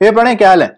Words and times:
ये 0.00 0.10
प्रणय 0.10 0.34
क्या 0.34 0.48
हाल 0.48 0.62
है? 0.62 0.68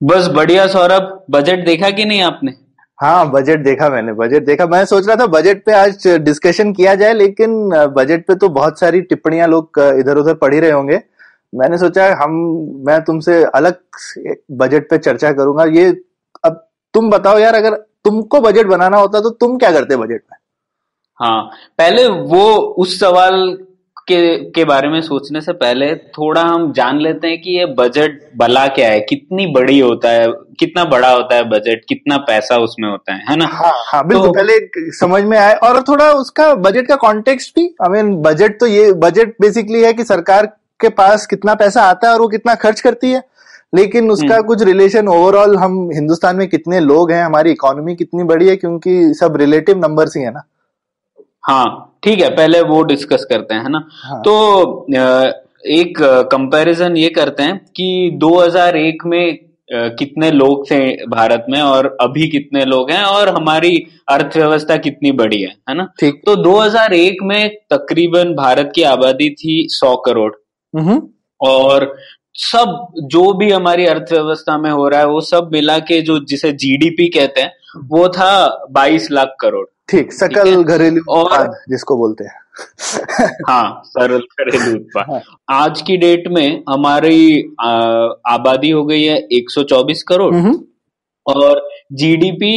बस 0.00 0.26
बढ़िया 0.34 0.66
सौरभ। 0.66 1.24
बजट 1.30 1.64
देखा 1.66 1.90
कि 1.90 2.04
नहीं 2.04 2.22
आपने? 2.22 2.54
हाँ 2.98 3.30
बजट 3.30 3.62
देखा 3.64 3.88
मैंने 3.90 4.12
बजट 4.12 4.44
देखा। 4.44 4.66
मैं 4.66 4.84
सोच 4.84 5.06
रहा 5.06 5.16
था 5.16 5.26
बजट 5.28 5.64
पे 5.64 5.72
आज 5.72 6.06
डिस्कशन 6.20 6.72
किया 6.72 6.94
जाए 6.94 7.12
लेकिन 7.12 7.68
बजट 7.96 8.26
पे 8.26 8.34
तो 8.34 8.48
बहुत 8.48 8.80
सारी 8.80 9.00
टिप्पणियाँ 9.02 9.48
लोग 9.48 9.78
इधर 9.98 10.16
उधर 10.16 10.34
पढ़ 10.34 10.54
ही 10.54 10.60
रहे 10.60 10.70
होंगे। 10.70 11.00
मैंने 11.52 11.78
सोचा 11.78 12.06
हम 12.14 12.32
मैं 12.86 13.00
तुमसे 13.04 13.42
अलग 13.44 13.78
बजट 14.58 14.90
पे 14.90 14.98
चर्चा 14.98 15.32
करूँगा। 15.32 15.64
ये 15.72 15.88
अब 16.44 16.66
तुम 16.94 17.10
बताओ 17.10 17.38
यार 17.38 17.54
अगर 17.54 17.76
तुमको 18.04 18.40
बजट 18.40 18.66
बनाना 18.66 18.98
होता 18.98 19.20
तो 19.20 19.30
तुम 19.30 19.56
क्या 19.58 19.72
करते 19.72 19.96
बजट 19.96 20.22
में? 20.22 20.38
हाँ 21.20 21.42
पहले 21.78 22.06
वो 22.08 22.44
उस 22.78 22.98
सवाल 23.00 23.56
के 24.12 24.36
के 24.50 24.64
बारे 24.64 24.88
में 24.88 25.00
सोचने 25.00 25.40
से 25.40 25.52
पहले 25.52 25.94
थोड़ा 25.94 26.42
हम 26.42 26.72
जान 26.72 26.98
लेते 26.98 27.28
हैं 27.28 27.40
कि 27.42 27.58
ये 27.58 27.66
बजट 27.66 28.30
भला 28.36 28.66
क्या 28.66 28.88
है? 28.88 29.00
कितनी 29.00 29.46
बड़ी 29.46 29.80
होता 29.80 30.10
है? 30.10 30.28
कितना 30.30 30.84
बड़ा 30.84 31.10
होता 31.10 31.34
है 31.34 31.44
बजट 31.44 31.80
कितना 31.88 32.16
पैसा 32.16 32.56
उसमें 32.58 32.90
होता 32.90 33.14
है? 33.14 33.20
है 33.30 33.36
ना? 33.36 33.46
हाँ 33.46 33.72
हाँ 33.92 34.06
बिल्कुल 34.06 34.26
तो- 34.26 34.36
पहले 34.36 34.52
समझ 34.92 35.22
में 35.24 35.38
आए 35.38 35.54
और 35.54 35.82
थोड़ा 35.82 36.12
उसका 36.12 36.54
बजट 36.54 36.86
का 36.86 36.96
कॉन्टेक्स्ट 36.96 37.50
भी। 37.56 37.74
आई 37.82 37.88
मीन 37.88 38.16
बजट 38.16 38.60
तो 38.60 38.66
ये 38.66 38.92
बजट 38.92 39.34
बेसिकली 39.40 39.82
है 39.82 39.92
कि 39.92 40.04
सरकार 40.04 40.46
के 40.80 40.88
पास 40.88 41.26
कितना 41.26 41.54
पैसा 41.54 41.82
आता 41.82 42.08
है 42.08 42.14
और 42.14 42.20
वो 42.20 42.28
कितना 42.28 42.54
खर्च 42.54 42.80
करती 42.80 43.12
है। 43.12 43.22
लेकिन 43.74 44.10
उसका 44.10 44.34
हम्म। 44.34 44.46
कुछ 44.46 44.62
रिलेशन 44.62 45.08
ओवरऑल 45.08 45.56
हम 45.56 45.90
हिंदुस्तान 45.94 46.36
में 46.36 46.48
कितने 46.48 46.80
लोग 46.80 47.12
हैं 47.12 47.24
हमारी 47.24 47.50
इकोनॉमी 47.50 47.96
कितनी 47.96 48.24
बड़ी 48.24 48.48
है 48.48 48.56
क्योंकि 48.56 49.14
सब 49.14 49.36
रिलेटिव 49.36 49.78
नंबर्स 49.78 50.16
ही 50.16 50.22
है 50.22 50.30
ना। 50.30 50.42
हाँ 51.44 51.98
ठीक 52.04 52.20
है 52.20 52.28
पहले 52.36 52.60
वो 52.62 52.82
डिस्कस 52.82 53.24
करते 53.24 53.54
हैं 53.54 53.62
है 53.62 53.70
ना? 53.70 53.88
हाँ। 53.90 54.20
तो 54.20 54.86
एक 55.66 55.98
कंपैरिजन 56.32 56.96
ये 56.96 57.08
करते 57.08 57.42
हैं 57.42 57.58
कि 57.76 58.18
2001 58.22 59.06
में 59.06 59.38
कितने 59.72 60.30
लोग 60.30 60.70
थे 60.70 61.06
भारत 61.06 61.44
में 61.50 61.60
और 61.60 61.96
अभी 62.00 62.28
कितने 62.28 62.64
लोग 62.64 62.90
हैं 62.90 63.02
और 63.02 63.28
हमारी 63.28 63.86
अर्थव्यवस्था 64.08 64.76
कितनी 64.76 65.12
बड़ी 65.12 65.40
है 65.42 65.52
है 65.68 65.74
ना? 65.74 65.88
ठीक। 66.00 66.22
तो 66.26 66.36
2001 66.36 67.16
में 67.22 67.50
तकरीबन 67.70 68.34
भारत 68.34 68.72
की 68.74 68.82
आबादी 68.82 69.30
थी 69.30 69.68
100 69.70 69.94
करोड़। 69.96 70.32
हम्म। 70.78 71.02
और 71.40 71.96
सब 72.34 72.86
जो 73.02 73.32
भी 73.32 73.50
हमारी 73.50 73.86
अर्थव्यवस्था 73.86 74.58
में 74.58 74.70
हो 74.70 74.88
रहा 74.88 75.00
है 75.00 75.06
वो 75.06 75.20
सब 75.20 75.50
मिला 75.52 75.78
के 75.78 76.00
जो 76.00 76.18
जिसे 76.24 76.52
जीडीपी 76.52 77.08
कहते 77.08 77.40
हैं 77.40 77.52
वो 77.88 78.08
था 78.08 78.64
22 78.70 79.10
लाख 79.10 79.36
करोड़। 79.40 79.66
ठीक 79.90 80.12
सकल 80.12 80.62
घरेलू 80.64 81.00
और- 81.08 81.50
जिसको 81.68 81.96
बोलते 81.96 82.24
हैं। 82.24 82.38
हाँ 83.48 83.82
सरल 83.84 84.18
घरेलू 84.18 84.74
उत्पाद। 84.76 85.04
हाँ। 85.10 85.20
आज 85.62 85.82
की 85.82 85.96
डेट 85.96 86.24
में 86.28 86.62
हमारी 86.70 87.40
आबादी 88.34 88.70
हो 88.70 88.84
गई 88.84 89.02
है 89.04 89.16
124 89.32 90.02
करोड़। 90.02 90.34
हम्म, 90.34 90.58
और 91.26 91.68
जीडीपी 91.92 92.52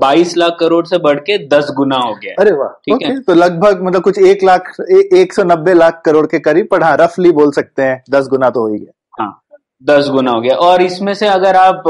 22 0.00 0.36
लाख 0.36 0.56
करोड़ 0.60 0.84
से 0.86 0.98
बढ़ 0.98 1.18
के 1.18 1.36
10 1.48 1.70
गुना 1.76 1.96
हो 1.96 2.14
गया 2.14 2.34
अरे 2.38 2.52
वाह 2.52 2.68
ठीक 2.68 3.02
है। 3.02 3.20
तो 3.20 3.34
लगभग 3.34 3.82
मतलब 3.82 4.02
कुछ 4.02 4.18
एक 4.18 4.44
लाख 4.44 4.72
एक 4.90 5.32
सौ 5.32 5.42
नब्बे 5.44 5.74
लाख 5.74 6.02
करोड़ 6.06 6.26
के 6.26 6.38
करीब 6.38 6.68
पर 6.70 6.82
हाँ 6.82 6.96
रफली 7.00 7.32
बोल 7.32 7.52
सकते 7.52 7.82
हैं 7.82 8.02
दस 8.10 8.26
गुना 8.28 8.50
तो 8.50 8.60
हो 8.60 8.72
ही 8.72 8.78
गया। 8.78 9.22
हाँ 9.22 9.40
दस 9.82 10.08
गुना 10.08 10.30
हो 10.30 10.40
गया। 10.40 10.56
और 10.56 10.82
इसमें 10.82 11.14
से 11.14 11.26
अगर 11.28 11.56
आप 11.56 11.82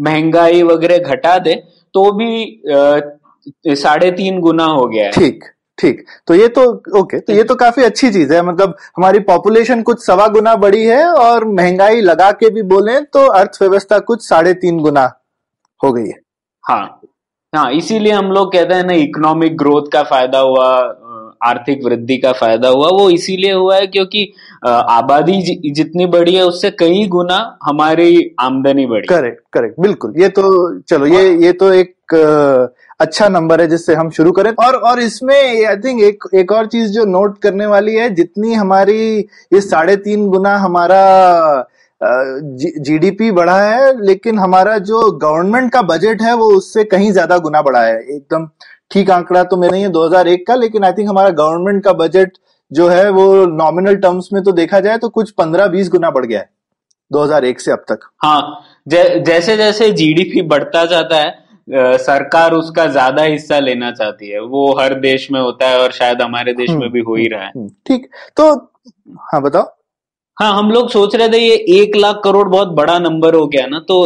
महँगाई 0.00 0.62
वगैरह 0.62 0.98
घटा 0.98 1.38
दे 1.38 1.54
तो 1.94 2.10
भी 2.12 2.62
साढ़े 3.76 4.10
तीन 4.12 4.40
गुना 4.40 4.64
हो 4.66 4.86
गया 4.86 5.04
है। 5.04 5.10
ठीक 5.12 5.44
ठीक। 5.78 6.04
तो 6.26 6.34
ये 6.34 6.48
तो 6.48 6.62
ओके 6.98 7.18
तो 7.20 7.32
ये 7.32 7.44
तो 7.44 7.54
काफ़ी 7.56 7.82
अच्छी 7.82 8.10
चीज़ 8.10 8.32
है। 8.32 8.42
मतलब 8.42 8.76
हमारी 8.96 9.18
पॉपुलेशन 9.28 9.82
कुछ 9.82 10.04
सवा 10.04 10.26
गुना 10.30 10.54
बढ़ी 10.56 10.84
है 10.84 11.04
और 11.06 11.44
महँगाई 11.50 12.00
लगा 12.00 12.30
के 12.32 12.50
भी 12.50 12.62
बोले 12.68 13.00
तो 13.02 13.26
अर्थव्यवस्था 13.30 13.98
कुछ 14.00 14.28
साढ़े 14.28 14.54
तीन 14.56 14.78
गुना 14.80 15.04
हो 15.80 15.92
गई 15.92 16.08
है। 16.08 16.20
हाँ 16.64 17.00
हाँ 17.52 17.70
इसीलिए 17.72 18.12
हम 18.12 18.30
लोग 18.32 18.52
कहते 18.52 18.74
हैं 18.74 18.84
ना 18.84 18.92
इकोनॉमिक 18.98 19.56
ग्रोथ 19.58 19.90
का 19.92 20.02
फ़ायदा 20.02 20.38
हुआ 20.40 20.68
आर्थिक 21.44 21.84
वृद्धि 21.84 22.16
का 22.18 22.32
फ़ायदा 22.32 22.68
हुआ 22.68 22.88
वो 22.90 23.08
इसीलिए 23.10 23.52
हुआ 23.52 23.76
है 23.76 23.86
क्योंकि 23.86 24.22
आबादी 24.66 25.40
जितनी 25.70 26.06
बड़ी 26.06 26.34
है 26.34 26.42
उससे 26.44 26.70
कई 26.72 27.06
गुना 27.08 27.38
हमारी 27.62 28.34
आमदनी 28.40 28.86
बढ़ी। 28.86 29.06
करेक्ट 29.06 29.42
करेक्ट 29.52 29.80
बिल्कुल। 29.80 30.14
ये 30.18 30.28
तो 30.28 30.44
चलो 30.80 31.06
ये 31.06 31.34
ये 31.44 31.52
तो 31.54 31.72
एक 31.72 31.94
अच्छा 33.02 33.28
नंबर 33.28 33.60
है 33.60 33.66
जिससे 33.68 33.94
हम 33.94 34.10
शुरू 34.10 34.32
करें। 34.32 34.50
और 34.58 34.76
और 34.76 35.00
इसमें 35.00 35.34
आई 35.66 35.76
थिंक 35.78 36.02
एक 36.02 36.24
एक 36.34 36.52
और 36.52 36.66
चीज़ 36.66 36.90
जो 36.92 37.04
नोट 37.06 37.38
करने 37.42 37.66
वाली 37.66 37.94
है 37.94 38.08
जितनी 38.14 38.54
हमारी 38.54 38.98
ये 39.18 39.60
साढ़े 39.62 39.96
तीन 39.98 40.28
गुना 40.28 40.56
हमारा 40.58 41.02
जीडीपी 42.00 43.30
बढ़ा 43.32 43.60
है 43.60 43.90
लेकिन 44.04 44.38
हमारा 44.38 44.76
जो 44.80 45.10
गवर्नमेंट 45.18 45.72
का 45.72 45.82
बजट 45.84 46.22
है 46.22 46.34
वो 46.36 46.46
उससे 46.54 46.84
कहीं 46.86 47.10
ज़्यादा 47.12 47.38
गुना 47.40 47.62
बढ़ा 47.62 47.82
है। 47.82 47.98
एकदम 48.06 48.48
ठीक 48.90 49.10
आंकड़ा 49.10 49.42
तो 49.44 49.56
मेरा 49.56 49.72
नहीं 49.72 49.82
है 49.82 49.90
2001 49.90 50.46
का 50.46 50.54
लेकिन 50.54 50.84
आई 50.84 50.92
थिंक 50.92 51.08
हमारा 51.08 51.30
गवर्नमेंट 51.36 51.82
का 51.84 51.92
बजट 51.94 52.32
जो 52.70 52.88
है 52.88 53.08
वो 53.10 53.24
नॉमिनल 53.48 53.96
टर्म्स 53.98 54.28
में 54.32 54.42
तो 54.42 54.52
देखा 54.52 54.80
जाए 54.80 54.98
तो 54.98 55.08
कुछ 55.10 55.32
15-20 55.40 55.88
गुना 55.90 56.10
बढ़ 56.10 56.26
गया 56.26 56.40
है 56.40 56.48
2001 57.10 57.60
से 57.60 57.72
अब 57.72 57.84
तक। 57.90 58.08
हाँ 58.24 58.64
जै, 58.88 59.22
जैसे 59.26 59.56
जैसे 59.56 59.90
जीडीपी 59.92 60.42
बढ़ता 60.48 60.84
जाता 60.86 61.16
है 61.16 61.30
सरकार 61.68 62.52
उसका 62.52 62.86
ज़्यादा 62.86 63.22
हिस्सा 63.24 63.58
लेना 63.58 63.90
चाहती 63.92 64.28
है। 64.28 64.40
वो 64.42 64.66
हर 64.80 64.94
देश 65.00 65.30
में 65.30 65.40
होता 65.40 65.68
है 65.68 65.78
और 65.78 65.92
शायद 65.92 66.22
हमारे 66.22 66.52
देश 66.54 66.70
में 66.70 66.90
भी 66.92 67.00
हो 67.00 67.14
ही 67.16 67.26
रहा 67.28 67.42
है। 67.42 67.50
हम्म, 67.56 67.68
ठीक। 67.86 68.06
तो 68.36 68.54
हाँ 69.32 69.42
बताओ। 69.42 69.70
हाँ 70.36 70.52
हम 70.54 70.70
लोग 70.70 70.88
सोच 70.90 71.14
रहे 71.16 71.28
थे 71.28 71.38
ये 71.38 71.54
एक 71.74 71.96
लाख 71.96 72.20
करोड़ 72.24 72.48
बहुत 72.48 72.68
बड़ा 72.74 72.98
नंबर 72.98 73.34
हो 73.34 73.46
गया 73.46 73.66
ना 73.66 73.78
तो 73.88 73.96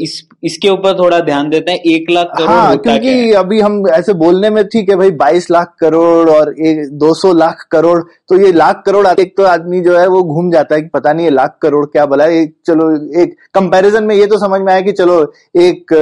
इस 0.00 0.20
इसके 0.42 0.68
ऊपर 0.68 0.92
थोड़ा 0.98 1.18
ध्यान 1.20 1.48
देते 1.50 1.72
हैं 1.72 1.78
एक 1.86 2.10
लाख 2.10 2.26
करोड़ 2.36 2.50
हाँ 2.50 2.76
क्योंकि 2.78 3.32
अभी 3.32 3.60
हम 3.60 3.82
ऐसे 3.94 4.12
बोलने 4.14 4.50
में 4.50 4.62
ठीक 4.66 4.90
है 4.90 4.96
भाई 4.96 5.10
22 5.12 5.50
लाख 5.50 5.74
करोड़ 5.80 6.30
और 6.30 6.52
एक 6.60 6.98
200 7.02 7.34
लाख 7.36 7.66
करोड़ 7.72 7.98
तो 8.28 8.40
ये 8.40 8.52
लाख 8.52 8.82
करोड़ 8.86 9.06
एक 9.20 9.36
तो 9.36 9.44
आदमी 9.46 9.80
जो 9.80 9.98
है 9.98 10.06
वो 10.08 10.22
घूम 10.24 10.50
जाता 10.50 10.74
है 10.74 10.80
कि 10.82 10.88
पता 10.94 11.12
नहीं 11.12 11.26
ये 11.26 11.30
लाख 11.30 11.58
करोड़ 11.62 11.84
क्या 11.86 12.06
बोला 12.06 12.26
एक 12.38 12.54
चलो 12.66 12.90
एक 13.22 13.36
कंपैरिजन 13.54 14.04
में 14.04 14.14
ये 14.14 14.26
तो 14.26 14.38
समझ 14.38 14.60
में 14.60 14.72
आया 14.72 14.80
कि 14.80 14.92
चलो 14.92 15.20
एक 15.58 15.92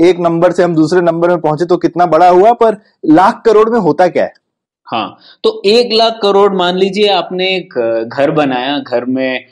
एक 0.00 0.20
नंबर 0.20 0.52
से 0.52 0.62
हम 0.62 0.74
दूसरे 0.74 1.00
नंबर 1.02 1.28
में 1.28 1.40
पहुँचे 1.40 1.66
तो 1.66 1.76
कितना 1.76 2.06
बड़ा 2.06 2.28
हुआ 2.28 2.52
पर 2.60 2.76
लाख 3.12 3.42
करोड़ 3.46 3.68
में 3.70 3.78
होता 3.80 4.08
क्या 4.08 4.24
है? 4.24 4.32
हाँ 4.86 5.16
तो 5.44 5.60
एक 5.66 5.92
लाख 5.92 6.18
करोड़ 6.22 6.52
मान 6.52 6.76
लीजिए 6.76 7.08
आपने 7.12 7.48
एक 7.56 7.74
घर 8.12 8.30
बनाया 8.30 8.78
घर 8.78 9.04
में 9.08 9.44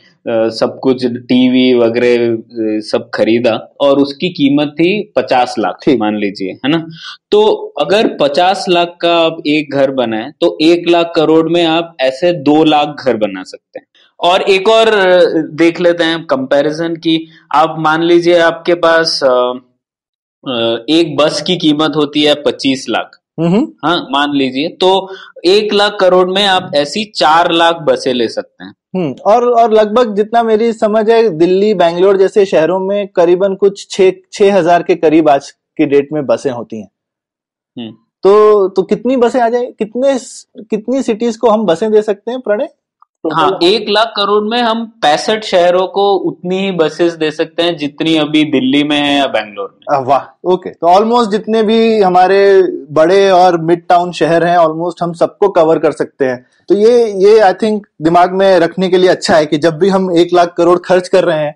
सब 0.53 0.78
कुछ 0.83 1.05
टीवी 1.06 1.72
वगैरह 1.75 2.81
सब 2.84 3.09
खरीदा 3.15 3.53
और 3.81 3.99
उसकी 3.99 4.28
कीमत 4.31 4.75
थी 4.78 4.91
पचास 5.16 5.55
लाख। 5.59 5.89
मान 6.00 6.16
लीजिए 6.16 6.53
है 6.55 6.71
ना? 6.71 6.84
तो 7.31 7.43
अगर 7.81 8.09
पचास 8.21 8.65
लाख 8.69 8.97
का 9.03 9.16
आप 9.19 9.43
एक 9.47 9.75
घर 9.75 9.91
बनाए 9.93 10.31
तो 10.41 10.56
एक 10.62 10.89
लाख 10.89 11.12
करोड़ 11.16 11.49
में 11.49 11.65
आप 11.66 11.97
ऐसे 12.00 12.33
दो 12.43 12.62
लाख 12.65 13.05
घर 13.05 13.16
बना 13.16 13.43
सकते 13.44 13.78
हैं। 13.78 13.87
और 14.21 14.43
एक 14.43 14.69
और 14.69 14.91
देख 15.54 15.80
लेते 15.80 16.04
हैं 16.04 16.25
कंपैरिजन 16.27 16.95
की। 16.97 17.19
आप 17.54 17.77
मान 17.78 18.03
लीजिए 18.03 18.39
आपके 18.41 18.74
पास 18.77 19.21
एक 20.91 21.16
बस 21.16 21.42
की 21.47 21.57
कीमत 21.59 21.92
होती 21.97 22.22
है 22.22 22.34
पच्चीस 22.42 22.86
लाख। 22.91 23.19
हम्म 23.41 23.66
हाँ 23.84 23.97
मान 24.13 24.36
लीजिए 24.36 24.69
तो 24.81 24.91
एक 25.47 25.72
लाख 25.74 25.97
करोड़ 26.01 26.28
में 26.28 26.45
आप 26.47 26.71
ऐसी 26.77 27.04
चार 27.16 27.53
लाख 27.53 27.83
बसें 27.83 28.13
ले 28.15 28.28
सकते 28.28 28.65
हैं। 28.65 28.71
हम्म 28.71 28.78
और 28.96 29.44
और 29.44 29.72
लगभग 29.72 30.14
जितना 30.14 30.42
मेरी 30.42 30.72
समझ 30.72 31.10
है 31.10 31.28
दिल्ली 31.28 31.74
बैंगलोर 31.74 32.16
जैसे 32.16 32.44
शहरों 32.44 32.78
में 32.80 33.08
करीबन 33.08 33.54
कुछ 33.54 33.86
छह 33.90 34.12
छह 34.32 34.54
हज़ार 34.54 34.82
के 34.82 34.94
करीब 34.94 35.28
आज 35.28 35.50
की 35.50 35.86
डेट 35.86 36.08
में 36.12 36.26
बसें 36.26 36.50
होती 36.50 36.76
हैं। 36.76 36.90
हम्म। 37.78 37.92
तो 38.22 38.68
तो 38.68 38.82
कितनी 38.82 39.16
बसें 39.16 39.40
आ 39.40 39.48
जाए? 39.48 39.66
कितने 39.66 40.18
कितनी 40.64 41.02
सिटीज़ 41.02 41.38
को 41.38 41.50
हम 41.50 41.66
बसें 41.66 41.90
दे 41.92 42.02
सकते 42.02 42.30
हैं 42.30 42.40
प्रणय? 42.40 42.68
हाँ 43.24 43.59
एक 43.62 43.86
लाख 43.88 44.12
करोड़ 44.16 44.42
में 44.44 44.60
हम 44.62 44.84
पैंसठ 45.03 45.44
शहरों 45.44 45.86
को 45.88 46.03
उतनी 46.26 46.59
ही 46.59 46.70
बसेस 46.72 47.12
दे 47.12 47.30
सकते 47.30 47.62
हैं 47.62 47.76
जितनी 47.76 48.16
अभी 48.16 48.42
दिल्ली 48.50 48.82
में 48.84 48.97
है 48.97 49.16
या 49.18 49.26
बैंगलोर 49.26 49.74
में। 49.91 50.04
वाह 50.04 50.50
ओके 50.53 50.70
तो 50.70 50.86
ऑलमोस्ट 50.86 51.30
जितने 51.30 51.62
भी 51.62 52.00
हमारे 52.03 52.38
बड़े 52.92 53.30
और 53.30 53.60
मिड 53.60 53.82
टाउन 53.88 54.12
शहर 54.12 54.44
हैं 54.44 54.56
ऑलमोस्ट 54.56 55.03
हम 55.03 55.12
सबको 55.12 55.48
कवर 55.48 55.78
कर 55.78 55.92
सकते 55.92 56.24
हैं। 56.24 56.44
तो 56.68 56.74
ये 56.74 57.04
ये 57.24 57.38
आई 57.41 57.53
थिंक 57.53 57.86
दिमाग 58.03 58.32
में 58.32 58.59
रखने 58.59 58.88
के 58.88 58.98
लिए 58.98 59.10
अच्छा 59.10 59.36
है 59.36 59.47
कि 59.47 59.59
जब 59.59 59.78
भी 59.78 59.88
हम 59.88 60.10
एक 60.18 60.34
लाख 60.34 60.54
करोड़ 60.56 60.78
खर्च 60.78 61.09
कर 61.09 61.24
रहे 61.24 61.38
हैं 61.38 61.54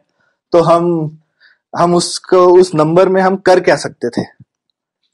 तो 0.52 0.62
हम 0.62 0.90
हम 1.72 1.94
उसको 1.94 2.46
उस 2.60 2.74
नंबर 2.74 3.08
में 3.08 3.20
हम 3.22 3.36
कर 3.36 3.60
क्या 3.60 3.76
सकते 3.76 4.08
थे? 4.08 4.22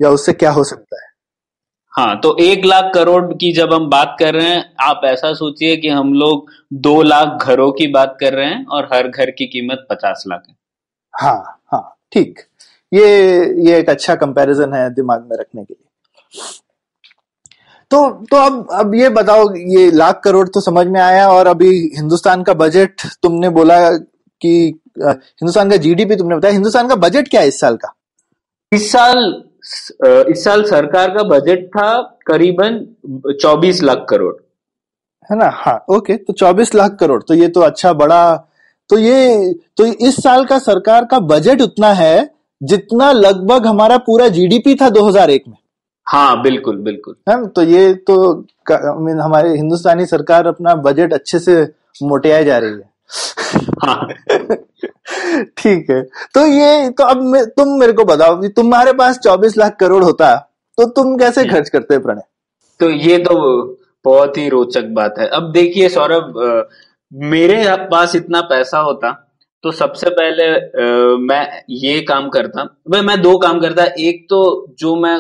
या 0.00 0.10
उससे 0.10 0.32
क्या 0.32 0.50
हो 0.50 0.64
सकता 0.64 1.02
है? 1.02 1.07
हाँ 1.98 2.18
तो 2.20 2.36
एक 2.38 2.64
लाख 2.64 2.90
करोड़ 2.94 3.32
की 3.34 3.52
जब 3.52 3.72
हम 3.72 3.88
बात 3.90 4.14
कर 4.18 4.34
रहे 4.34 4.48
हैं 4.48 4.64
आप 4.80 5.00
ऐसा 5.04 5.32
सोचिए 5.34 5.76
कि 5.76 5.88
हम 5.88 6.12
लोग 6.14 6.50
दो 6.72 7.00
लाख 7.02 7.46
घरों 7.46 7.70
की 7.72 7.86
बात 7.92 8.16
कर 8.20 8.34
रहे 8.34 8.46
हैं 8.46 8.64
और 8.66 8.88
हर 8.92 9.08
घर 9.08 9.30
की 9.30 9.46
कीमत 9.46 9.86
पचास 9.90 10.22
लाख 10.28 10.42
है। 10.48 10.54
हाँ 11.14 11.60
हाँ 11.72 11.82
ठीक। 12.12 12.38
ये 12.92 13.06
ये 13.66 13.78
एक 13.78 13.90
अच्छा 13.90 14.14
कंपैरिजन 14.14 14.74
है 14.74 14.88
दिमाग 14.94 15.26
में 15.30 15.36
रखने 15.36 15.64
के 15.64 15.74
लिए। 15.74 16.50
तो 17.90 18.08
तो 18.30 18.36
अब 18.36 18.68
अब 18.72 18.94
ये 18.94 19.08
बताओ 19.08 19.52
ये 19.54 19.90
लाख 19.90 20.20
करोड़ 20.24 20.46
तो 20.48 20.60
समझ 20.60 20.86
में 20.86 21.00
आया 21.00 21.28
और 21.28 21.46
अभी 21.46 21.70
हिंदुस्तान 21.96 22.42
का 22.42 22.54
बजट 22.54 23.06
तुमने 23.22 23.48
बोला 23.50 23.80
कि 23.90 24.54
हिंदुस्तान 25.00 25.70
का 25.70 25.76
जीडीपी 25.78 26.16
तुमने 26.16 26.36
बताया। 26.36 26.54
हिंदुस्तान 26.54 26.88
का 26.88 26.96
बजट 26.98 27.28
क्या 27.28 27.40
है 27.40 27.48
इस 27.48 27.60
साल 27.60 27.76
का? 27.76 27.94
इस 28.72 28.90
साल 28.92 29.42
इस 30.32 30.44
साल 30.44 30.62
सरकार 30.64 31.10
का 31.10 31.22
बजट 31.28 31.66
था 31.68 31.90
करीबन 32.26 32.78
24 33.42 33.82
लाख 33.82 34.06
करोड़। 34.10 34.34
है 35.30 35.36
ना? 35.38 35.48
हाँ 35.54 35.84
ओके 35.90 36.16
तो 36.16 36.32
24 36.32 36.74
लाख 36.74 36.96
करोड़ 37.00 37.22
तो 37.22 37.34
ये 37.34 37.48
तो 37.48 37.60
अच्छा 37.60 37.92
बड़ा 37.92 38.20
तो 38.90 38.98
ये 38.98 39.52
तो 39.76 39.86
इस 40.08 40.16
साल 40.16 40.44
का 40.44 40.58
सरकार 40.58 41.04
का 41.04 41.18
बजट 41.30 41.62
उतना 41.62 41.92
है 41.92 42.30
जितना 42.60 43.10
लगभग 43.12 43.66
हमारा 43.66 43.96
पूरा 43.98 44.28
जीडीपी 44.28 44.74
था 44.74 44.88
2001 44.90 45.48
में। 45.48 45.56
हाँ 46.06 46.40
बिल्कुल 46.42 46.76
बिल्कुल। 46.76 47.14
है 47.28 47.46
तो 47.48 47.62
ये 47.62 47.92
तो 48.10 48.14
हमारे 49.22 49.50
हिंदुस्तानी 49.56 50.06
सरकार 50.06 50.46
अपना 50.46 50.74
बजट 50.86 51.12
अच्छे 51.12 51.38
से 51.38 51.62
मोटिया 52.02 52.42
जा 52.42 52.58
रही 52.58 52.70
है। 52.70 52.90
हाँ। 53.84 54.08
ठीक 55.56 55.90
है। 55.90 56.02
तो 56.34 56.46
ये 56.46 56.88
तो 56.90 57.04
अब 57.04 57.22
मैं, 57.22 57.44
तुम 57.46 57.78
मेरे 57.80 57.92
को 57.92 58.04
बताओ 58.04 58.40
कि 58.40 58.48
तुम्हारे 58.56 58.92
पास 58.94 59.18
चौबीस 59.18 59.56
लाख 59.58 59.76
करोड़ 59.80 60.02
होता 60.04 60.34
तो 60.78 60.84
तुम 60.92 61.16
कैसे। 61.18 61.44
खर्च 61.46 61.68
करते 61.68 61.98
प्रणय? 61.98 62.22
तो 62.80 62.90
ये 62.90 63.18
तो 63.18 63.34
बहुत 64.04 64.36
ही 64.38 64.48
रोचक 64.48 64.84
बात 64.94 65.14
है। 65.18 65.28
अब 65.28 65.50
देखिए 65.52 65.88
सौरभ 65.88 66.68
मेरे 67.12 67.64
पास 67.90 68.14
इतना 68.16 68.40
पैसा 68.50 68.78
होता 68.80 69.10
तो 69.64 69.70
सबसे 69.72 70.10
पहले 70.10 70.44
आ, 70.46 71.16
मैं 71.18 71.62
ये 71.70 72.00
काम 72.02 72.28
करता। 72.28 72.64
भाई 72.90 73.00
मैं 73.02 73.20
दो 73.22 73.36
काम 73.38 73.60
करता। 73.60 73.84
एक 73.98 74.26
तो 74.30 74.66
जो 74.78 74.94
मैं 74.96 75.18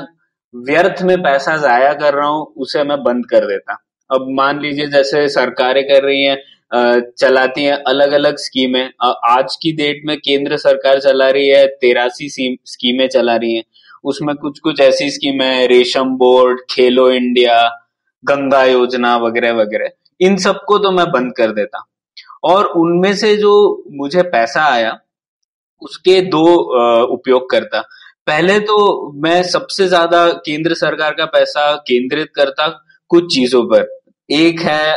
व्यर्थ 0.54 1.02
में 1.02 1.16
पैसा 1.22 1.56
जाया 1.56 1.92
कर 1.94 2.14
रहा 2.14 2.28
हूँ 2.28 2.46
उसे 2.56 2.84
मैं 2.84 3.02
बंद 3.02 3.26
कर 3.26 3.46
देता। 3.46 3.76
अब 4.10 4.26
मान 4.32 4.60
लीजिए 4.60 4.86
जैसे 4.86 5.26
सरकारें 5.28 5.82
कर 5.84 6.02
रही 6.02 6.24
हैं 6.24 6.36
चलाती 6.72 7.64
हैं 7.64 7.76
अलग 7.84 8.12
अलग 8.12 8.36
स्कीमें 8.38 8.90
आज 9.02 9.56
की 9.56 9.72
डेट 9.72 10.02
में 10.06 10.16
केंद्र 10.18 10.56
सरकार 10.58 10.98
चला 11.00 11.28
रही 11.30 11.48
है, 11.48 11.66
तेरासी 11.66 12.28
स्कीमें 12.28 13.06
चला 13.08 13.36
रही 13.36 13.54
हैं। 13.54 13.64
उसमें 14.04 14.34
कुछ 14.36 14.58
कुछ 14.58 14.80
ऐसी 14.80 15.10
स्कीम 15.10 15.42
है, 15.42 15.66
रेशम 15.66 16.16
बोर्ड, 16.16 16.60
खेलो 16.70 17.10
इंडिया, 17.10 17.56
गंगा 18.24 18.64
योजना 18.64 19.16
वगैरह 19.16 19.52
वगैरह। 19.54 19.90
इन 20.20 20.36
सबको 20.38 20.78
तो 20.78 20.90
मैं 20.90 21.06
बंद 21.12 21.32
कर 21.36 21.52
देता। 21.52 21.84
और 22.44 22.66
उनमें 22.76 23.14
से 23.16 23.36
जो 23.36 23.52
मुझे 23.92 24.22
पैसा 24.24 24.64
आया, 24.64 24.98
उसके 25.82 26.20
दो 26.22 26.44
उपयोग 27.12 27.50
करता 27.50 27.80
पहले 28.26 28.58
तो 28.60 28.76
मैं 29.22 29.42
सबसे 29.44 29.86
ज़्यादा 29.88 30.26
केंद्र 30.46 30.74
सरकार 30.74 31.12
का 31.12 31.24
पैसा 31.26 31.70
केंद्रित 31.86 32.30
करता 32.34 32.66
कुछ 33.10 33.34
चीज़ों 33.34 33.62
पर। 33.64 33.86
एक 34.28 34.60
है 34.60 34.96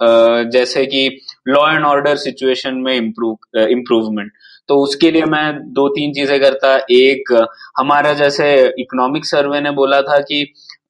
जैसे 0.00 0.84
कि 0.86 1.08
लॉ 1.48 1.68
एंड 1.70 1.84
ऑर्डर 1.84 2.16
सिचुएशन 2.16 2.74
में 2.76 2.94
इम्प्रूव 2.94 3.58
इम्प्रूवमेंट 3.60 4.32
तो 4.68 4.76
उसके 4.82 5.10
लिए 5.10 5.24
मैं 5.24 5.72
दो 5.72 5.88
तीन 5.88 6.12
चीज़ें 6.12 6.38
करता। 6.40 6.74
एक 6.90 7.32
हमारा 7.78 8.12
जैसे 8.14 8.54
इकोनॉमिक 8.80 9.26
सर्वे 9.26 9.60
ने 9.60 9.70
बोला 9.72 10.00
था 10.02 10.18
कि 10.20 10.40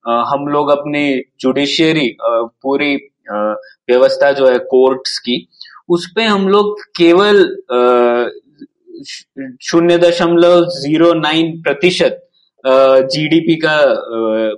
हम 0.06 0.46
लोग 0.48 0.70
अपनी 0.70 1.02
जुडिशियरी 1.40 2.16
पूरी 2.20 2.94
व्यवस्था 3.30 4.30
जो 4.32 4.46
है 4.48 4.58
कोर्ट्स 4.70 5.18
की 5.18 5.46
उस 5.88 6.10
पे 6.16 6.24
हम 6.24 6.48
लोग 6.48 6.80
केवल 6.96 7.42
शून्य 9.62 9.98
दशमलव 9.98 10.64
ज़ीरो 10.72 11.12
नाइन 11.14 11.60
प्रतिशत 11.62 12.20
जीडीपी 12.64 13.54
का 13.64 13.76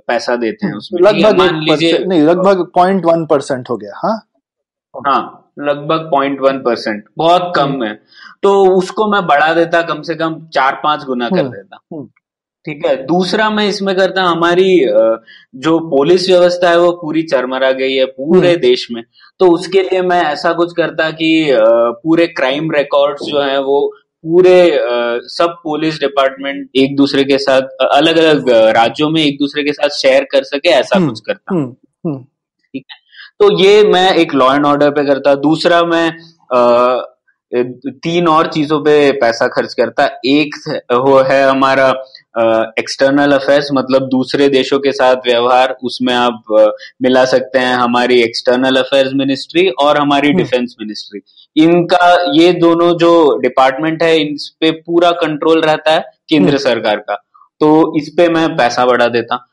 पैसा 0.07 0.35
देते 0.35 0.67
हैं 0.67 0.73
उसमें। 0.73 1.01
लगभग 1.01 1.41
नहीं 2.07 2.21
लगभग 2.21 2.65
पॉइंट 2.75 3.05
वन 3.05 3.25
परसेंट 3.25 3.69
हो 3.69 3.77
गया 3.77 3.99
हाँ? 4.03 4.17
हाँ 4.93 5.53
लगभग 5.59 6.09
पॉइंट 6.11 6.39
वन 6.41 6.57
परसेंट 6.57 7.03
बहुत 7.17 7.51
कम 7.55 7.69
हम्म। 7.71 7.83
है। 7.83 7.93
तो 8.43 8.53
उसको 8.75 9.07
मैं 9.11 9.25
बढ़ा 9.27 9.53
देता 9.53 9.81
कम 9.81 10.01
से 10.01 10.15
कम 10.15 10.39
चार 10.53 10.79
पाँच 10.83 11.03
गुना 11.03 11.29
कर 11.29 11.39
हम्म। 11.39 11.51
देता। 11.51 11.79
हम्म। 11.93 12.05
ठीक 12.65 12.85
है? 12.85 12.95
दूसरा 13.05 13.49
मैं 13.49 13.67
इसमें 13.67 13.95
करता 13.95 14.23
हमारी 14.23 14.79
जो 15.55 15.77
पुलिस 15.89 16.29
व्यवस्था 16.29 16.69
है 16.69 16.79
वो 16.79 16.91
पूरी 16.91 17.23
चरमरा 17.23 17.71
गई 17.71 17.93
है 17.93 18.05
पूरे 18.07 18.55
देश 18.57 18.87
में। 18.91 19.03
तो 19.39 19.49
उसके 19.51 19.81
लिए 19.81 20.01
मैं 20.01 20.21
ऐसा 20.23 20.53
कुछ 20.53 20.73
करता 20.77 21.09
कि 21.11 21.47
पूरे 22.03 22.27
क्राइम 22.27 22.71
रिकॉर्ड्स 22.71 23.25
जो 23.25 23.41
है 23.41 23.59
वो 23.61 23.79
पूरे 24.23 24.59
सब 25.29 25.55
पुलिस 25.63 25.99
डिपार्टमेंट 25.99 26.69
एक 26.75 26.95
दूसरे 26.95 27.23
के 27.23 27.37
साथ 27.37 27.85
अलग 27.91 28.17
अलग 28.17 28.49
राज्यों 28.75 29.09
में 29.09 29.21
एक 29.21 29.37
दूसरे 29.39 29.63
के 29.63 29.73
साथ 29.73 29.97
शेयर 29.97 30.23
कर 30.31 30.43
सके 30.43 30.69
ऐसा 30.69 30.99
कुछ 31.07 31.19
करता। 31.19 31.63
ठीक 32.13 32.85
है? 32.91 33.05
तो 33.39 33.51
ये 33.59 33.83
मैं 33.85 34.09
एक 34.15 34.33
लॉ 34.33 34.53
एंड 34.53 34.65
ऑर्डर 34.65 34.89
पे 34.91 35.05
करता 35.05 35.33
दूसरा 35.41 35.81
मैं 35.85 36.07
आ, 36.53 37.01
तीन 37.51 38.27
और 38.27 38.47
चीज़ों 38.47 38.79
पे 38.79 39.11
पैसा 39.19 39.47
खर्च 39.47 39.73
करता 39.73 40.05
एक 40.25 40.55
वो 40.93 41.17
है 41.23 41.41
हमारा 41.43 41.87
एक्सटर्नल 42.79 43.31
अफेयर्स 43.31 43.69
मतलब 43.73 44.07
दूसरे 44.09 44.47
देशों 44.49 44.79
के 44.79 44.91
साथ 44.91 45.27
व्यवहार 45.27 45.75
उसमें 45.83 46.13
आप 46.13 46.53
आ, 46.53 46.65
मिला 47.01 47.23
सकते 47.27 47.59
हैं 47.59 47.75
हमारी 47.75 48.19
एक्सटर्नल 48.21 48.75
अफेयर्स 48.75 49.13
मिनिस्ट्री 49.15 49.67
और 49.79 49.97
हमारी 49.97 50.31
डिफेंस 50.33 50.59
हम्म। 50.69 50.85
मिनिस्ट्री 50.85 51.21
इनका 51.55 52.11
ये 52.33 52.51
दोनों 52.59 52.91
जो 52.97 53.13
डिपार्टमेंट 53.41 54.03
है 54.03 54.17
इन 54.19 54.35
पे 54.61 54.71
पूरा 54.71 55.11
कंट्रोल 55.21 55.61
रहता 55.61 55.91
है 55.91 56.03
केंद्र 56.29 56.49
हम्म। 56.49 56.63
सरकार 56.63 56.97
का 57.01 57.15
तो 57.61 57.69
इस 57.97 58.13
पे 58.17 58.27
मैं 58.29 58.47
पैसा 58.57 58.85
बढ़ा 58.85 59.07
देता 59.09 59.45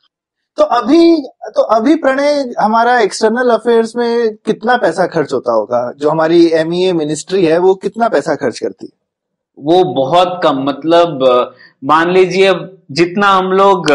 तो 0.58 0.64
अभी 0.64 1.22
तो 1.54 1.62
अभी 1.62 1.94
प्रणय 1.94 2.54
हमारा 2.60 3.00
एक्सटर्नल 3.00 3.50
अफेयर्स 3.50 3.96
में 3.96 4.34
कितना 4.36 4.76
पैसा 4.76 5.06
खर्च 5.06 5.32
होता 5.32 5.52
होगा? 5.52 5.92
जो 5.96 6.10
हमारी 6.10 6.46
एम 6.52 6.68
मिनिस्ट्री 6.98 7.44
है 7.46 7.58
वो 7.58 7.74
कितना 7.74 8.08
पैसा 8.08 8.34
खर्च 8.34 8.58
करती? 8.58 8.86
है 8.86 9.02
वो 9.58 9.82
बहुत 9.94 10.40
कम 10.44 10.62
मतलब 10.64 11.52
मान 11.84 12.10
लीजिए 12.10 12.52
जितना 12.90 13.28
हम 13.28 13.52
लोग 13.52 13.90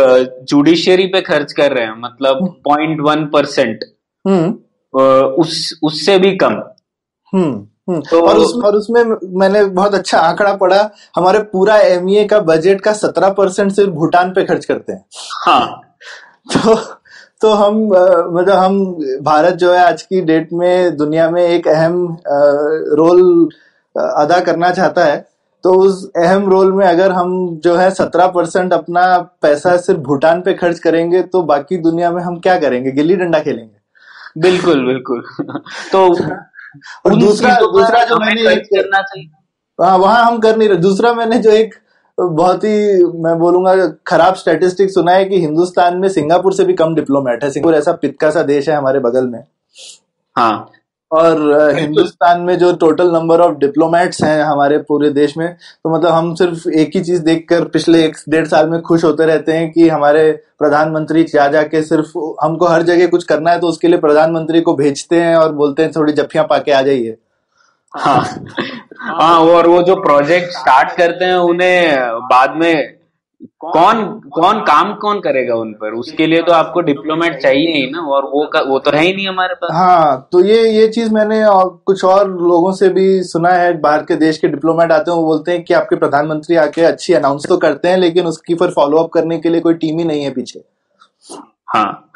जुडिशियरी 0.49 1.05
पे 1.05 1.21
खर्च 1.21 1.51
कर 1.51 1.71
रहे 1.71 1.85
हैं 1.85 1.95
मतलब 1.97 2.55
पॉइंट 2.63 3.01
वन 3.01 3.25
परसेंट 3.25 3.83
उस 5.39 5.79
उससे 5.83 6.17
भी 6.17 6.35
कम। 6.35 6.53
हम्म, 7.33 7.53
हम्म। 7.89 8.01
तो 8.01 8.21
और 8.21 8.37
उस 8.37 8.53
और 8.65 8.75
उसमें 8.75 9.03
मैंने 9.39 9.63
बहुत 9.65 9.93
अच्छा 9.95 10.19
आंकड़ा 10.19 10.53
पढ़ा 10.55 10.89
हमारे 11.15 11.39
पूरा 11.39 11.77
एमईए 11.77 12.25
का 12.25 12.39
बजट 12.39 12.81
का 12.81 12.93
सत्रह 12.93 13.29
परसेंट 13.29 13.71
सिर्फ़ 13.71 13.91
भूटान 13.91 14.33
पे 14.33 14.45
खर्च 14.45 14.65
करते 14.65 14.93
हैं। 14.93 15.05
हाँ। 15.45 15.88
तो 16.49 16.75
तो 17.41 17.49
हम 17.53 17.75
मतलब 17.83 18.55
हम 18.55 18.79
भारत 19.23 19.53
जो 19.55 19.71
है 19.73 19.79
आज 19.79 20.01
की 20.01 20.21
डेट 20.21 20.49
में 20.53 20.97
दुनिया 20.97 21.29
में 21.31 21.41
एक 21.43 21.67
अहम 21.67 22.17
रोल 22.99 23.21
अदा 23.95 24.39
करना 24.39 24.71
चाहता 24.71 25.05
है। 25.05 25.17
तो 25.63 25.73
उस 25.77 26.03
अहम 26.17 26.49
रोल 26.49 26.71
में 26.73 26.85
अगर 26.87 27.11
हम 27.11 27.31
जो 27.63 27.75
है 27.75 27.89
सत्रह 27.91 28.27
परसेंट 28.27 28.73
अपना 28.73 29.05
पैसा 29.41 29.75
सिर्फ़ 29.77 29.99
भूटान 30.01 30.41
पे 30.41 30.53
खर्च 30.53 30.79
करेंगे 30.79 31.21
तो 31.23 31.41
बाकी 31.43 31.77
दुनिया 31.79 32.11
में 32.11 32.21
हम 32.23 32.37
क्या 32.39 32.57
करेंगे? 32.59 32.91
गिल्ली 32.91 33.15
डंडा 33.15 33.39
खेलेंगे। 33.39 34.41
बिल्कुल 34.41 34.85
बिल्कुल। 34.85 35.23
तो 35.91 36.07
और 37.05 37.15
दूसरा 37.15 37.55
दूसरा 37.61 38.03
जो 38.05 38.17
मैंने 38.17 38.55
करना 38.55 39.01
चाहिए। 39.01 39.29
हाँ 39.79 39.97
वहाँ 39.97 40.23
हम 40.23 40.39
कर 40.39 40.57
नहीं 40.57 40.69
रहे। 40.69 40.77
दूसरा 40.79 41.13
मैंने 41.13 41.39
जो 41.39 41.51
एक 41.51 41.75
बहुत 42.21 42.63
ही 42.63 43.03
मैं 43.23 43.37
बोलूँगा 43.39 43.75
खराब 44.07 44.35
स्टेटिस्टिक 44.35 44.89
सुना 44.91 45.11
है 45.11 45.25
कि 45.25 45.39
हिंदुस्तान 45.41 45.97
में 45.97 46.07
सिंगापुर 46.09 46.53
से 46.53 46.63
भी 46.65 46.73
कम 46.73 46.95
डिप्लोमेट 46.95 47.43
है। 47.43 47.49
सिंगापुर 47.51 47.75
ऐसा 47.75 47.91
पितका 47.91 48.29
सा 48.31 48.43
देश 48.43 48.69
है 48.69 48.75
हमारे 48.75 48.99
बगल 48.99 49.27
में। 49.27 49.43
हाँ। 50.35 50.69
और 51.11 51.39
हिंदुस्तान 51.75 52.41
में 52.41 52.57
जो 52.59 52.71
टोटल 52.73 53.11
नंबर 53.11 53.41
ऑफ़ 53.41 53.55
डिप्लोमेट्स 53.57 54.21
हैं 54.23 54.41
हमारे 54.43 54.77
पूरे 54.79 55.09
देश 55.09 55.35
में 55.37 55.47
तो 55.53 55.95
मतलब 55.95 56.11
हम 56.11 56.33
सिर्फ़ 56.35 56.67
एक 56.69 56.91
ही 56.95 57.01
चीज़ 57.03 57.23
देखकर 57.23 57.63
पिछले 57.67 58.03
एक 58.05 58.17
डेढ़ 58.29 58.47
साल 58.47 58.69
में 58.69 58.81
खुश 58.81 59.03
होते 59.03 59.25
रहते 59.25 59.51
हैं 59.51 59.71
कि 59.71 59.87
हमारे 59.89 60.31
प्रधानमंत्री 60.59 61.23
जा 61.23 61.47
जाके 61.47 61.81
सिर्फ़ 61.83 62.11
हमको 62.43 62.65
हर 62.65 62.83
जगह 62.83 63.07
कुछ 63.07 63.23
करना 63.23 63.51
है 63.51 63.59
तो 63.59 63.67
उसके 63.67 63.87
लिए 63.87 63.99
प्रधानमंत्री 63.99 64.61
को 64.61 64.75
भेजते 64.75 65.21
हैं 65.21 65.35
और 65.35 65.53
बोलते 65.53 65.83
हैं 65.83 65.91
थोड़ी 65.91 66.13
जफ्फियाँ 66.13 66.45
पाके 66.49 66.71
आ 66.71 66.81
जाइए। 66.81 67.17
हाँ। 67.93 68.21
हाँ 69.01 69.39
और 69.41 69.67
वो 69.67 69.81
जो 69.83 69.95
प्रोजेक्ट 70.01 70.51
स्टार्ट 70.53 70.91
करते 70.97 71.25
हैं 71.25 71.35
उन्हें 71.49 71.97
बाद 72.31 72.55
में 72.57 72.97
कौन 73.63 74.03
कौन 74.35 74.59
काम 74.63 74.93
कौन 74.95 75.19
करेगा 75.19 75.55
उन 75.55 75.71
पर? 75.73 75.93
उसके 75.93 76.25
लिए 76.27 76.41
तो 76.41 76.51
आपको 76.53 76.81
डिप्लोमेट 76.81 77.37
चाहिए 77.41 77.73
ही 77.75 77.89
ना 77.91 78.01
और 78.05 78.25
वो 78.25 78.45
का, 78.53 78.61
वो 78.61 78.79
तो 78.79 78.91
है 78.91 79.01
ही 79.01 79.13
नहीं 79.13 79.27
हमारे 79.27 79.53
पास। 79.55 79.69
हाँ 79.73 80.27
तो 80.31 80.43
ये 80.45 80.69
ये 80.71 80.87
चीज़ 80.87 81.13
मैंने 81.13 81.43
और 81.45 81.69
कुछ 81.85 82.03
और 82.05 82.29
लोगों 82.31 82.71
से 82.73 82.89
भी 82.89 83.23
सुना 83.23 83.49
है 83.51 83.73
बाहर 83.81 84.03
के 84.03 84.15
देश 84.17 84.37
के 84.37 84.47
डिप्लोमेट 84.47 84.91
आते 84.91 85.11
हैं 85.11 85.17
वो 85.17 85.23
बोलते 85.23 85.51
हैं 85.51 85.63
कि 85.63 85.73
आपके 85.73 85.95
प्रधानमंत्री 85.95 86.55
आके 86.57 86.81
अच्छी 86.83 87.13
अनाउंस 87.13 87.45
तो 87.49 87.57
करते 87.57 87.87
हैं 87.87 87.97
लेकिन 87.97 88.25
उसकी 88.25 88.55
फिर 88.55 88.69
फॉलो 88.71 88.97
अप 88.97 89.09
करने 89.13 89.37
के 89.37 89.49
लिए 89.49 89.61
कोई 89.61 89.73
टीम 89.75 89.99
ही 89.99 90.05
नहीं 90.05 90.23
है 90.23 90.31
पीछे। 90.31 90.63
हाँ। 91.67 92.11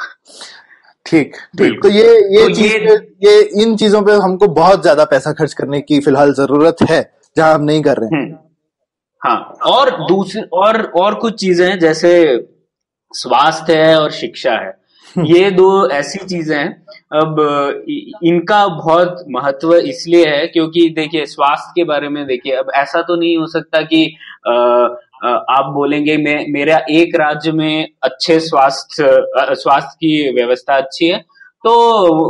ठीक 1.14 1.36
ठीक। 1.58 1.80
तो 1.84 1.90
ये 1.90 2.06
ये 2.36 2.48
तो 2.48 2.54
चीज़ 2.54 2.74
ये, 2.74 2.96
ये 3.24 3.42
इन 3.64 3.76
चीज़ों 3.78 4.02
पे 4.02 4.12
हमको 4.24 4.48
बहुत 4.54 4.82
ज़्यादा 4.82 5.06
पैसा 5.08 5.32
खर्च 5.34 5.54
करने 5.54 5.82
की 5.82 6.00
फ़िलहाल 6.02 6.34
ज़रूरत 6.34 6.78
है 6.90 7.02
जहाँ 7.38 7.54
हम 7.54 7.64
नहीं 7.64 7.82
कर 7.84 7.98
रहे 7.98 8.16
हैं। 8.16 8.24
हम्म। 8.24 8.38
हाँ 9.22 9.38
और 9.68 9.92
दूसरी 10.08 10.42
और 10.54 10.82
और 10.98 11.16
कुछ 11.16 11.40
चीज़ें 11.40 11.68
हैं 11.68 11.78
जैसे 11.80 12.14
स्वास्थ्य 13.12 13.76
है 13.78 14.00
और 14.00 14.12
शिक्षा 14.12 14.54
है। 14.56 14.82
ये 15.16 15.50
दो 15.52 15.68
ऐसी 15.92 16.20
चीज़ें 16.20 16.56
हैं। 16.58 16.70
अब 17.14 17.40
इनका 18.24 18.66
बहुत 18.68 19.24
महत्व 19.30 19.74
इसलिए 19.76 20.28
है 20.28 20.48
क्योंकि 20.48 20.88
देखिए 20.96 21.26
स्वास्थ्य 21.26 21.72
के 21.76 21.84
बारे 21.84 22.10
में 22.10 22.26
देखिए 22.28 22.56
अब 22.56 22.72
ऐसा 22.76 23.02
तो 23.02 23.16
नहीं 23.16 23.38
हो 23.38 23.48
सकता 23.48 23.82
कि 23.84 24.06
आप 25.24 25.72
बोलेंगे 25.74 26.18
मैं 26.20 26.38
मेरा 26.54 26.78
एक 26.92 27.16
राज्य 27.20 27.52
में 27.52 27.88
अच्छे 28.04 28.40
स्वास्थ्य 28.42 29.56
स्वास्थ्य 29.56 29.96
की 29.98 30.32
व्यवस्था 30.36 30.78
अच्छी 30.78 31.08
है 31.08 31.24
तो 31.64 31.74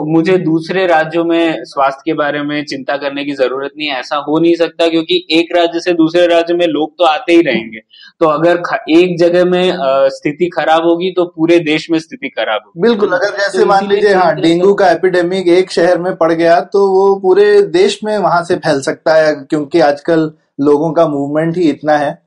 मुझे 0.05 0.37
दूसरे 0.37 0.85
राज्यों 0.87 1.23
में 1.25 1.63
स्वास्थ्य 1.65 2.01
के 2.05 2.13
बारे 2.13 2.41
में 2.41 2.63
चिंता 2.65 2.97
करने 2.97 3.23
की 3.25 3.31
ज़रूरत 3.31 3.71
नहीं 3.77 3.87
है। 3.89 3.99
ऐसा 3.99 4.17
हो 4.27 4.37
नहीं 4.39 4.55
सकता 4.55 4.87
क्योंकि 4.87 5.15
एक 5.31 5.55
राज्य 5.57 5.79
से 5.79 5.93
दूसरे 5.93 6.25
राज्य 6.27 6.53
में 6.53 6.65
लोग 6.67 6.91
तो 6.97 7.05
आते 7.05 7.33
ही 7.33 7.41
रहेंगे। 7.41 7.79
तो 8.19 8.27
अगर 8.27 8.61
एक 8.91 9.17
जगह 9.19 9.45
में 9.45 9.73
स्थिति 10.11 10.49
खराब 10.55 10.83
होगी 10.83 11.11
तो 11.11 11.25
पूरे 11.27 11.59
देश 11.61 11.89
में 11.91 11.99
स्थिति 11.99 12.29
खराब 12.29 12.61
होगी। 12.65 12.81
बिल्कुल 12.81 13.11
अगर 13.11 13.37
जैसे 13.37 13.59
तो 13.59 13.65
मान 13.65 13.87
लीजिए 13.89 14.13
हाँ 14.13 14.33
डेंगू 14.35 14.73
का 14.73 14.91
एपिडेमिक 14.91 15.47
एक 15.49 15.71
शहर 15.71 15.99
में 15.99 16.15
पड़ 16.15 16.31
गया 16.31 16.59
तो 16.67 16.87
वो 16.89 17.15
पूरे 17.21 17.61
देश 17.73 17.99
में 18.03 18.17
वहाँ 18.17 18.43
से 18.43 18.55
फैल 18.57 18.81
सकता 18.81 19.15
है 19.15 19.33
क्योंकि 19.35 19.79
आजकल 19.81 20.31
लोगों 20.61 20.91
का 20.91 21.07
मूवमेंट 21.07 21.57
ही 21.57 21.69
इतना 21.69 21.97
है। 21.97 22.21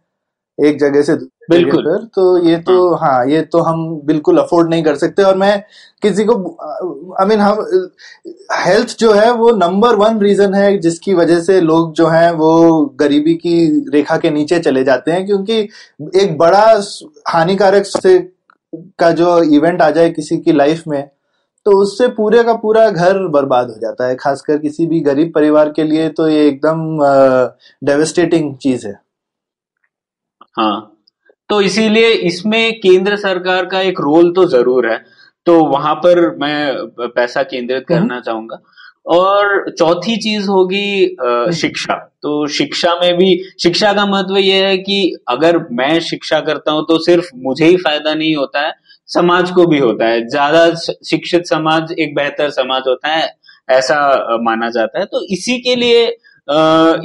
एक 0.58 0.78
जगह 0.80 1.02
से 1.02 1.14
बिल्कुल। 1.50 1.82
फिर 1.84 2.04
तो 2.14 2.22
ये 2.46 2.56
तो 2.58 2.94
हाँ।, 2.94 3.10
हाँ 3.10 3.26
ये 3.26 3.40
तो 3.42 3.58
हम 3.62 3.84
बिल्कुल 4.04 4.38
अफोर्ड 4.38 4.70
नहीं 4.70 4.82
कर 4.82 4.94
सकते। 4.96 5.22
और 5.22 5.36
मैं 5.36 5.62
किसी 6.02 6.24
को 6.24 6.34
आई 7.20 7.26
मीन 7.26 7.40
हम 7.40 7.90
हेल्थ 8.56 8.96
जो 8.98 9.12
है 9.12 9.30
वो 9.32 9.50
नंबर 9.56 9.96
वन 9.96 10.18
रीजन 10.20 10.54
है 10.54 10.76
जिसकी 10.78 11.14
वजह 11.14 11.40
से 11.40 11.60
लोग 11.60 11.92
जो 11.94 12.06
हैं 12.08 12.30
वो 12.32 12.84
गरीबी 13.00 13.34
की 13.36 13.66
रेखा 13.94 14.16
के 14.16 14.30
नीचे 14.30 14.58
चले 14.60 14.84
जाते 14.84 15.12
हैं 15.12 15.24
क्योंकि 15.26 15.60
एक 16.16 16.36
बड़ा 16.38 16.64
हानिकारक 17.28 17.86
से 17.86 18.18
का 18.98 19.10
जो 19.12 19.38
इवेंट 19.54 19.82
आ 19.82 19.90
जाए 19.90 20.10
किसी 20.10 20.36
की 20.38 20.52
लाइफ 20.52 20.82
में 20.88 21.02
तो 21.66 21.78
उससे 21.82 22.08
पूरे 22.08 22.42
का 22.44 22.52
पूरा 22.56 22.88
घर 22.90 23.26
बर्बाद 23.28 23.70
हो 23.70 23.78
जाता 23.80 24.06
है। 24.08 24.14
खासकर 24.16 24.58
किसी 24.58 24.86
भी 24.86 25.00
गरीब 25.00 25.32
परिवार 25.34 25.70
के 25.76 25.84
लिए 25.84 26.08
तो 26.08 26.28
ये 26.28 26.46
एकदम 26.48 26.98
डेवेस्टेटिंग 27.82 28.54
चीज़ 28.56 28.86
है। 28.86 28.94
हाँ। 30.56 30.92
तो 31.50 31.60
इसीलिए 31.60 32.10
इसमें 32.28 32.80
केंद्र 32.80 33.16
सरकार 33.16 33.66
का 33.66 33.80
एक 33.80 34.00
रोल 34.00 34.32
तो 34.32 34.46
ज़रूर 34.46 34.90
है। 34.90 34.96
तो 35.46 35.58
वहाँ 35.64 35.94
पर 35.96 36.20
मैं 36.36 37.08
पैसा 37.08 37.42
केंद्रित 37.42 37.84
हम्म। 37.90 38.00
करना 38.00 38.20
चाहूँगा। 38.20 38.58
और 39.06 39.70
चौथी 39.70 40.16
चीज़ 40.16 40.48
होगी 40.48 41.16
हम्म। 41.20 41.50
शिक्षा। 41.52 41.94
तो 42.22 42.46
शिक्षा 42.46 42.94
में 43.02 43.16
भी 43.16 43.36
शिक्षा 43.62 43.92
का 43.92 44.06
महत्व 44.06 44.36
यह 44.36 44.66
है 44.66 44.76
कि 44.78 45.16
अगर 45.28 45.58
मैं 45.72 45.98
शिक्षा 46.00 46.40
करता 46.40 46.72
हूँ 46.72 46.84
तो 46.88 46.98
सिर्फ़ 46.98 47.28
मुझे 47.36 47.66
ही 47.66 47.76
फ़ायदा 47.76 48.14
नहीं 48.14 48.34
होता 48.36 48.66
है 48.66 48.72
समाज 49.08 49.50
को 49.50 49.66
भी 49.66 49.78
होता 49.78 50.08
है। 50.08 50.26
ज़्यादा 50.28 50.68
शिक्षित 51.06 51.46
समाज 51.46 51.92
एक 51.92 52.14
बेहतर 52.14 52.50
समाज 52.50 52.82
होता 52.88 53.08
है 53.08 53.28
ऐसा 53.68 53.98
माना 54.42 54.70
जाता 54.70 54.98
है। 54.98 55.04
तो 55.04 55.24
इसी 55.32 55.58
के 55.60 55.76
लिए 55.76 56.06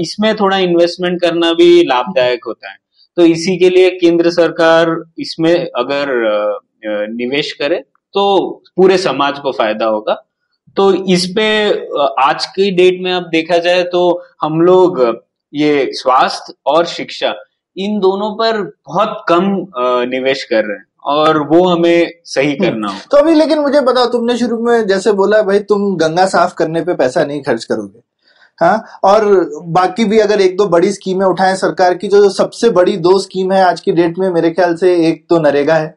इसमें 0.04 0.36
थोड़ा 0.36 0.58
इन्वेस्टमेंट 0.60 1.22
करना 1.22 1.52
भी 1.54 1.82
लाभदायक 1.84 2.46
होता 2.48 2.70
है। 2.70 2.78
तो 3.18 3.26
इसी 3.26 3.58
के 3.58 3.70
लिए 3.70 3.90
केंद्र 4.00 4.32
सरकार 4.32 4.96
इसमें 5.20 5.54
अगर 5.56 6.10
निवेश 7.10 7.52
करे 7.52 7.84
तो 8.14 8.24
पूरे 8.76 8.98
समाज 8.98 9.40
को 9.40 9.52
फ़ायदा 9.52 9.86
होगा। 9.86 10.14
तो 10.78 10.94
इस 11.14 11.26
पे 11.36 11.48
आज 12.22 12.46
की 12.46 12.70
डेट 12.72 13.02
में 13.04 13.12
अब 13.14 13.24
देखा 13.32 13.58
जाए 13.60 13.84
तो 13.84 14.02
हम 14.42 14.62
लोग 14.62 15.00
ये 15.54 15.90
स्वास्थ्य 15.94 16.54
और 16.66 16.86
शिक्षा 16.88 17.34
इन 17.78 18.00
दोनों 18.00 18.32
पर 18.36 18.62
बहुत 18.88 19.24
कम 19.30 19.44
निवेश 20.10 20.44
कर 20.44 20.66
रहे 20.66 20.78
हैं 20.78 20.86
और 21.06 21.38
वो 21.48 21.64
हमें 21.68 22.12
सही 22.26 22.52
हम्म। 22.52 22.64
करना 22.64 22.92
हो 22.92 23.00
तो 23.12 23.18
अभी 23.18 23.34
लेकिन 23.34 23.60
मुझे 23.60 23.82
बताओ 23.82 24.12
तुमने 24.12 24.38
शुरू 24.38 24.60
में 24.64 24.88
जैसे 24.88 25.12
बोला 25.14 25.42
भाई 25.42 25.60
तुम 25.70 25.96
गंगा 25.98 26.26
साफ़ 26.28 26.54
करने 26.56 26.82
पे 26.82 26.94
पैसा 26.96 27.24
नहीं 27.24 27.42
खर्च 27.44 27.64
करोगे। 27.64 28.00
हाँ? 28.62 28.84
और 29.04 29.26
बाकी 29.70 30.06
भी 30.06 30.20
अगर 30.20 30.42
एक 30.42 30.56
दो 30.58 30.66
बड़ी 30.70 30.92
स्कीमें 30.94 31.26
उठाएँ 31.26 31.56
सरकार 31.58 31.94
की 31.94 32.08
जो 32.08 32.30
सबसे 32.32 32.70
बड़ी 32.72 32.96
दो 33.00 33.18
स्कीम 33.20 33.52
है 33.52 33.64
आज 33.64 33.80
की 33.82 33.92
डेट 33.94 34.20
में 34.20 34.30
मेरे 34.32 34.52
ख्याल 34.52 34.76
से 34.76 34.96
एक 35.08 35.26
तो 35.30 35.40
नरेगा 35.42 35.76
है। 35.76 35.88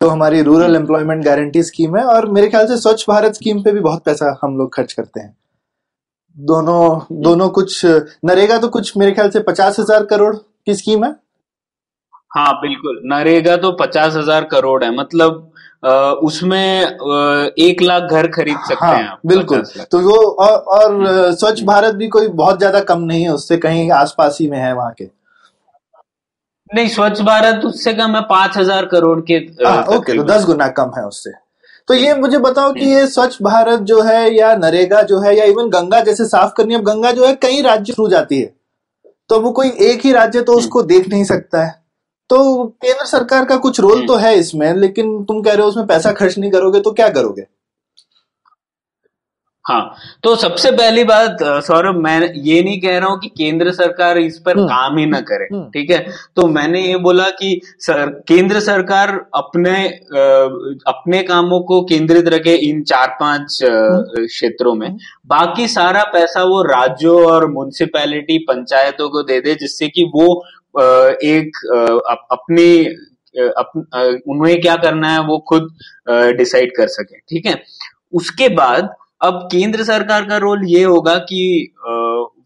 तो 0.00 0.08
हमारी 0.08 0.42
रूरल 0.42 0.76
एम्प्लॉयमेंट 0.76 1.24
गारंटी 1.24 1.62
स्कीम 1.62 1.96
है 1.96 2.04
और 2.06 2.28
मेरे 2.30 2.48
ख्याल 2.48 2.66
से 2.66 2.76
स्वच्छ 2.78 3.04
भारत 3.08 3.34
स्कीम 3.34 3.62
पे 3.62 3.72
भी 3.72 3.80
बहुत 3.80 4.04
पैसा 4.04 4.38
हम 4.42 4.56
लोग 4.58 4.74
खर्च 4.74 4.92
करते 4.92 5.20
हैं। 5.20 5.36
दोनों 6.38 7.00
दोनों 7.22 7.48
कुछ 7.50 7.80
नरेगा 8.24 8.58
तो 8.58 8.68
कुछ 8.68 8.96
मेरे 8.96 9.12
ख्याल 9.12 9.30
से 9.30 9.40
पचास 9.42 9.78
हज़ार 9.78 10.04
करोड़ 10.04 10.34
की 10.36 10.74
स्कीम 10.74 11.04
है। 11.04 11.10
हाँ 12.30 12.52
बिल्कुल। 12.56 13.00
नरेगा 13.06 13.56
तो 13.56 13.70
पचास 13.80 14.14
हज़ार 14.14 14.44
करोड़ 14.44 14.82
है। 14.84 14.90
मतलब 14.96 15.50
उसमें 16.22 16.82
एक 17.60 17.82
लाख 17.82 18.02
घर 18.04 18.26
खरीद 18.30 18.56
सकते 18.68 18.86
हाँ, 18.86 18.96
हैं 18.96 19.06
आप 19.06 19.20
बिल्कुल। 19.26 19.62
तो 19.90 19.98
वो 20.00 20.16
और, 20.16 20.50
और 20.50 21.32
स्वच्छ 21.34 21.62
भारत 21.64 21.94
भी 21.94 22.08
कोई 22.08 22.28
बहुत 22.30 22.58
ज़्यादा 22.58 22.80
कम 22.82 23.00
नहीं 23.02 23.22
है 23.22 23.32
उससे 23.32 23.56
कहीं 23.58 23.90
आसपास 23.92 24.38
ही 24.40 24.48
में 24.50 24.58
है 24.58 24.72
वहाँ 24.74 24.92
के। 24.92 25.08
नहीं 26.70 26.88
स्वच्छ 26.88 27.20
भारत 27.20 27.64
उससे 27.64 27.92
कम 27.94 28.16
है 28.16 28.20
पाँच 28.24 28.56
हज़ार 28.58 28.86
करोड़ 28.86 29.20
के 29.22 29.36
आ, 29.66 29.80
ओके 29.88 30.16
तो 30.16 30.22
दस 30.24 30.44
गुना 30.44 30.68
कम 30.70 30.92
है 30.96 31.06
उससे। 31.06 31.30
तो 31.88 31.94
ये 31.94 32.14
मुझे 32.14 32.38
बताओ 32.40 32.72
कि 32.72 32.84
ये 32.86 33.06
स्वच्छ 33.06 33.36
भारत 33.42 33.80
जो 33.82 34.00
है 34.02 34.34
या 34.34 34.54
नरेगा 34.56 35.02
जो 35.02 35.20
है 35.20 35.36
या 35.36 35.44
इवन 35.44 35.68
गंगा 35.70 36.00
जैसे 36.00 36.24
साफ़ 36.24 36.52
करनी 36.56 36.74
अब 36.74 36.82
गंगा 36.82 37.12
जो 37.12 37.26
है 37.26 37.34
कई 37.36 37.60
राज्य 37.62 37.92
थ्रू 37.92 38.08
जाती 38.08 38.40
है। 38.40 38.52
तो 39.30 39.40
वो 39.40 39.50
कोई 39.52 39.70
एक 39.82 40.04
ही 40.04 40.12
राज्य 40.12 40.40
तो 40.42 40.52
उसको 40.52 40.82
देख 40.84 41.08
नहीं 41.08 41.24
सकता 41.24 41.64
है। 41.64 41.83
तो 42.30 42.64
केंद्र 42.82 43.06
सरकार 43.06 43.44
का 43.44 43.56
कुछ 43.58 43.80
रोल 43.80 44.06
तो 44.06 44.14
है 44.16 44.34
इसमें 44.36 44.72
लेकिन 44.74 45.22
तुम 45.24 45.42
कह 45.42 45.52
रहे 45.52 45.62
हो 45.62 45.68
उसमें 45.68 45.86
पैसा 45.86 46.12
खर्च 46.12 46.38
नहीं 46.38 46.50
करोगे 46.50 46.80
तो 46.80 46.92
क्या 46.92 47.08
करोगे 47.10 47.46
हाँ 49.64 49.94
तो 50.24 50.34
सबसे 50.36 50.70
पहली 50.72 51.02
बात 51.04 51.36
सौरभ 51.64 51.96
मैं 51.96 52.18
ये 52.36 52.62
नहीं 52.62 52.80
कह 52.80 52.98
रहा 52.98 53.08
हूँ 53.08 53.18
कि 53.20 53.28
केंद्र 53.28 53.72
सरकार 53.72 54.18
इस 54.18 54.38
पर 54.38 54.58
हम्म। 54.58 54.66
काम 54.66 54.98
ही 54.98 55.04
ना 55.06 55.20
करे 55.22 55.44
हम्म। 55.46 55.64
ठीक 55.66 55.90
है 55.90 55.98
तो 56.36 56.46
मैंने 56.48 56.80
ये 56.80 56.96
बोला 56.98 57.28
कि 57.30 57.60
सर, 57.80 58.10
केंद्र 58.28 58.60
सरकार 58.60 59.10
अपने 59.34 59.74
अपने 60.86 61.22
कामों 61.22 61.60
को 61.62 61.80
केंद्रित 61.84 62.28
रखे 62.28 62.54
इन 62.62 62.82
चार 62.84 63.16
पाँच 63.20 63.58
हम्म। 63.64 64.26
क्षेत्रों 64.26 64.74
में 64.74 64.96
बाकी 65.26 65.68
सारा 65.68 66.02
पैसा 66.12 66.42
वो 66.44 66.62
राज्यों 66.64 67.16
और 67.24 67.50
म्यूनसिपैलिटी 67.50 68.38
पंचायतों 68.44 69.08
को 69.08 69.22
दे 69.22 69.40
दे 69.40 69.54
जिससे 69.54 69.88
कि 69.88 70.10
वो 70.14 70.28
एक 70.76 71.56
अपनी 72.30 72.68
अप, 73.34 73.72
उन्हें 74.28 74.60
क्या 74.60 74.76
करना 74.76 75.08
है 75.08 75.20
वो 75.20 75.38
खुद 75.48 75.68
डिसाइड 76.36 76.76
कर 76.76 76.86
सके 76.88 77.18
ठीक 77.18 77.46
है 77.46 77.62
उसके 78.12 78.48
बाद 78.54 78.94
अब 79.22 79.48
केंद्र 79.52 79.84
सरकार 79.84 80.24
का 80.24 80.36
रोल 80.36 80.64
ये 80.66 80.82
होगा 80.84 81.16
कि 81.24 81.42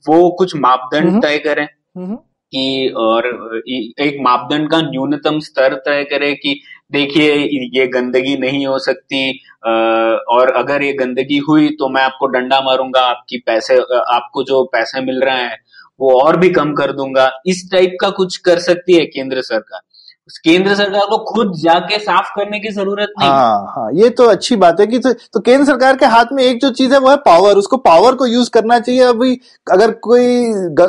वो 0.08 0.28
कुछ 0.30 0.54
मापदंड 0.56 1.08
हम्म। 1.08 1.20
तय 1.20 1.38
करें 1.38 1.64
हम्म। 1.64 2.16
कि 2.52 2.92
और 2.96 3.26
एक 3.66 4.16
मापदंड 4.20 4.70
का 4.70 4.80
न्यूनतम 4.80 5.38
स्तर 5.40 5.74
तय 5.86 6.04
करे 6.04 6.32
कि 6.34 6.60
देखिए 6.92 7.34
ये 7.74 7.86
गंदगी 7.86 8.36
नहीं 8.36 8.66
हो 8.66 8.78
सकती 8.78 9.30
और 10.30 10.52
अगर 10.56 10.82
ये 10.82 10.92
गंदगी 10.92 11.38
हुई 11.38 11.68
तो 11.70 11.88
मैं 11.88 12.02
आपको 12.02 12.26
डंडा 12.26 12.60
मारूँगा 12.60 13.00
आपकी 13.00 13.38
पैसे 13.46 13.76
आपको 14.08 14.42
जो 14.42 14.62
पैसे 14.72 15.00
मिल 15.00 15.20
रहे 15.20 15.42
हैं 15.42 15.58
वो 16.00 16.20
और 16.20 16.36
भी 16.36 16.50
कम 16.50 16.72
कर 16.74 16.92
दूँगा। 16.92 17.30
इस 17.46 17.68
टाइप 17.72 17.96
का 18.00 18.10
कुछ 18.12 18.36
कर 18.38 18.58
सकती 18.60 18.96
है 18.96 19.04
केंद्र 19.06 19.42
सरकार। 19.42 19.80
केंद्र 20.44 20.74
सरकार 20.74 21.06
को 21.10 21.16
खुद 21.24 21.52
जाके 21.58 21.98
साफ़ 21.98 22.26
करने 22.34 22.58
की 22.60 22.70
ज़रूरत 22.70 23.12
नहीं। 23.18 23.28
हाँ 23.28 23.72
हाँ 23.76 23.90
ये 23.94 24.08
तो 24.10 24.24
अच्छी 24.24 24.56
बात 24.56 24.80
है 24.80 24.86
कि 24.86 24.98
तो, 24.98 25.12
तो 25.12 25.40
केंद्र 25.40 25.64
सरकार 25.66 25.96
के 25.96 26.06
हाथ 26.06 26.32
में 26.32 26.42
एक 26.44 26.60
जो 26.60 26.70
चीज़ 26.70 26.92
है 26.94 26.98
वो 27.00 27.10
है 27.10 27.16
पावर 27.26 27.56
उसको 27.56 27.76
पावर 27.78 28.14
को 28.14 28.26
यूज़ 28.26 28.50
करना 28.50 28.78
चाहिए। 28.78 29.00
अभी 29.02 29.40
अगर 29.66 29.92
कोई 30.02 30.26
ग, 30.72 30.88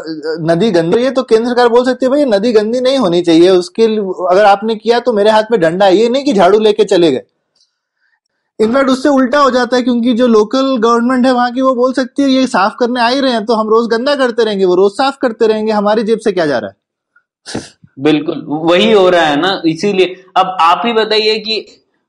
नदी 0.51 0.71
गंदी 0.71 1.03
है 1.03 1.11
तो 1.11 1.23
केंद्र 1.23 1.47
सरकार 1.47 1.69
बोल 1.69 1.85
सकती 1.85 2.05
है 2.05 2.09
भाई 2.11 2.25
नदी 2.27 2.51
गंदी 2.53 2.81
नहीं 2.81 2.97
होनी 2.97 3.21
चाहिए। 3.21 3.49
उसके 3.51 3.85
अगर 4.31 4.45
आपने 4.45 4.75
किया 4.75 4.99
तो 4.99 5.13
मेरे 5.13 5.29
हाथ 5.29 5.51
में 5.51 5.59
डंडा 5.61 5.87
ये 5.87 6.09
नहीं 6.09 6.23
कि 6.23 6.33
झाड़ू 6.33 6.59
लेके 6.59 6.83
चले 6.85 7.11
गए। 7.11 7.23
इनफैक्ट 8.59 8.89
उससे 8.89 9.09
उल्टा 9.09 9.39
हो 9.39 9.49
जाता 9.51 9.77
है 9.77 9.83
क्योंकि 9.83 10.13
जो 10.13 10.27
लोकल 10.27 10.75
गवर्नमेंट 10.77 11.25
है 11.25 11.31
वहाँ 11.33 11.51
की 11.51 11.61
वो 11.61 11.73
बोल 11.75 11.93
सकती 11.93 12.23
है 12.23 12.29
ये 12.29 12.47
साफ़ 12.47 12.73
करने 12.79 13.01
आ 13.01 13.07
ही 13.09 13.19
रहे 13.21 13.31
हैं 13.31 13.45
तो 13.45 13.53
हम 13.55 13.69
रोज 13.69 13.87
गंदा 13.91 14.15
करते 14.15 14.43
रहेंगे 14.43 14.65
वो 14.65 14.75
रोज 14.75 14.91
साफ़ 14.91 15.17
करते 15.21 15.47
रहेंगे 15.47 15.71
हमारी 15.71 16.03
जेब 16.03 16.19
से 16.19 16.31
क्या 16.31 16.45
जा 16.45 16.57
रहा 16.59 16.69
है? 16.69 16.75
बिल्कुल 17.99 18.43
वही 18.47 18.91
हो 18.91 19.09
रहा 19.09 19.25
है 19.25 19.39
ना 19.41 19.61
इसीलिए। 19.67 20.15
अब 20.37 20.57
आप 20.61 20.81
ही 20.85 20.93
बताइए 20.93 21.39
कि 21.39 21.59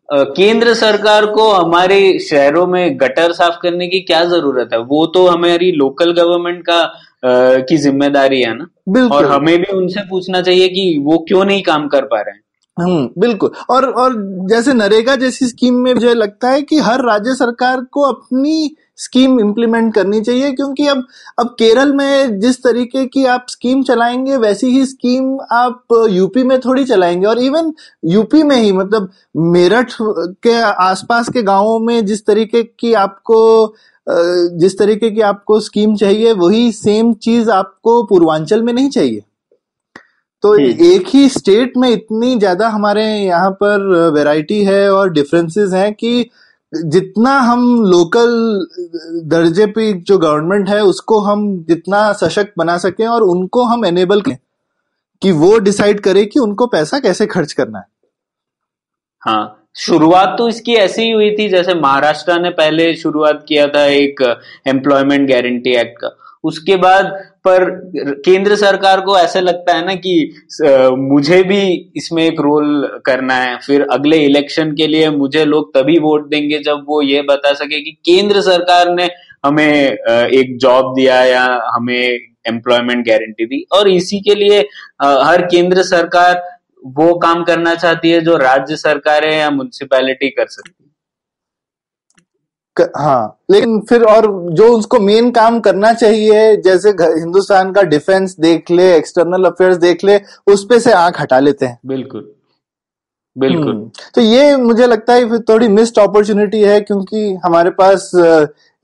केंद्र 0.08 0.74
सरकार 0.74 1.26
को 1.26 1.50
हमारे 1.52 2.18
शहरों 2.20 2.66
में 2.66 2.96
गटर 3.00 3.32
साफ़ 3.32 3.58
करने 3.62 3.86
की 3.88 4.00
क्या 4.00 4.24
ज़रूरत 4.24 4.70
है? 4.72 4.78
वो 4.80 5.06
तो 5.06 5.26
हमारी 5.28 5.70
लोकल 5.72 6.12
गवर्नमेंट 6.12 6.62
का 6.66 6.78
आ, 6.78 7.58
की 7.68 7.76
ज़िम्मेदारी 7.76 8.40
है 8.42 8.54
ना? 8.54 8.66
और 9.14 9.26
हमें 9.26 9.56
भी 9.58 9.72
उनसे 9.76 10.00
पूछना 10.10 10.40
चाहिए 10.42 10.68
कि 10.68 10.96
वो 11.04 11.18
क्यों 11.28 11.44
नहीं 11.44 11.62
काम 11.62 11.86
कर 11.88 12.04
पा 12.04 12.20
रहे 12.20 12.34
हैं? 12.34 12.42
हम्म 12.76 13.08
बिल्कुल। 13.20 13.50
और 13.70 13.84
और 13.92 14.14
जैसे 14.50 14.72
नरेगा 14.74 15.14
जैसी 15.16 15.46
स्कीम 15.46 15.74
में 15.74 15.92
मुझे 15.94 16.12
लगता 16.14 16.50
है 16.50 16.60
कि 16.62 16.78
हर 16.78 17.04
राज्य 17.04 17.34
सरकार 17.34 17.80
को 17.92 18.02
अपनी 18.02 18.76
स्कीम 18.98 19.38
इम्प्लीमेंट 19.40 19.92
करनी 19.94 20.20
चाहिए, 20.20 20.50
क्योंकि 20.52 20.86
अब 20.86 21.04
अब 21.38 21.54
केरल 21.58 21.92
में 21.92 22.38
जिस 22.40 22.62
तरीके 22.62 23.04
की 23.06 23.24
आप 23.26 23.46
स्कीम 23.48 23.82
चलाएँगे, 23.82 24.36
वैसी 24.36 24.66
ही 24.68 24.84
स्कीम 24.86 25.38
आप 25.52 26.06
यूपी 26.10 26.42
में 26.44 26.58
थोड़ी 26.60 26.84
चलाएँगे। 26.84 27.26
और 27.26 27.38
इवन 27.38 27.72
यूपी 28.06 28.42
में 28.42 28.56
ही 28.56 28.72
मतलब 28.72 29.10
मेरठ 29.36 29.94
के 30.00 30.60
आसपास 30.62 31.28
के 31.28 31.42
गाँवों 31.42 31.78
में 31.80 32.04
जिस 32.06 32.24
तरीके 32.26 32.62
की 32.62 32.92
आपको 32.96 33.74
जिस 34.06 34.78
तरीके 34.78 35.10
की 35.10 35.20
आपको 35.20 35.58
स्कीम 35.60 35.94
चाहिए, 35.96 36.32
वही 36.32 36.70
सेम 36.72 37.12
चीज़ 37.14 37.50
आपको 37.50 38.02
पूर्वांचल 38.02 38.62
में 38.62 38.72
नहीं 38.72 38.88
चाहिए। 38.90 39.22
तो। 40.42 40.56
एक 40.58 41.06
ही 41.06 41.28
स्टेट 41.28 41.76
में 41.76 41.88
इतनी 41.88 42.38
ज़्यादा 42.38 42.68
हमारे 42.68 43.04
यहाँ 43.04 43.50
पर 43.62 43.86
वैरायटी 44.14 44.62
है 44.64 44.90
और 44.92 45.12
डिफरेंसेस 45.12 45.72
हैं 45.72 45.92
कि 45.94 46.30
जितना 46.72 47.30
हम 47.38 47.62
लोकल 47.84 48.30
दर्जे 49.28 49.66
पे 49.66 49.92
जो 49.92 50.18
गवर्नमेंट 50.18 50.68
है 50.68 50.80
उसको 50.84 51.18
हम 51.20 51.46
जितना 51.68 52.12
सशक्त 52.12 52.52
बना 52.58 52.76
सकें 52.78 53.06
और 53.06 53.22
उनको 53.22 53.64
हम 53.64 53.86
एनेबल 53.86 54.20
करें 54.20 54.36
कि 55.22 55.32
वो 55.32 55.58
डिसाइड 55.58 56.00
करे 56.00 56.24
कि 56.24 56.40
उनको 56.40 56.66
पैसा 56.66 56.98
कैसे 56.98 57.26
खर्च 57.26 57.52
करना 57.52 57.78
है 57.78 57.84
हाँ 59.22 59.56
शुरुआत 59.76 60.34
तो 60.38 60.48
इसकी 60.48 60.74
ऐसी 60.74 61.02
ही 61.02 61.10
हुई 61.10 61.30
थी 61.30 61.48
जैसे 61.48 61.74
महाराष्ट्र 61.74 62.40
ने 62.40 62.50
पहले 62.50 62.94
शुरुआत 62.94 63.44
किया 63.48 63.66
था 63.68 63.84
एक 63.86 64.22
एम्प्लॉयमेंट 64.66 65.28
गारंटी 65.28 65.74
एक्ट 65.76 65.98
का 66.00 66.08
उसके 66.44 66.76
बाद 66.76 67.06
पर 67.44 67.64
केंद्र 68.24 68.56
सरकार 68.56 69.00
को 69.00 69.16
ऐसा 69.18 69.40
लगता 69.40 69.74
है 69.76 69.84
ना 69.86 69.94
कि 69.96 70.14
मुझे 70.98 71.42
भी 71.44 71.60
इसमें 71.96 72.22
एक 72.24 72.40
रोल 72.40 73.00
करना 73.06 73.34
है। 73.34 73.56
फिर 73.58 73.86
अगले 73.92 74.18
इलेक्शन 74.24 74.72
के 74.76 74.86
लिए 74.86 75.10
मुझे 75.10 75.44
लोग 75.44 75.72
तभी 75.74 75.98
वोट 75.98 76.28
देंगे 76.30 76.58
जब 76.58 76.84
वो 76.88 77.00
ये 77.02 77.22
बता 77.22 77.52
सके 77.54 77.80
कि 77.80 77.90
केंद्र 78.04 78.40
सरकार 78.42 78.94
ने 78.94 79.08
हमें 79.46 79.72
एक 79.72 80.56
जॉब 80.58 80.94
दिया 80.94 81.22
या 81.24 81.44
हमें 81.74 82.18
एम्प्लॉयमेंट 82.48 83.06
गारंटी 83.06 83.46
दी। 83.46 83.64
और 83.72 83.88
इसी 83.88 84.20
के 84.20 84.34
लिए 84.34 84.60
हर 85.00 85.46
केंद्र 85.46 85.82
सरकार 85.84 86.42
वो 86.96 87.14
काम 87.18 87.42
करना 87.44 87.74
चाहती 87.74 88.10
है 88.10 88.20
जो 88.20 88.36
राज्य 88.38 88.76
सरकारें 88.78 89.36
या 89.38 89.50
म्यूनिसिपैलिटी 89.50 90.28
कर 90.30 90.46
सकती 90.48 90.84
है। 90.84 90.89
हाँ 92.76 93.38
लेकिन 93.50 93.80
फिर 93.80 94.02
और 94.04 94.26
जो 94.52 94.68
उसको 94.72 94.98
मेन 95.00 95.30
काम 95.30 95.58
करना 95.60 95.92
चाहिए 95.92 96.56
जैसे 96.56 96.90
हिंदुस्तान 96.90 97.72
का 97.72 97.82
डिफेंस 97.82 98.36
देख 98.40 98.70
ले 98.70 98.94
एक्सटर्नल 98.96 99.44
अफेयर्स 99.44 99.76
देख 99.76 100.04
ले 100.04 100.20
उस 100.46 100.64
पे 100.64 100.80
से 100.80 100.92
आँख 100.92 101.20
हटा 101.20 101.38
लेते 101.38 101.66
हैं। 101.66 101.78
बिल्कुल। 101.86 102.30
बिल्कुल। 103.36 103.68
हम्म, 103.68 103.90
तो 104.14 104.20
ये 104.20 104.56
मुझे 104.56 104.86
लगता 104.86 105.14
है 105.14 105.38
थोड़ी 105.38 105.68
मिस्ड 105.68 105.98
अपॉर्चुनिटी 105.98 106.62
है 106.62 106.80
क्योंकि 106.80 107.34
हमारे 107.44 107.70
पास 107.70 108.10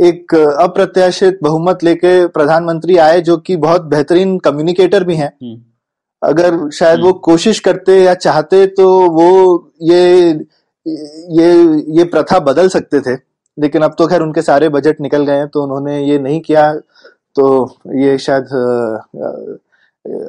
एक 0.00 0.34
अप्रत्याशित 0.34 1.38
बहुमत 1.42 1.82
लेके 1.84 2.26
प्रधानमंत्री 2.26 2.96
आए 2.96 3.20
जो 3.20 3.36
कि 3.36 3.56
बहुत 3.56 3.82
बेहतरीन 3.84 4.38
कम्युनिकेटर 4.38 5.04
भी 5.04 5.14
हैं। 5.14 5.32
हम्म। 5.42 5.62
अगर 6.22 6.70
शायद 6.70 7.00
वो 7.00 7.08
हम्म। 7.08 7.18
कोशिश 7.18 7.60
करते 7.60 8.02
या 8.02 8.14
चाहते 8.14 8.66
तो 8.66 8.88
वो 9.10 9.72
ये 9.82 10.28
ये 11.36 11.52
ये 11.98 12.04
प्रथा 12.04 12.38
बदल 12.38 12.68
सकते 12.68 13.00
थे। 13.00 13.14
लेकिन 13.58 13.82
अब 13.82 13.94
तो 13.98 14.06
खैर 14.06 14.22
उनके 14.22 14.42
सारे 14.42 14.68
बजट 14.68 15.00
निकल 15.00 15.24
गए 15.24 15.36
हैं 15.36 15.48
तो 15.48 15.62
उन्होंने 15.62 16.00
ये 16.00 16.18
नहीं 16.18 16.40
किया 16.40 16.72
तो 17.36 17.46
ये 17.96 18.16
शायद 18.18 18.44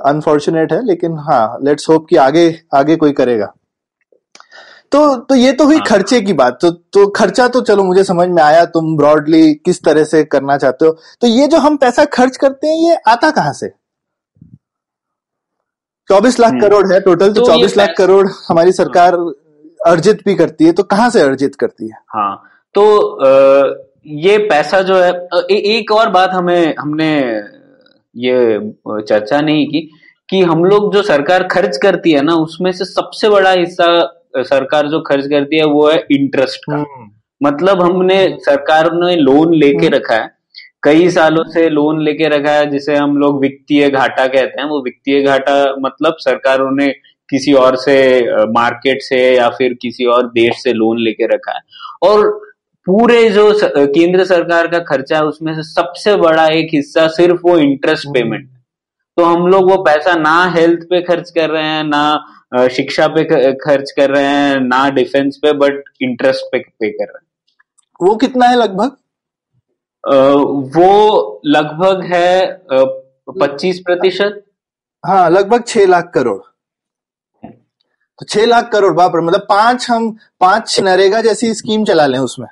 अनफॉर्चुनेट 0.05 0.73
है 0.73 0.83
लेकिन 0.85 1.17
हाँ 1.19 1.57
लेट्स 1.63 1.89
होप 1.89 2.05
कि 2.09 2.15
आगे 2.17 2.43
आगे 2.73 2.95
कोई 2.95 3.11
करेगा। 3.13 3.53
तो 4.91 5.15
तो 5.19 5.35
ये 5.35 5.51
तो 5.51 5.65
हुई 5.65 5.75
हाँ। 5.75 5.85
खर्चे 5.87 6.19
की 6.21 6.33
बात 6.33 6.57
तो 6.61 6.69
तो 6.71 7.05
खर्चा 7.11 7.47
तो 7.47 7.61
चलो 7.61 7.83
मुझे 7.83 8.03
समझ 8.03 8.27
में 8.29 8.41
आया 8.43 8.65
तुम 8.67 8.95
ब्रॉडली 8.97 9.53
किस 9.55 9.83
तरह 9.83 10.03
से 10.03 10.23
करना 10.25 10.57
चाहते 10.57 10.85
हो। 10.85 10.91
तो 11.21 11.27
ये 11.27 11.47
जो 11.47 11.57
हम 11.57 11.77
पैसा 11.77 12.05
खर्च 12.13 12.37
करते 12.37 12.67
हैं 12.67 12.75
ये 12.79 12.95
आता 13.07 13.31
कहाँ 13.31 13.53
से? 13.53 13.69
चौबीस 16.09 16.39
लाख 16.39 16.51
हम्म। 16.51 16.61
करोड़ 16.61 16.91
है 16.93 16.99
टोटल 16.99 17.33
तो, 17.33 17.41
तो 17.41 17.47
चौबीस 17.47 17.77
लाख 17.77 17.93
करोड़ 17.97 18.27
हमारी 18.47 18.71
सरकार 18.71 19.15
अर्जित 19.87 20.21
भी 20.25 20.35
करती 20.35 20.65
है 20.65 20.71
तो 20.71 20.83
कहाँ 20.85 21.09
से 21.09 21.21
अर्जित 21.21 21.55
करती 21.55 21.87
है? 21.87 21.97
हाँ 22.09 22.43
तो 22.75 22.83
ये 24.05 24.37
पैसा 24.37 24.81
जो 24.81 24.95
है 24.95 25.11
एक 25.51 25.91
और 25.91 26.09
बात 26.09 26.29
हमें 26.29 26.75
हमने 26.79 27.13
ये 28.15 28.59
चर्चा 28.87 29.41
नहीं 29.41 29.65
की 29.67 29.89
कि 30.29 30.41
हम 30.41 30.63
लोग 30.65 30.93
जो 30.93 31.01
सरकार 31.01 31.43
खर्च 31.43 31.77
करती 31.77 32.11
है 32.11 32.21
ना 32.21 32.33
उसमें 32.33 32.71
से 32.71 32.85
सबसे 32.85 33.29
बड़ा 33.29 33.51
हिस्सा 33.51 33.87
सरकार 34.37 34.87
जो 34.87 34.99
खर्च 35.01 35.27
करती 35.27 35.57
है 35.57 35.65
वो 35.65 35.87
है 35.89 35.97
इंटरेस्ट 36.11 36.59
का। 36.69 36.75
हम्म। 36.75 37.09
मतलब 37.41 37.81
हमने 37.81 38.37
सरकार 38.39 38.91
ने 38.93 39.15
लोन 39.15 39.53
लेके 39.53 39.85
हम्म। 39.85 39.95
रखा 39.95 40.15
है। 40.15 40.29
कई 40.83 41.09
सालों 41.09 41.43
से 41.43 41.69
लोन 41.69 42.01
लेके 42.03 42.27
रखा 42.27 42.51
है 42.51 42.69
जिसे 42.69 42.95
हम 42.95 43.17
लोग 43.17 43.41
वित्तीय 43.41 43.89
घाटा 43.89 44.27
कहते 44.27 44.61
हैं। 44.61 44.67
वो 44.69 44.81
वित्तीय 44.83 45.23
घाटा 45.23 45.75
मतलब 45.79 46.15
सरकारों 46.19 46.71
ने 46.71 46.87
किसी 47.29 47.53
और 47.53 47.75
से 47.75 47.97
मार्केट 48.51 49.01
से 49.01 49.35
या 49.35 49.49
फिर 49.49 49.73
किसी 49.73 50.05
और 50.05 50.27
देश 50.27 50.63
से 50.63 50.73
लोन 50.73 50.99
लेके 50.99 51.25
रखा 51.25 51.51
है। 51.51 51.61
और 52.01 52.46
पूरे 52.87 53.29
जो 53.29 53.51
केंद्र 53.75 54.25
सरकार 54.25 54.67
का 54.67 54.79
खर्चा 54.89 55.15
है 55.17 55.23
उसमें 55.25 55.53
से 55.55 55.63
सबसे 55.63 56.15
बड़ा 56.15 56.45
एक 56.49 56.69
हिस्सा 56.73 57.07
सिर्फ़ 57.15 57.41
वो 57.43 57.57
इंटरेस्ट 57.57 58.07
पेमेंट 58.07 58.41
हम्म। 58.41 58.55
तो 59.17 59.23
हम 59.23 59.47
लोग 59.47 59.69
वो 59.71 59.77
पैसा 59.83 60.13
ना 60.15 60.35
हेल्थ 60.55 60.83
पे 60.89 61.01
खर्च 61.01 61.29
कर 61.29 61.49
रहे 61.49 61.63
हैं 61.63 61.83
ना 61.83 62.67
शिक्षा 62.67 63.07
पे 63.07 63.23
खर्च 63.55 63.91
कर 63.91 64.09
रहे 64.09 64.23
हैं 64.23 64.59
ना 64.61 64.89
डिफेंस 64.89 65.37
पे 65.37 65.53
बट 65.53 65.83
इंटरेस्ट 66.01 66.45
पे 66.51 66.59
पे 66.59 66.89
कर 66.89 67.05
रहे 67.05 67.17
हैं। 67.17 67.25
वो 68.01 68.15
कितना 68.15 68.45
है 68.45 68.55
लगभग? 68.55 68.95
वो 70.75 71.41
लगभग 71.45 72.03
है 72.13 72.61
पच्चीस 73.29 73.79
प्रतिशत। 73.85 74.43
हाँ 75.03 75.29
लगभग 75.29 75.63
छह 75.67 75.85
लाख 75.85 76.11
करोड़। 76.13 76.41
तो 78.19 78.25
छह 78.25 78.45
लाख 78.45 78.71
करोड़ 78.71 78.93
बाप 78.93 79.15
रे 79.15 79.21
मतलब 79.21 79.45
पाँच 79.49 79.89
हम 79.89 80.09
पाँच 80.39 80.79
नरेगा 80.83 81.21
जैसी 81.21 81.53
स्कीम 81.53 81.83
चला 81.85 82.05
लें 82.05 82.19
उसमें। 82.19 82.47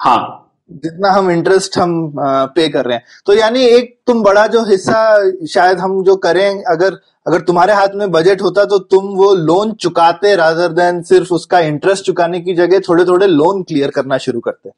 हाँ। 0.00 0.44
जितना 0.72 1.10
हम 1.10 1.30
इंटरेस्ट 1.30 1.78
हम 1.78 2.12
पे 2.54 2.68
कर 2.68 2.84
रहे 2.84 2.96
हैं। 2.96 3.04
तो 3.26 3.34
यानी 3.34 3.64
एक 3.66 3.98
तुम 4.06 4.22
बड़ा 4.22 4.46
जो 4.46 4.64
हिस्सा 4.64 5.46
शायद 5.46 5.78
हम 5.78 6.02
जो 6.04 6.16
करें 6.16 6.62
अगर 6.64 6.98
अगर 7.26 7.40
तुम्हारे 7.40 7.72
हाथ 7.72 7.94
में 7.94 8.10
बजट 8.10 8.42
होता 8.42 8.64
तो 8.64 8.78
तुम 8.86 9.06
वो 9.16 9.32
लोन 9.34 9.72
चुकाते 9.74 10.34
रादर 10.36 10.72
देन 10.72 11.02
सिर्फ़ 11.02 11.32
उसका 11.34 11.60
इंटरेस्ट 11.60 12.04
चुकाने 12.04 12.40
की 12.40 12.54
जगह 12.54 12.80
थोड़े 12.88 13.04
थोड़े 13.04 13.26
लोन 13.26 13.62
क्लियर 13.62 13.90
करना 13.90 14.18
शुरू 14.18 14.40
करते। 14.40 14.70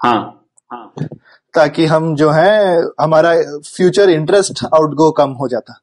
हाँ। 0.00 0.48
हाँ 0.70 0.92
ताकि 1.54 1.86
हम 1.86 2.14
जो 2.16 2.30
है 2.30 2.80
हमारा 3.00 3.34
फ्यूचर 3.66 4.10
इंटरेस्ट 4.10 4.64
आउटगो 4.64 5.10
कम 5.12 5.30
हो 5.30 5.48
जाता। 5.48 5.80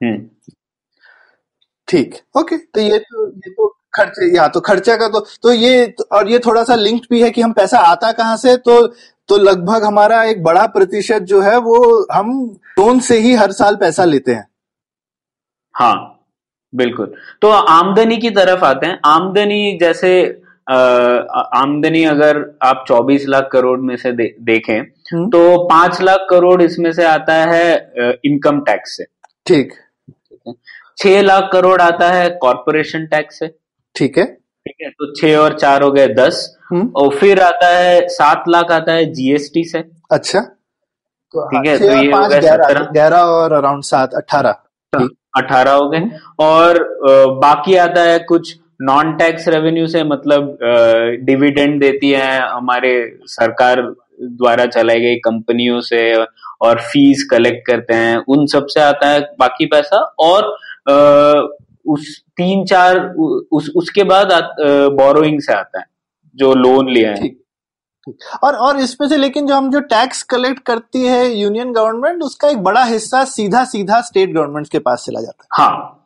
हम्म। 0.00 0.52
ठीक। 1.88 2.14
ओके 2.38 2.56
तो 2.56 2.80
ये 2.80 2.98
तो 2.98 3.26
ये 3.28 3.50
तो 3.50 3.71
खर्चे 3.94 4.34
या 4.36 4.46
तो 4.48 4.60
खर्चा 4.60 4.96
का 4.96 5.08
तो 5.08 5.20
तो 5.42 5.52
ये 5.52 5.94
और 6.12 6.28
ये 6.28 6.38
थोड़ा 6.38 6.62
सा 6.64 6.74
लिंक्ड 6.74 7.06
भी 7.10 7.22
है 7.22 7.30
कि 7.30 7.42
हम 7.42 7.52
पैसा 7.52 7.78
आता 7.86 8.12
कहाँ 8.12 8.36
से 8.36 8.56
तो 8.58 8.86
तो 9.28 9.36
लगभग 9.38 9.84
हमारा 9.84 10.22
एक 10.24 10.42
बड़ा 10.42 10.66
प्रतिशत 10.66 11.22
जो 11.22 11.40
है 11.40 11.56
वो 11.58 12.06
हम 12.12 12.30
लोन 12.78 13.00
से 13.00 13.18
ही 13.18 13.34
हर 13.34 13.52
साल 13.52 13.76
पैसा 13.76 14.04
लेते 14.04 14.32
हैं। 14.32 14.46
हाँ 15.74 15.94
बिल्कुल। 16.72 17.14
तो 17.42 17.48
आमदनी 17.50 18.16
की 18.16 18.30
तरफ़ 18.30 18.64
आते 18.64 18.86
हैं। 18.86 18.98
आमदनी 19.04 19.78
जैसे 19.80 20.12
आमदनी 20.66 22.02
अगर 22.04 22.38
आप 22.62 22.84
24 22.88 23.26
लाख 23.28 23.48
करोड़ 23.52 23.78
में 23.80 23.96
से 23.96 24.12
दे, 24.12 24.34
देखें 24.40 24.78
हम्म। 24.78 25.28
तो 25.30 25.58
पाँच 25.68 26.00
लाख 26.02 26.26
करोड़ 26.30 26.62
इसमें 26.62 26.92
से 26.92 27.04
आता 27.04 27.34
है 27.44 27.72
इनकम 28.24 28.60
टैक्स 28.60 28.96
से। 28.96 29.04
ठीक। 29.46 29.72
छह 30.98 31.20
लाख 31.22 31.48
करोड़ 31.52 31.80
आता 31.82 32.10
है 32.10 32.28
कॉरपोरेशन 32.42 33.06
टैक्स 33.06 33.38
से। 33.38 33.46
ठीक 33.94 34.18
है? 34.18 34.24
ठीक 34.66 34.74
है 34.82 34.88
तो 34.90 35.12
छह 35.14 35.36
और 35.36 35.58
चार 35.58 35.82
हो 35.82 35.90
गए 35.92 36.06
दस। 36.14 36.48
हम्म। 36.70 36.90
और 36.96 37.14
फिर 37.16 37.40
आता 37.40 37.68
है 37.68 38.06
सात 38.08 38.44
लाख 38.48 38.70
आता 38.72 38.92
है 38.92 39.04
जीएसटी 39.12 39.64
से। 39.64 39.78
अच्छा। 40.12 40.40
तो 40.40 41.46
ठीक 41.48 41.66
है, 41.66 41.78
तो 41.78 41.84
ये 41.84 42.10
हो 42.12 42.26
गए 42.28 42.40
ग्यारह। 42.40 42.64
17 42.64 42.90
ग्यारह 42.92 43.18
और 43.32 43.52
अराउंड 43.52 43.82
सात 43.84 44.14
अठारह। 44.14 44.56
अठारह 45.36 45.72
हो 45.72 45.88
गए। 45.90 46.10
और 46.40 46.78
बाकी 47.40 47.76
आता 47.76 48.02
है 48.02 48.18
कुछ 48.28 48.56
नॉन 48.82 49.12
टैक्स 49.16 49.48
रेवेन्यू 49.48 49.86
से 49.86 50.02
मतलब 50.04 50.58
डिविडेंड 51.24 51.80
देती 51.80 52.10
है 52.10 52.38
हमारे 52.50 52.92
सरकार 53.26 53.80
द्वारा 54.22 54.66
चलाई 54.66 55.00
गई 55.00 55.16
कंपनियों 55.24 55.80
से 55.80 56.02
और 56.62 56.80
फ़ीस 56.82 57.26
कलेक्ट 57.30 57.66
करते 57.66 57.94
हैं। 57.94 58.16
उन 58.28 58.46
सबसे 58.46 58.80
आता 58.80 59.08
है 59.08 59.20
बाकी 59.38 59.66
पैसा। 59.66 59.96
और 60.18 60.50
उस 61.86 62.16
तीन 62.36 62.64
चार 62.66 62.98
उस 63.52 63.70
उसके 63.76 64.04
बाद 64.04 64.28
बोरोइंग 64.92 65.40
से 65.40 65.52
आता 65.52 65.78
है 65.78 65.84
जो 66.36 66.52
लोन 66.54 66.90
लिया 66.90 67.10
है। 67.12 67.30
और 68.44 68.54
और 68.56 68.78
इसमें 68.80 69.08
से 69.08 69.16
लेकिन 69.16 69.46
जो 69.46 69.54
हम 69.54 69.70
जो 69.70 69.80
टैक्स 69.88 70.22
कलेक्ट 70.30 70.62
करती 70.66 71.02
है 71.04 71.26
यूनियन 71.30 71.72
गवर्नमेंट 71.72 72.22
उसका 72.22 72.48
एक 72.48 72.62
बड़ा 72.64 72.84
हिस्सा 72.84 73.24
सीधा 73.26 73.64
सीधा 73.64 74.00
स्टेट 74.02 74.32
गवर्नमेंट 74.32 74.68
के 74.68 74.78
पास 74.80 75.04
चला 75.06 75.20
जाता 75.20 75.44
है। 75.44 75.48
हाँ। 75.58 75.98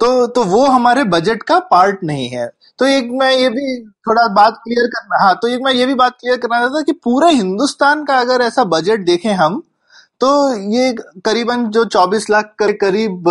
तो 0.00 0.26
तो 0.26 0.44
वो 0.44 0.64
हमारे 0.66 1.04
बजट 1.06 1.42
का 1.42 1.58
पार्ट 1.70 2.02
नहीं 2.04 2.28
है। 2.28 2.46
तो 2.78 2.86
एक 2.86 3.08
मैं 3.12 3.30
ये 3.32 3.48
भी 3.48 3.80
थोड़ा 4.08 4.26
बात 4.34 4.60
क्लियर 4.64 4.86
करना 4.88 5.22
हाँ 5.24 5.34
तो 5.42 5.48
एक 5.48 5.60
मैं 5.64 5.72
ये 5.72 5.86
भी 5.86 5.94
बात 5.94 6.16
क्लियर 6.20 6.36
करना 6.38 6.58
चाहता 6.58 6.82
कि 6.82 6.92
पूरे 7.04 7.30
हिंदुस्तान 7.32 8.04
का 8.04 8.18
अगर 8.20 8.42
ऐसा 8.42 8.64
बजट 8.66 9.04
देखें 9.06 9.32
हम 9.32 9.62
तो 10.20 10.30
ये 10.72 10.92
करीबन 11.24 11.64
जो 11.70 11.84
24 11.86 12.28
लाख 12.30 12.54
के 12.62 12.72
करीब 12.78 13.24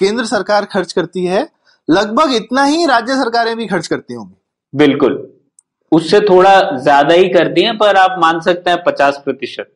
केंद्र 0.00 0.24
सरकार 0.24 0.64
खर्च 0.64 0.92
करती 0.92 1.24
है 1.24 1.46
लगभग 1.88 2.34
इतना 2.34 2.64
ही 2.64 2.86
राज्य 2.86 3.14
सरकारें 3.14 3.56
भी 3.56 3.66
खर्च 3.66 3.86
करती 3.86 4.14
होंगी। 4.14 4.34
बिल्कुल। 4.74 5.16
उससे 5.92 6.20
थोड़ा 6.20 6.60
ज़्यादा 6.76 7.14
ही 7.14 7.28
करती 7.28 7.62
हैं 7.62 7.76
पर 7.78 7.96
आप 7.96 8.16
मान 8.20 8.40
सकते 8.40 8.70
हैं 8.70 8.82
पचास 8.86 9.20
प्रतिशत। 9.24 9.70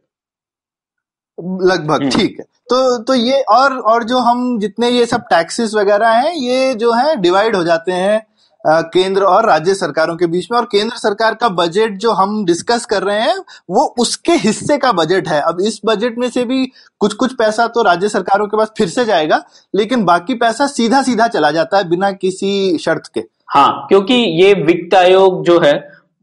लगभग 1.38 2.02
हम्म। 2.02 2.10
ठीक 2.10 2.36
है। 2.40 2.44
तो 2.70 3.02
तो 3.04 3.14
ये 3.14 3.40
और 3.50 3.78
और 3.82 4.04
जो 4.04 4.18
हम 4.18 4.58
जितने 4.58 4.88
ये 4.88 5.06
सब 5.06 5.22
टैक्सेस 5.30 5.74
वगैरह 5.74 6.08
हैं 6.10 6.32
ये 6.34 6.74
जो 6.74 6.92
है 6.92 7.14
डिवाइड 7.16 7.56
हो 7.56 7.62
जाते 7.64 7.92
हैं। 7.92 8.20
केंद्र 8.64 9.22
और 9.22 9.46
राज्य 9.46 9.74
सरकारों 9.74 10.16
के 10.16 10.26
बीच 10.26 10.48
में, 10.52 10.58
और 10.58 10.64
केंद्र 10.64 10.96
सरकार 10.96 11.34
का 11.34 11.48
बजट 11.50 11.96
जो 11.98 12.12
हम 12.12 12.44
डिस्कस 12.44 12.84
कर 12.86 13.02
रहे 13.02 13.20
हैं, 13.20 13.36
वो 13.70 13.84
उसके 13.98 14.32
हिस्से 14.38 14.78
का 14.78 14.92
बजट 14.92 15.28
है। 15.28 15.40
अब 15.42 15.60
इस 15.60 15.80
बजट 15.86 16.18
में 16.18 16.28
से 16.30 16.44
भी 16.44 16.64
कुछ 17.00 17.14
कुछ 17.14 17.34
पैसा 17.34 17.66
तो 17.68 17.82
राज्य 17.82 18.08
सरकारों 18.08 18.46
के 18.46 18.56
पास 18.56 18.72
फिर 18.78 18.88
से 18.88 19.04
जाएगा, 19.04 19.42
लेकिन 19.74 20.04
बाकी 20.04 20.34
पैसा 20.36 20.66
सीधा 20.68 21.02
सीधा 21.02 21.28
चला 21.28 21.50
जाता 21.50 21.78
है 21.78 21.88
बिना 21.88 22.10
किसी 22.12 22.78
शर्त 22.78 23.10
के। 23.14 23.24
हाँ 23.48 23.86
क्योंकि 23.88 24.14
ये 24.14 24.52
वित्त 24.56 24.94
आयोग 24.94 25.44
जो 25.44 25.58
है, 25.60 25.72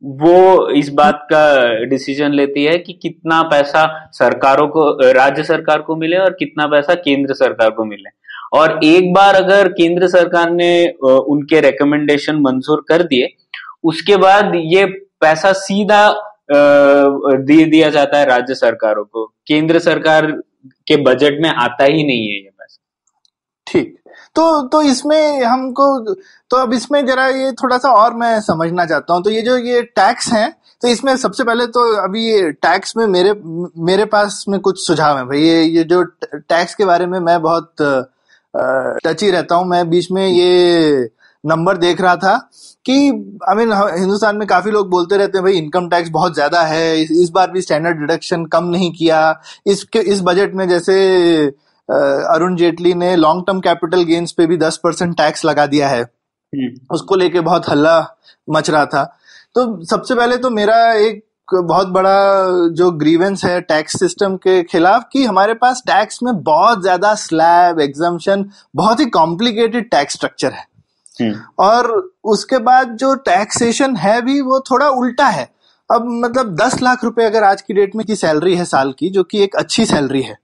वो 0.04 0.69
इस 0.71 0.89
बात 0.89 1.26
का 1.32 1.86
डिसीज़न 1.86 2.34
लेती 2.34 2.63
है 2.63 2.78
कि 2.78 2.93
कितना 2.93 3.41
पैसा 3.43 3.86
सरकारों 4.13 4.67
को, 4.67 5.12
राज्य 5.13 5.43
सरकार 5.43 5.82
को 5.82 5.95
मिले 5.95 6.17
और 6.17 6.36
कितना 6.39 6.67
पैसा 6.67 6.93
केंद्र 6.95 7.34
सरकार 7.34 7.69
को 7.69 7.86
मिले। 7.86 8.10
और 8.52 8.80
एक 8.86 9.12
बार 9.14 9.36
अगर 9.36 9.68
केंद्र 9.72 10.08
सरकार 10.10 10.50
ने 10.52 10.88
उनके 11.02 11.62
रिकमेंडेशन 11.62 12.42
मंजूर 12.42 12.84
कर 12.90 13.04
दिए, 13.04 13.30
उसके 13.86 14.18
बाद 14.18 14.52
ये 14.56 14.86
पैसा 15.22 15.52
सीधा 15.56 16.08
दे 16.52 17.64
दिया 17.66 17.90
जाता 17.90 18.20
है 18.20 18.26
राज्य 18.26 18.56
सरकारों 18.56 19.04
को। 19.06 19.26
केंद्र 19.48 19.80
सरकार 19.82 20.32
के 20.88 20.98
बजट 21.04 21.42
में 21.42 21.50
आता 21.52 21.84
ही 21.86 22.04
नहीं 22.04 22.28
है 22.28 22.36
ये 22.36 22.50
पैसा। 22.50 22.78
ठीक। 23.68 23.96
तो 24.36 24.62
तो 24.68 24.82
इसमें 24.84 25.44
हमको 25.44 26.16
तो 26.52 26.58
अब 26.58 26.74
इसमें 26.74 27.06
जरा 27.06 27.28
ये 27.28 27.52
थोड़ा 27.54 27.78
सा 27.78 27.92
और 27.94 28.14
मैं 28.16 28.40
समझना 28.42 28.86
चाहता 28.86 29.14
हूँ। 29.14 29.24
तो 29.24 29.30
ये 29.30 29.42
जो 29.42 29.58
ये 29.60 29.82
टैक्स 29.96 30.32
हैं 30.34 30.52
तो 30.82 30.88
इसमें 30.88 31.16
सबसे 31.18 31.44
पहले 31.44 31.66
तो 31.68 31.82
अभी 31.98 32.26
ये 32.26 32.52
टैक्स 32.54 32.96
में 32.98 33.06
मेरे 33.08 33.34
मेरे 33.86 34.06
पास 34.08 34.44
में 34.50 34.60
कुछ 34.60 34.86
सुझाव 34.86 35.18
है 35.18 35.24
भाई। 35.26 35.40
ये 35.40 35.64
ये 35.66 35.84
जो 35.86 36.04
टैक्स 36.26 36.76
के 36.76 36.86
बारे 36.86 37.06
में 37.06 37.20
मैं 37.20 37.42
बहुत 37.42 37.74
टची 38.58 39.30
रहता 39.32 39.56
हूँ 39.56 39.67
मैं 39.67 39.89
बीच 39.89 40.12
में 40.12 40.28
ये 40.28 41.10
नंबर 41.43 41.78
देख 41.78 42.02
रहा 42.02 42.15
था 42.15 42.36
कि 42.86 42.93
आई 43.50 43.56
मीन 43.56 43.72
हिंदुस्तान 43.74 44.38
में 44.38 44.48
काफ़ी 44.48 44.72
लोग 44.72 44.89
बोलते 44.89 45.17
रहते 45.17 45.38
हैं 45.38 45.43
भाई 45.43 45.54
इनकम 45.54 45.88
टैक्स 45.89 46.10
बहुत 46.10 46.34
ज़्यादा 46.34 46.62
है 46.63 47.02
इस, 47.02 47.12
इस 47.13 47.30
बार 47.30 47.52
भी 47.52 47.62
स्टैंडर्ड 47.62 48.00
डिडक्शन 48.00 48.46
कम 48.46 48.65
नहीं 48.65 48.91
किया। 48.91 49.20
इसके 49.67 50.00
इस 50.12 50.22
बजट 50.24 50.54
में 50.54 50.67
जैसे 50.70 50.96
अरुण 51.89 52.56
जेटली 52.56 52.93
ने 52.93 53.15
लॉन्ग 53.15 53.43
टर्म 53.48 53.60
कैपिटल 53.60 54.04
गेन्स 54.04 54.32
पे 54.32 54.46
भी 54.48 54.58
दस 54.58 54.80
परसेंट 54.84 55.15
टैक्स 55.17 55.46
लगा 55.46 55.65
दिया 55.65 55.89
है। 55.89 56.02
हम्म, 56.02 56.70
उसको 56.91 57.15
लेके 57.15 57.39
बहुत 57.41 57.70
हल्ला 57.70 58.00
मच 58.48 58.70
रहा 58.70 58.86
था। 58.86 59.04
तो 59.56 59.86
सबसे 59.86 60.15
पहले 60.15 60.38
तो 60.38 60.50
मेरा 60.50 60.76
एक 60.93 61.24
बहुत 61.50 61.88
बड़ा 61.88 62.70
जो 62.70 62.90
ग्रीवेंस 62.94 63.44
है 63.46 63.60
टैक्स 63.62 64.00
सिस्टम 64.00 64.36
के 64.38 64.62
खिलाफ 64.64 65.04
कि 65.14 65.24
हमारे 65.26 65.54
पास 65.54 65.82
टैक्स 65.88 66.24
में 66.24 66.34
बहुत 66.44 66.82
ज़्यादा 66.82 67.14
स्लैब 67.16 67.80
एग्जाम्शन 67.80 68.46
बहुत 68.76 69.00
ही 69.00 69.06
कॉम्प्लिकेटेड 69.12 69.90
टैक्स 69.92 70.14
स्ट्रक्चर 70.14 70.52
है। 70.52 70.66
हम्म, 71.18 71.40
और 71.60 72.12
उसके 72.26 72.58
बाद 72.60 72.96
जो 72.96 73.14
टैक्सेशन 73.26 73.96
है 73.96 74.22
भी 74.22 74.40
वो 74.42 74.60
थोड़ा 74.72 74.90
उल्टा 74.90 75.28
है। 75.28 75.50
अब 75.90 76.06
मतलब 76.16 76.56
दस 76.56 76.82
लाख 76.82 77.04
रुपए 77.04 77.26
अगर 77.26 77.44
आज 77.44 77.62
की 77.62 77.74
डेट 77.74 77.96
में 77.96 78.06
की 78.06 78.16
सैलरी 78.16 78.56
है 78.56 78.66
साल 78.66 78.92
की 78.92 79.10
जो 79.10 79.24
कि 79.24 79.44
एक 79.44 79.56
अच्छी 79.56 79.86
सैलरी 79.86 80.22
है। 80.22 80.38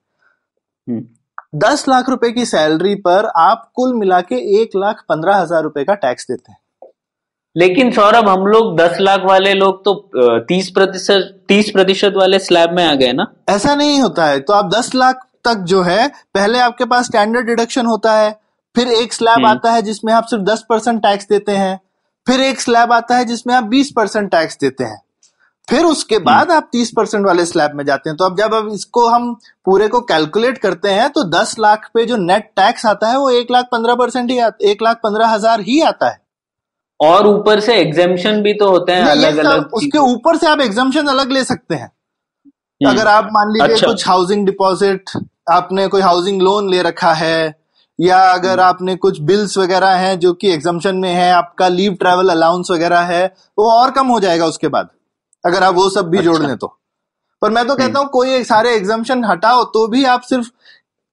हम्म। 0.87 1.59
दस 1.59 1.87
लाख 1.89 2.09
रुपए 2.09 2.31
की 2.31 2.45
सैलरी 2.45 2.95
पर 2.97 3.25
आप 3.37 3.71
कुल 3.75 3.93
मिला 3.93 4.21
के 4.21 4.35
एक 4.61 4.75
लाख 4.75 5.03
पंद्रह 5.09 5.35
हज़ार 5.35 5.63
रुपए 5.63 5.83
का 5.83 5.93
टैक्स 5.95 6.27
देते 6.29 6.51
हैं। 6.51 6.57
लेकिन 7.55 7.91
सौरभ 7.91 8.29
हम 8.29 8.45
लोग 8.47 8.75
दस 8.77 8.97
लाख 8.99 9.25
वाले 9.25 9.53
लोग 9.53 9.83
तो 9.85 9.93
तीस 10.47 10.69
प्रतिशत 10.69 11.29
तीस 11.47 11.69
प्रतिशत 11.69 12.13
वाले 12.15 12.39
स्लैब 12.39 12.71
में 12.71 12.83
आ 12.85 12.93
गए 12.95 13.11
ना? 13.13 13.25
ऐसा 13.49 13.75
नहीं 13.75 13.99
होता 14.01 14.25
है। 14.25 14.39
तो 14.39 14.53
आप 14.53 14.69
दस 14.73 14.93
लाख 14.95 15.25
तक 15.45 15.63
जो 15.67 15.81
है 15.81 16.07
पहले 16.33 16.59
आपके 16.59 16.85
पास 16.85 17.05
स्टैंडर्ड 17.05 17.47
डिडक्शन 17.47 17.85
होता 17.85 18.13
है 18.13 18.31
फिर 18.75 18.87
एक 18.89 19.13
स्लैब 19.13 19.35
हम्म। 19.35 19.47
आता 19.47 19.71
है 19.71 19.81
जिसमें 19.81 20.13
आप 20.13 20.25
सिर्फ़ 20.25 20.43
दस 20.43 20.63
परसेंट 20.69 21.01
टैक्स 21.01 21.27
देते 21.29 21.51
हैं 21.53 21.79
फिर 22.27 22.41
एक 22.41 22.61
स्लैब 22.61 22.91
आता 22.93 23.17
है 23.17 23.25
जिसमें 23.25 23.53
आप 23.55 23.63
बीस 23.65 23.91
परसेंट 23.95 24.29
टैक्स 24.31 24.57
देते 24.61 24.83
हैं। 24.83 25.01
फिर 25.67 25.83
उसके 25.85 26.17
बाद 26.21 26.51
आप 26.51 26.69
तीस 26.71 26.91
परसेंट 26.91 27.25
वाले 27.25 27.45
स्लैब 27.45 27.71
में 27.75 27.83
जाते 27.85 28.09
हैं। 28.09 28.17
तो 28.17 28.25
अब 28.25 28.37
जब 28.37 28.53
अब 28.53 28.69
इसको 28.73 29.07
हम 29.07 29.33
पूरे 29.65 29.87
को 29.87 30.01
कैलकुलेट 30.03 30.57
करते 30.57 30.89
हैं 30.91 31.09
तो 31.09 31.23
दस 31.31 31.55
लाख 31.59 31.89
पे 31.93 32.05
जो 32.05 32.17
नेट 32.19 32.49
टैक्स 32.55 32.85
आता 32.85 33.09
है 33.09 33.17
वो 33.19 33.29
एक 33.31 33.51
लाख 33.51 33.65
पंद्रह 33.71 33.95
परसेंट 33.95 34.31
ही 34.31 34.39
एक 34.71 34.81
लाख 34.83 34.99
पंद्रह 35.03 35.27
हज़ार 35.27 35.61
ही 35.61 35.79
आता 35.83 36.09
है। 36.09 36.21
और 37.03 37.27
ऊपर 37.27 37.59
से 37.59 37.75
एग्जामेशन 37.75 38.41
भी 38.41 38.53
तो 38.53 38.69
होते 38.69 38.91
हैं 38.91 39.05
अलग 39.07 39.37
अलग 39.37 39.73
उसके 39.73 39.97
ऊपर 39.97 40.37
से 40.37 40.47
आप 40.47 40.61
एग्जामेशन 40.61 41.07
अलग 41.07 41.31
ले 41.31 41.43
सकते 41.43 41.75
हैं। 41.75 41.91
अगर 42.81 43.07
आप 43.07 43.29
मान 43.31 43.51
लीजिए 43.51 43.73
अच्छा। 43.73 43.87
कुछ 43.87 44.07
हाउसिंग 44.07 44.45
डिपॉजिट 44.45 45.09
आपने 45.51 45.87
कोई 45.87 46.01
हाउसिंग 46.01 46.41
लोन 46.41 46.69
ले 46.69 46.81
रखा 46.81 47.13
है 47.13 47.55
या 47.99 48.19
अगर 48.33 48.59
आपने 48.59 48.95
कुछ 48.95 49.19
बिल्स 49.21 49.57
वगैरह 49.57 49.95
हैं 49.95 50.19
जो 50.19 50.33
कि 50.33 50.51
एग्जामेशन 50.51 50.95
में 50.95 51.13
है 51.13 51.31
आपका 51.31 51.67
लीव 51.67 51.93
ट्रैवल 51.93 52.29
अलाउंस 52.29 52.71
वगैरह 52.71 52.99
है 53.07 53.25
वो 53.59 53.69
और 53.71 53.91
कम 53.91 54.07
हो 54.07 54.19
जाएगा 54.19 54.45
उसके 54.45 54.67
बाद 54.67 54.89
अगर 55.43 55.63
आप 55.63 55.75
वो 55.75 55.89
सब 55.89 56.09
भी 56.09 56.17
जोड़ 56.17 56.35
अच्छा। 56.35 56.47
लें 56.47 56.57
तो। 56.57 56.67
पर 57.41 57.51
मैं 57.51 57.65
तो 57.67 57.75
कहता 57.75 57.99
हूँ 57.99 58.07
कोई 58.09 58.33
एक 58.33 58.45
सारे 58.45 58.75
एग्जामेशन 58.75 59.23
हटाओ 59.25 59.63
तो 59.63 59.87
भी 59.87 60.03
आप 60.05 60.21
सिर्फ़ 60.21 60.49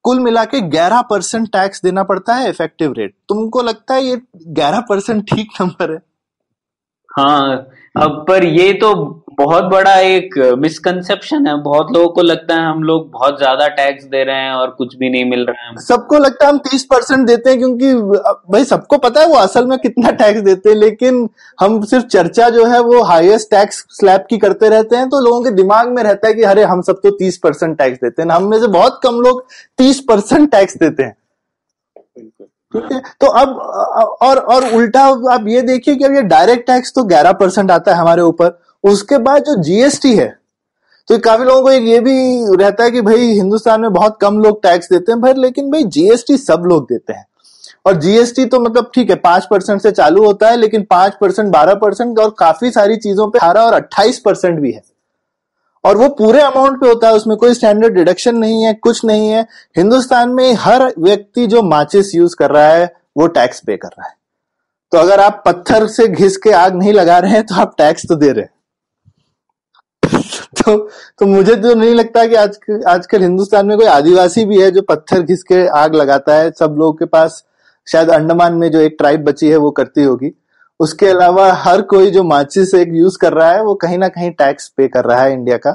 कुल 0.04 0.20
मिला 0.20 0.44
के 0.44 0.60
ग्यारह 0.70 1.00
परसेंट 1.10 1.48
टैक्स 1.52 1.82
देना 1.82 2.02
पड़ता 2.02 2.34
है 2.34 2.48
इफ़ेक्टिव 2.48 2.92
रेट 2.92 3.14
तुमको 3.28 3.62
लगता 3.62 3.94
है 3.94 4.04
ये 4.04 4.20
ग्यारह 4.36 4.80
परसेंट 4.80 5.22
ठीक 5.30 5.50
नंबर 5.60 5.92
है? 5.92 5.98
हाँ 7.10 7.66
अब 7.94 8.24
पर 8.29 8.44
ये 8.46 8.72
तो 8.74 8.94
बहुत 9.38 9.64
बड़ा 9.64 9.94
एक 10.00 10.35
मिसकंसेप्शन 10.59 11.46
है। 11.46 11.57
बहुत 11.62 11.90
लोगों 11.92 12.09
को 12.09 12.22
लगता 12.22 12.55
है 12.55 12.66
हम 12.66 12.83
लोग 12.83 13.11
बहुत 13.12 13.38
ज़्यादा 13.38 13.66
टैक्स 13.70 14.05
दे 14.05 14.22
रहे 14.24 14.37
हैं 14.37 14.53
और 14.53 14.70
कुछ 14.70 14.94
भी 14.96 15.09
नहीं 15.11 15.24
मिल 15.24 15.44
रहा 15.46 15.68
है। 15.68 15.76
सबको 15.79 16.18
लगता 16.18 16.46
है 16.46 16.53
हम 16.53 16.59
तीस 16.61 16.85
परसेंट 16.85 17.26
देते 17.26 17.50
हैं 17.50 17.59
क्योंकि 17.59 17.92
भाई 18.53 18.64
सबको 18.64 18.98
पता 18.98 19.20
है 19.20 19.26
वो 19.26 19.37
असल 19.37 19.66
में 19.66 19.79
कितना 19.79 20.11
टैक्स 20.12 20.40
देते 20.40 20.68
हैं, 20.68 20.76
लेकिन 20.76 21.29
हम 21.59 21.81
सिर्फ़ 21.85 22.07
चर्चा 22.07 22.48
जो 22.50 22.66
है 22.66 22.81
वो 22.83 23.03
हाईएस्ट 23.05 23.50
टैक्स 23.50 23.85
स्लैब 23.90 24.26
की 24.31 24.38
करते 24.38 24.68
रहते 24.68 24.96
हैं 24.96 25.09
तो 25.09 25.24
लोगों 25.24 25.42
के 25.42 25.50
दिमाग 25.53 25.88
में 25.88 26.03
रहता 26.03 26.29
है 26.29 26.35
कि 26.35 26.42
अरे 26.44 26.64
हम 26.64 26.83
सब 26.83 27.00
तो 27.03 27.11
तीस 27.12 27.38
परसेंट 27.38 27.76
टैक्स 27.79 27.98
देते 27.98 28.22
हैं। 28.22 28.31
हम 28.31 28.50
में 28.50 28.59
से 28.61 28.66
बहुत 28.68 29.00
कम 29.03 29.20
लोग 29.20 29.44
तीस 29.79 30.00
परसेंट 30.09 30.50
टैक्स 30.50 30.76
देते 30.76 31.03
हैं। 31.03 31.16
ठीक 32.74 32.92
है? 32.92 33.00
तो 33.20 33.26
अब, 33.28 33.56
और 34.22 34.38
और 34.38 34.68
उल्टा 34.72 35.02
आप 35.33 35.44
ये 35.48 35.62
देखिए 35.62 35.94
कि 35.96 36.04
अब 36.04 36.12
ये 36.14 36.22
डायरेक्ट 36.24 36.66
टैक्स 36.66 36.92
तो 36.94 37.04
ग्यारह 37.04 37.33
परसेंट 37.35 37.70
आता 37.70 37.92
है 37.92 37.98
हमारे 37.98 38.22
ऊपर। 38.24 38.59
उसके 38.85 39.18
बाद 39.20 39.42
जो 39.44 39.62
जीएसटी 39.62 40.14
है 40.16 40.28
तो 41.09 41.18
काफ़ी 41.20 41.44
लोगों 41.44 41.62
को 41.62 41.70
ये 41.70 41.98
भी 42.00 42.56
रहता 42.56 42.85
है 42.85 42.90
कि 42.90 43.00
भाई 43.02 43.24
हिंदुस्तान 43.28 43.80
में 43.80 43.92
बहुत 43.92 44.18
कम 44.20 44.38
लोग 44.38 44.62
टैक्स 44.62 44.88
देते 44.90 45.12
हैं 45.12 45.20
भाई 45.20 45.33
लेकिन 45.37 45.70
भाई 45.70 45.85
जीएसटी 45.87 46.37
सब 46.37 46.62
लोग 46.66 46.85
देते 46.85 47.12
हैं। 47.12 47.24
और 47.87 47.96
जीएसटी 47.96 48.44
तो 48.44 48.61
मतलब 48.61 48.90
ठीक 48.94 49.11
है, 49.11 49.16
पाँच 49.16 49.46
परसेंट 49.50 49.80
से 49.80 49.90
चालू 49.90 50.24
होता 50.24 50.48
है, 50.48 50.56
लेकिन 50.56 50.83
पाँच 50.90 51.14
परसेंट 51.20 51.50
बारह 51.52 51.74
परसेंट 51.76 52.18
और 52.18 52.35
काफ़ी 52.38 52.70
सारी 52.70 52.96
चीज़ों 52.98 53.28
पे 53.30 53.38
अठारह 53.38 53.61
और 53.61 53.74
अट्ठाईस 53.74 54.18
परसेंट 54.18 54.59
भी 54.61 54.72
है। 54.72 54.83
और 55.84 55.96
वो 55.96 56.08
पूरे 56.08 56.40
अमाउंट 56.40 56.80
पे 56.80 56.88
होता 56.88 57.08
है, 57.08 57.14
उसमें 57.14 57.36
कोई 57.36 57.54
स्टैंडर्ड 57.54 57.94
डिडक्शन 57.94 58.36
नहीं 58.36 58.62
है, 58.62 58.74
कुछ 58.74 59.04
नहीं 59.04 59.28
है। 59.28 59.46
हिंदुस्तान 59.76 60.30
में 60.30 60.54
हर 60.54 60.94
व्यक्ति 60.98 61.46
जो 61.46 61.62
माचिस 61.62 62.14
यूज़ 62.14 62.36
कर 62.36 62.50
रहा 62.50 62.68
है, 62.68 62.94
वो 63.16 63.26
टैक्स 63.26 63.60
पे 63.60 63.76
कर 63.76 63.88
रहा 63.88 64.06
है। 64.06 64.14
तो 64.92 64.98
अगर 64.98 65.20
आप 65.20 65.42
पत्थर 65.46 65.86
से 65.86 66.08
घिस 66.08 66.36
के 66.36 66.50
आग 66.50 66.74
नहीं 66.74 66.92
लगा 66.92 67.18
रहे 67.18 67.30
हैं 67.30 67.46
तो 67.46 67.54
आप 67.54 67.74
टैक्स 67.78 68.06
तो 68.08 68.14
दे 68.14 68.32
रहे 68.32 68.40
हैं। 68.40 68.50
तो 70.62 70.90
तो 71.18 71.26
मुझे 71.26 71.56
तो 71.56 71.74
नहीं 71.74 71.94
लगता 71.94 72.26
कि 72.26 72.34
आज, 72.34 72.58
आजकल 72.86 73.20
हिंदुस्तान 73.20 73.66
में 73.66 73.76
कोई 73.78 73.86
आदिवासी 73.86 74.44
भी 74.44 74.62
है 74.62 74.70
जो 74.70 74.82
पत्थर 74.82 75.22
घिस 75.22 75.42
के 75.42 75.66
आग 75.66 75.94
लगाता 75.94 76.34
है। 76.34 76.50
सब 76.50 76.76
लोगों 76.78 76.92
के 76.92 77.04
पास 77.04 77.44
शायद 77.86 78.10
अंडमान 78.10 78.54
में 78.54 78.70
जो 78.70 78.80
एक 78.80 78.96
ट्राइब 78.98 79.24
बची 79.24 79.48
है, 79.48 79.56
वो 79.56 79.70
करती 79.70 80.02
होगी। 80.02 80.39
उसके 80.80 81.06
अलावा 81.06 81.52
हर 81.54 81.82
कोई 81.82 82.10
जो 82.10 82.22
माचिस 82.24 82.74
एक 82.74 82.88
यूज़ 82.92 83.18
कर 83.18 83.32
रहा 83.32 83.50
है, 83.50 83.62
वो 83.62 83.74
कहीं 83.74 83.98
ना 83.98 84.08
कहीं 84.08 84.30
टैक्स 84.30 84.68
पे 84.68 84.88
कर 84.88 85.04
रहा 85.04 85.22
है 85.22 85.32
इंडिया 85.32 85.56
का। 85.56 85.72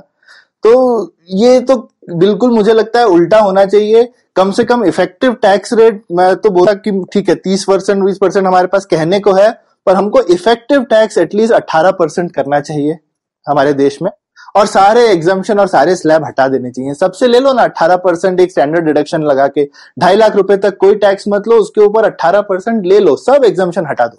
तो 0.63 1.13
ये 1.29 1.59
तो 1.59 1.75
बिल्कुल 2.09 2.51
मुझे 2.51 2.73
लगता 2.73 2.99
है 2.99 3.05
उल्टा 3.05 3.39
होना 3.39 3.65
चाहिए। 3.65 4.07
कम 4.35 4.51
से 4.51 4.63
कम 4.63 4.83
इफ़ेक्टिव 4.85 5.33
टैक्स 5.33 5.73
रेट 5.73 6.03
मैं 6.11 6.35
तो 6.35 6.49
बोला 6.49 6.73
कि 6.73 6.91
ठीक 7.13 7.29
है, 7.29 7.35
तीस 7.35 7.63
परसेंट, 7.63 8.03
बीस 8.03 8.17
परसेंट 8.17 8.45
हमारे 8.47 8.67
पास 8.67 8.85
कहने 8.85 9.19
को 9.19 9.33
है, 9.33 9.49
पर 9.87 9.95
हमको 9.95 10.21
इफ़ेक्टिव 10.23 10.83
टैक्स 10.83 11.17
एटलीस्ट 11.17 11.53
अट्ठारह 11.53 11.91
परसेंट 11.91 12.31
करना 12.31 12.59
चाहिए 12.59 12.97
हमारे 13.45 13.73
देश 13.73 14.01
में। 14.01 14.11
और 14.55 14.65
सारे 14.65 15.01
एग्जामेशन 15.07 15.59
और 15.59 15.67
सारे 15.67 15.95
स्लैब 15.95 16.23
हटा 16.25 16.47
देने 16.47 16.69
चाहिए। 16.71 16.93
सबसे 16.93 17.27
ले 17.27 17.39
लो 17.39 17.53
ना 17.53 17.63
अट्ठारह 17.63 17.95
परसेंट 17.95 18.39
एक 18.39 18.51
स्टैंडर्ड 18.51 18.85
डिडक्शन 18.85 19.23
लगा 19.23 19.47
के। 19.47 19.65
ढाई 19.99 20.15
लाख 20.15 20.35
रुपए 20.35 20.57
तक 20.57 20.77
कोई 20.77 20.95
टैक्स 20.95 21.25
मत 21.27 21.47
लो, 21.47 21.55
उसके 21.55 21.81
ऊपर 21.81 22.05
अट्ठारह 22.05 22.41
परसेंट 22.41 22.85
ले 22.85 22.99
लो, 22.99 23.15
सब 23.15 23.45
एग्जामेशन 23.45 23.85
हटा 23.89 24.07
दो। 24.07 24.17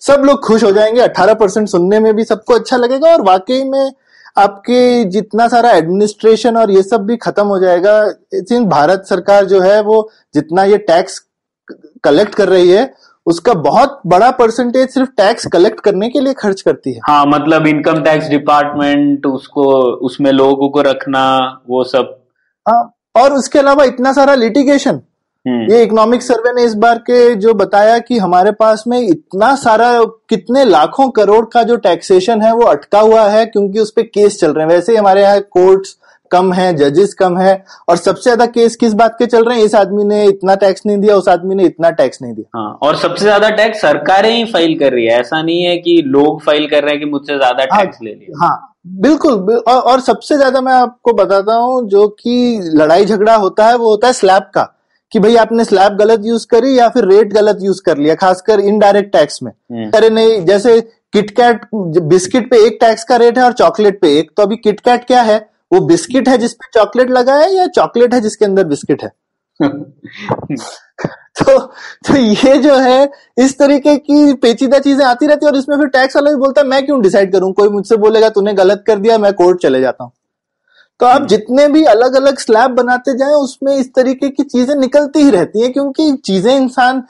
सब 0.00 0.22
लोग 0.24 0.44
खुश 0.44 0.64
हो 0.64 0.70
जाएँगे 0.70 1.00
अट्ठारह 1.00 1.34
परसेंट 1.34 1.68
सुनने 1.68 2.00
में 2.00 2.16
भी 2.16 2.24
सबको 2.24 2.54
अच्छा 2.54 2.76
लगेगा 2.76 3.12
और 3.12 3.22
वाकई 3.22 3.64
में 3.64 3.92
आपके 4.38 5.04
जितना 5.04 5.48
सारा 5.48 5.70
एडमिनिस्ट्रेशन 5.70 6.56
और 6.56 6.70
ये 6.70 6.82
सब 6.82 7.06
भी 7.06 7.16
खत्म 7.16 7.46
हो 7.46 7.58
जाएगा 7.58 8.02
भारत 8.64 9.04
सरकार 9.08 9.44
जो 9.44 9.60
है 9.60 9.80
वो 9.82 10.10
जितना 10.34 10.64
ये 10.64 10.78
टैक्स 10.78 11.26
कलेक्ट 12.04 12.34
कर 12.34 12.48
रही 12.48 12.70
है 12.70 12.94
उसका 13.26 13.54
बहुत 13.54 14.00
बड़ा 14.06 14.30
परसेंटेज 14.30 14.88
सिर्फ़ 14.90 15.10
टैक्स 15.10 15.46
कलेक्ट 15.46 15.80
करने 15.80 16.08
के 16.08 16.20
लिए 16.20 16.34
खर्च 16.34 16.60
करती 16.62 16.92
है 16.92 17.00
हाँ 17.06 17.26
मतलब 17.26 17.66
इनकम 17.66 18.02
टैक्स 18.02 18.28
डिपार्टमेंट 18.28 19.26
उसको 19.26 19.64
उसमें 20.06 20.32
लोगों 20.32 20.68
को 20.68 20.82
रखना 20.82 21.62
वो 21.68 21.84
सब 21.84 22.22
हाँ 22.68 22.94
और 23.16 23.32
उसके 23.32 23.58
अलावा 23.58 23.84
इतना 23.84 24.12
सारा 24.12 24.34
लिटिगेशन। 24.34 25.00
ये 25.46 25.82
इकोनॉमिक 25.82 26.22
सर्वे 26.22 26.52
ने 26.52 26.64
इस 26.64 26.74
बार 26.76 26.98
के 27.00 27.34
जो 27.36 27.52
बताया 27.54 27.98
कि 27.98 28.18
हमारे 28.18 28.52
पास 28.54 28.82
में 28.86 28.98
इतना 29.00 29.54
सारा 29.56 29.90
कितने 30.28 30.64
लाखों 30.64 31.08
करोड़ 31.10 31.44
का 31.46 31.62
जो 31.62 31.76
टैक्सेशन 31.82 32.42
है 32.42 32.52
वो 32.54 32.64
अटका 32.66 33.00
हुआ 33.00 33.28
है 33.28 33.44
क्योंकि 33.46 33.78
उस 33.80 33.90
पर 33.90 34.02
केस 34.04 34.40
चल 34.40 34.52
रहे 34.52 34.66
हैं। 34.66 34.72
वैसे 34.72 34.92
ही 34.92 34.98
हमारे 34.98 35.22
यहाँ 35.22 35.40
कोर्ट्स 35.52 35.96
कम 36.30 36.52
है 36.52 36.72
जजेस 36.76 37.14
कम 37.14 37.36
है 37.38 37.52
और 37.88 37.96
सबसे 37.96 38.22
ज़्यादा 38.22 38.46
केस 38.48 38.76
किस 38.76 38.92
बात 38.94 39.14
के 39.18 39.26
चल 39.26 39.44
रहे 39.44 39.58
हैं? 39.58 39.64
इस 39.64 39.74
आदमी 39.74 40.04
ने 40.04 40.24
इतना 40.26 40.54
टैक्स 40.56 40.86
नहीं 40.86 40.98
दिया 40.98 41.16
उस 41.16 41.28
आदमी 41.28 41.54
ने 41.54 41.64
इतना 41.64 41.90
टैक्स 41.92 42.22
नहीं 42.22 42.32
दिया। 42.34 42.58
हाँ 42.58 42.78
और 42.82 42.96
सबसे 42.96 43.24
ज़्यादा 43.24 43.50
टैक्स 43.52 43.80
सरकारें 43.80 44.30
ही 44.30 44.44
फ़ाइल 44.44 44.78
कर 44.78 44.92
रही 44.92 45.04
है। 45.04 45.20
ऐसा 45.20 45.42
नहीं 45.42 45.62
है 45.62 45.76
कि 45.78 46.00
लोग 46.06 46.42
फ़ाइल 46.42 46.66
कर 46.68 46.82
रहे 46.82 46.90
हैं 46.90 47.00
कि 47.00 47.10
मुझसे 47.10 47.36
ज़्यादा 47.36 47.64
टैक्स 47.64 47.96
हाँ, 47.96 48.04
ले 48.04 48.10
लिया। 48.10 48.44
हाँ 48.44 48.74
बिल्कुल 48.86 49.32
और, 49.58 49.74
और 49.74 50.00
सबसे 50.00 50.36
ज़्यादा 50.36 50.60
मैं 50.60 50.72
आपको 50.72 51.12
बताता 51.14 51.54
हूँ 51.54 51.88
जो 51.88 52.06
कि 52.20 52.60
लड़ाई 52.74 53.04
झगड़ा 53.04 53.34
होता 53.36 53.66
है 53.66 53.76
वो 53.76 53.90
होता 53.90 54.06
है 54.06 54.12
स्लैब 54.14 54.50
का। 54.54 54.72
कि 55.12 55.18
भाई 55.18 55.36
आपने 55.36 55.64
स्लैब 55.64 55.96
गलत 55.96 56.22
यूज़ 56.24 56.46
करी 56.46 56.78
या 56.78 56.88
फिर 56.88 57.04
रेट 57.06 57.32
गलत 57.32 57.58
यूज़ 57.62 57.80
कर 57.86 57.98
लिया 57.98 58.14
खासकर 58.14 58.60
इनडायरेक्ट 58.62 59.12
टैक्स 59.12 59.42
में। 59.42 59.50
हम्म। 59.50 59.90
अरे 59.94 60.10
नहीं 60.10 60.44
जैसे 60.46 60.80
किटकैट 61.12 61.60
बिस्किट 61.74 62.50
पे 62.50 62.64
एक 62.66 62.78
टैक्स 62.80 63.04
का 63.04 63.16
रेट 63.16 63.38
है 63.38 63.44
और 63.44 63.52
चॉकलेट 63.54 64.00
पे 64.00 64.08
एक 64.18 64.30
तो 64.36 64.42
अभी 64.42 64.56
किटकैट 64.56 65.04
क्या 65.06 65.22
है? 65.22 65.38
वो 65.72 65.80
बिस्किट 65.86 66.28
है 66.28 66.38
जिसपे 66.38 66.68
चॉकलेट 66.74 67.10
लगा 67.10 67.34
है 67.34 67.54
या 67.54 67.66
चॉकलेट 67.76 68.14
है 68.14 68.20
जिसके 68.20 68.44
अंदर 68.44 68.64
बिस्किट 68.64 69.02
है? 69.02 69.10
तो 71.38 71.58
तो 72.06 72.16
ये 72.16 72.56
जो 72.58 72.74
है 72.76 73.08
इस 73.38 73.58
तरीके 73.58 73.96
की 73.98 74.32
पेचीदा 74.34 74.78
चीज़ें 74.78 75.04
आती 75.06 75.26
रहती 75.26 75.46
है 75.46 75.50
और 75.52 75.58
इसमें 75.58 75.76
फिर 75.76 75.88
टैक्स 75.88 76.16
वाला 76.16 76.30
भी 76.30 76.36
बोलता 76.36 76.60
है 76.60 76.66
मैं 76.66 76.84
क्यों 76.86 77.00
डिसाइड 77.02 77.32
करूँ? 77.32 77.52
कोई 77.52 77.68
मुझसे 77.68 77.96
बोलेगा 77.96 78.28
तूने 78.28 78.52
गलत 78.54 78.84
कर 78.86 78.98
दिया 78.98 79.18
मैं 79.18 79.32
कोर्ट 79.34 79.60
चले 79.62 79.80
जाता 79.80 80.04
हूँ। 80.04 80.12
तो 81.00 81.06
आप 81.06 81.26
जितने 81.28 81.66
भी 81.68 81.82
अलग 81.84 82.14
अलग 82.16 82.38
स्लैब 82.38 82.70
बनाते 82.70 83.12
जाए 83.18 83.32
उसमें 83.36 83.74
इस 83.74 83.92
तरीके 83.94 84.28
की 84.28 84.42
चीज़ें 84.44 84.74
निकलती 84.76 85.22
ही 85.22 85.30
रहती 85.30 85.62
हैं 85.62 85.72
क्योंकि 85.72 86.12
चीज़ें 86.24 86.54
इंसान 86.54 87.02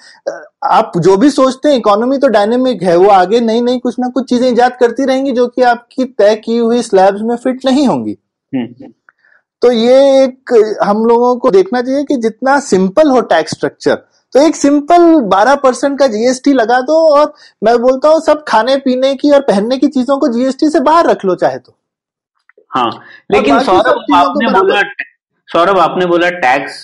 आप 0.71 0.93
जो 0.99 1.17
भी 1.17 1.31
सोचते 1.31 1.69
हैं 1.69 1.77
इकोनॉमी 1.77 2.19
तो 2.19 2.29
डायनेमिक 2.29 2.83
है 2.83 2.97
वो 2.97 3.09
आगे 3.11 3.41
नई 3.43 3.61
नई 3.61 3.79
कुछ 3.79 3.99
ना 3.99 4.09
कुछ 4.09 4.29
चीज़ें 4.29 4.49
ईजाद 4.49 4.77
करती 4.81 5.05
रहेंगी 5.05 5.33
जो 5.33 5.47
कि 5.49 5.63
आपकी 5.65 6.05
तय 6.15 6.35
की 6.37 6.57
हुई 6.57 6.83
स्लैब्स 6.83 7.21
में 7.23 7.37
फिट 7.37 7.65
नहीं 7.67 7.87
होंगी 7.87 8.17
हम्म। 8.53 8.93
तो 9.63 9.71
ये 9.73 10.25
एक 10.25 10.53
हम 10.83 11.05
लोगों 11.07 11.37
को 11.37 11.51
देखना 11.51 11.83
चाहिए 11.83 12.05
कि 12.05 12.17
जितना 12.19 12.59
सिंपल 12.63 13.11
हो 13.11 13.21
टैक्स 13.29 13.55
स्ट्रक्चर 13.55 13.95
तो 14.35 14.41
एक 14.41 14.57
सिंपल 14.57 15.03
12 15.31 15.57
परसेंट 15.63 15.99
का 15.99 16.07
जीएसटी 16.09 16.53
लगा 16.53 16.81
दो 16.83 16.99
और 17.11 17.33
मैं 17.63 17.77
बोलता 17.79 18.09
हूँ 18.09 18.21
सब 18.21 18.45
खाने 18.49 18.77
पीने 18.79 19.15
की 19.15 19.31
और 19.31 19.41
पहनने 19.45 19.79
की 19.79 19.89
चीज़ों 19.89 20.19
को 20.19 20.29
जीएसटी 20.31 20.71
से 20.71 20.81
बाहर 20.83 21.07
रख 21.07 21.25
लो 21.25 21.35
चाहे 21.37 21.59
तो 21.59 21.77
हाँ 22.73 22.91
लेकिन 23.31 23.59
सौरभ 23.61 24.15
आपने 24.15 24.51
बोला 24.53 24.81
सौरभ 25.49 25.79
आपने 25.79 26.07
बोला 26.07 26.29
टैक्स 26.37 26.83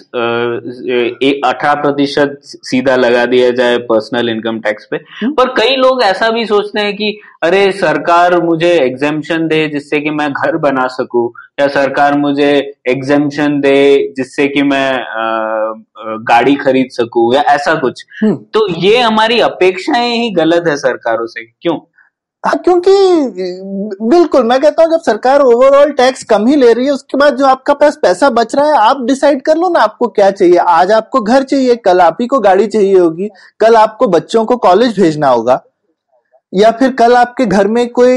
अठारह 1.45 1.75
प्रतिशत 1.75 2.39
सीधा 2.43 2.95
लगा 2.97 3.25
दिया 3.27 3.51
जाए 3.51 3.79
पर्सनल 3.85 4.29
इनकम 4.29 4.61
टैक्स 4.61 4.87
पे 4.91 4.97
हम्म। 4.97 5.33
पर 5.35 5.49
कई 5.55 5.75
लोग 5.77 6.03
ऐसा 6.03 6.29
भी 6.31 6.45
सोचते 6.47 6.81
हैं 6.81 6.95
कि 6.97 7.11
अरे 7.43 7.71
सरकार 7.73 8.41
मुझे 8.43 8.71
एग्जेम्पन 8.75 9.49
दे 9.49 9.67
जिससे 9.69 10.01
कि 10.01 10.11
मैं 10.13 10.31
घर 10.33 10.57
बना 10.59 10.87
सकूँ 10.93 11.29
या 11.61 11.67
सरकार 11.71 12.19
मुझे 12.19 12.51
एग्जेम्पन 12.89 13.61
दे 13.61 13.77
जिससे 14.17 14.47
कि 14.49 14.63
मैं 14.65 14.89
गाड़ी 16.29 16.55
खरीद 16.57 16.91
सकूँ 16.93 17.33
या 17.35 17.41
ऐसा 17.51 17.75
कुछ 17.75 18.05
हम्म। 18.23 18.37
तो 18.55 18.67
ये 18.81 19.01
हमारी 19.01 19.41
अपेक्षाएँ 19.43 20.13
ही 20.13 20.31
गलत 20.35 20.69
है 20.69 20.77
सरकारों 20.79 21.27
से 21.27 21.45
क्यों 21.45 21.79
हाँ 22.45 22.57
क्योंकि, 22.59 22.93
बिल्कुल, 24.03 24.43
मैं 24.45 24.61
कहता 24.61 24.83
हूँ, 24.83 24.91
जब 24.91 25.01
सरकार 25.03 25.41
ओवरऑल 25.43 25.91
टैक्स 25.93 26.23
कम 26.25 26.47
ही 26.47 26.57
ले 26.57 26.73
रही 26.73 26.87
है, 26.87 26.93
उसके 26.93 27.19
बाद 27.19 27.37
जो 27.37 27.47
आपका 27.47 27.75
पास 27.75 27.99
पैसा 28.03 28.31
बच 28.31 28.55
रहा 28.55 28.67
है, 28.67 28.77
आप 28.79 29.03
डिसाइड 29.07 29.43
कर 29.43 29.57
लो 29.57 29.69
ना 29.69 29.81
आपको 29.81 30.07
क्या 30.09 30.31
चाहिए। 30.31 30.57
आज 30.59 30.93
आपको 30.93 31.21
घर 31.21 31.43
चाहिए, 31.43 31.77
कल 31.77 32.01
आप 32.01 32.17
ही 32.21 32.27
को 32.27 32.41
गाड़ी 32.41 32.67
चाहिए 32.67 32.99
होगी, 32.99 33.29
कल 33.61 33.77
आपको 33.77 34.07
बच्चों 34.09 34.45
को 34.45 34.57
कॉलेज 34.59 34.99
भेजना 35.01 35.29
होगा, 35.29 35.61
या 36.53 36.71
फिर 36.71 36.93
कल 36.93 37.15
आपके 37.17 37.47
घर 37.47 37.69
में 37.69 37.89
कोई 37.91 38.17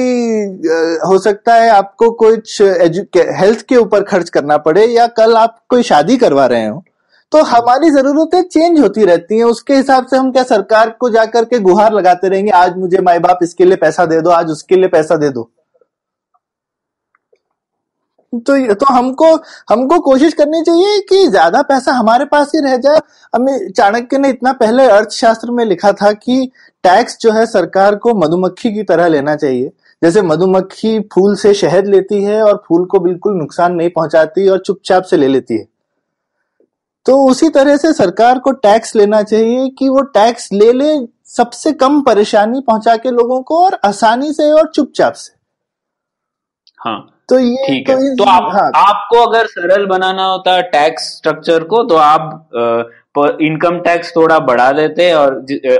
हो 1.05 1.17
सकता 1.19 1.53
है 1.55 1.69
आपको 1.69 2.09
कुछ 2.15 2.61
हेल्थ 2.61 3.61
के 3.61 3.75
ऊपर 3.75 4.03
खर्च 4.05 4.29
करना 4.29 4.57
पड़े, 4.59 4.85
या 4.85 5.07
कल 5.13 5.35
आप 5.35 5.59
कोई 5.69 5.83
शादी 5.83 6.17
करवा 6.17 6.45
रहे 6.45 6.65
हो। 6.65 6.83
तो 7.31 7.41
हमारी 7.43 7.89
जरूरतें 7.91 8.41
चेंज 8.43 8.79
होती 8.79 9.05
रहती 9.05 9.37
हैं। 9.37 9.45
उसके 9.45 9.75
हिसाब 9.75 10.05
से 10.07 10.17
हम 10.17 10.31
क्या 10.31 10.43
सरकार 10.45 10.89
को 10.91 11.09
जाकर 11.09 11.45
के 11.45 11.59
गुहार 11.61 11.93
लगाते 11.93 12.29
रहेंगे, 12.29 12.51
आज 12.51 12.77
मुझे 12.77 13.01
माए 13.01 13.19
बाप 13.19 13.39
इसके 13.43 13.65
लिए 13.65 13.75
पैसा 13.77 14.05
दे 14.05 14.21
दो, 14.21 14.29
आज 14.31 14.51
उसके 14.51 14.75
लिए 14.75 14.87
पैसा 14.89 15.15
दे 15.17 15.29
दो। 15.29 15.49
तो 18.33 18.73
तो 18.73 18.85
हमको 18.85 19.25
हमको 19.69 19.99
कोशिश 20.01 20.33
करनी 20.33 20.61
चाहिए 20.63 20.99
कि 21.09 21.27
ज़्यादा 21.27 21.61
पैसा 21.63 21.91
हमारे 21.93 22.25
पास 22.25 22.51
ही 22.55 22.61
रह 22.61 22.75
जाए। 22.77 22.99
हमें 23.33 23.71
चाणक्य 23.71 24.17
ने 24.17 24.29
इतना 24.29 24.53
पहले 24.53 24.85
अर्थशास्त्र 24.87 25.51
में 25.51 25.63
लिखा 25.65 25.91
था 25.93 26.11
कि 26.13 26.49
टैक्स 26.83 27.17
जो 27.21 27.31
है 27.31 27.45
सरकार 27.47 27.95
को 27.95 28.13
मधुमक्खी 28.15 28.73
की 28.73 28.83
तरह 28.83 29.07
लेना 29.07 29.35
चाहिए। 29.35 29.71
जैसे 30.01 30.21
मधुमक्खी 30.23 30.99
फूल 31.13 31.35
से 31.35 31.53
शहद 31.55 31.87
लेती 31.87 32.23
है 32.23 32.41
और 32.43 32.61
फूल 32.67 32.85
को 32.85 32.99
बिल्कुल 32.99 33.37
नुकसान 33.37 33.75
नहीं 33.75 33.89
पहुंचाती 33.91 34.47
और 34.49 34.59
चुपचाप 34.59 35.03
से 35.03 35.17
ले 35.17 35.27
लेती 35.27 35.57
है। 35.57 35.67
तो 37.05 37.17
उसी 37.25 37.49
तरह 37.49 37.77
से 37.77 37.91
सरकार 37.93 38.39
को 38.39 38.51
टैक्स 38.51 38.95
लेना 38.95 39.21
चाहिए 39.23 39.67
कि 39.69 39.89
वो 39.89 40.01
टैक्स 40.13 40.49
ले 40.53 40.71
ले 40.73 40.95
सबसे 41.27 41.71
कम 41.73 42.01
परेशानी 42.01 42.61
पहुँचा 42.61 42.95
के 42.97 43.11
लोगों 43.11 43.41
को 43.41 43.63
और 43.63 43.79
आसानी 43.85 44.31
से 44.33 44.51
और 44.51 44.71
चुपचाप 44.75 45.13
से। 45.13 45.33
हाँ 46.79 46.99
तो 47.29 47.39
ये 47.39 47.67
ठीक 47.67 47.87
तो, 47.87 47.93
है। 47.93 48.15
तो 48.15 48.23
आप, 48.23 48.49
हाँ, 48.53 48.71
आपको 48.77 49.17
अगर 49.19 49.47
सरल 49.47 49.85
बनाना 49.85 50.25
होता 50.25 50.59
टैक्स 50.61 51.03
स्ट्रक्चर 51.17 51.63
को 51.63 51.83
तो 51.83 51.95
आप 51.95 53.37
इनकम 53.41 53.79
टैक्स 53.79 54.11
थोड़ा 54.15 54.39
बढ़ा 54.41 54.71
देते 54.71 55.11
और 55.13 55.35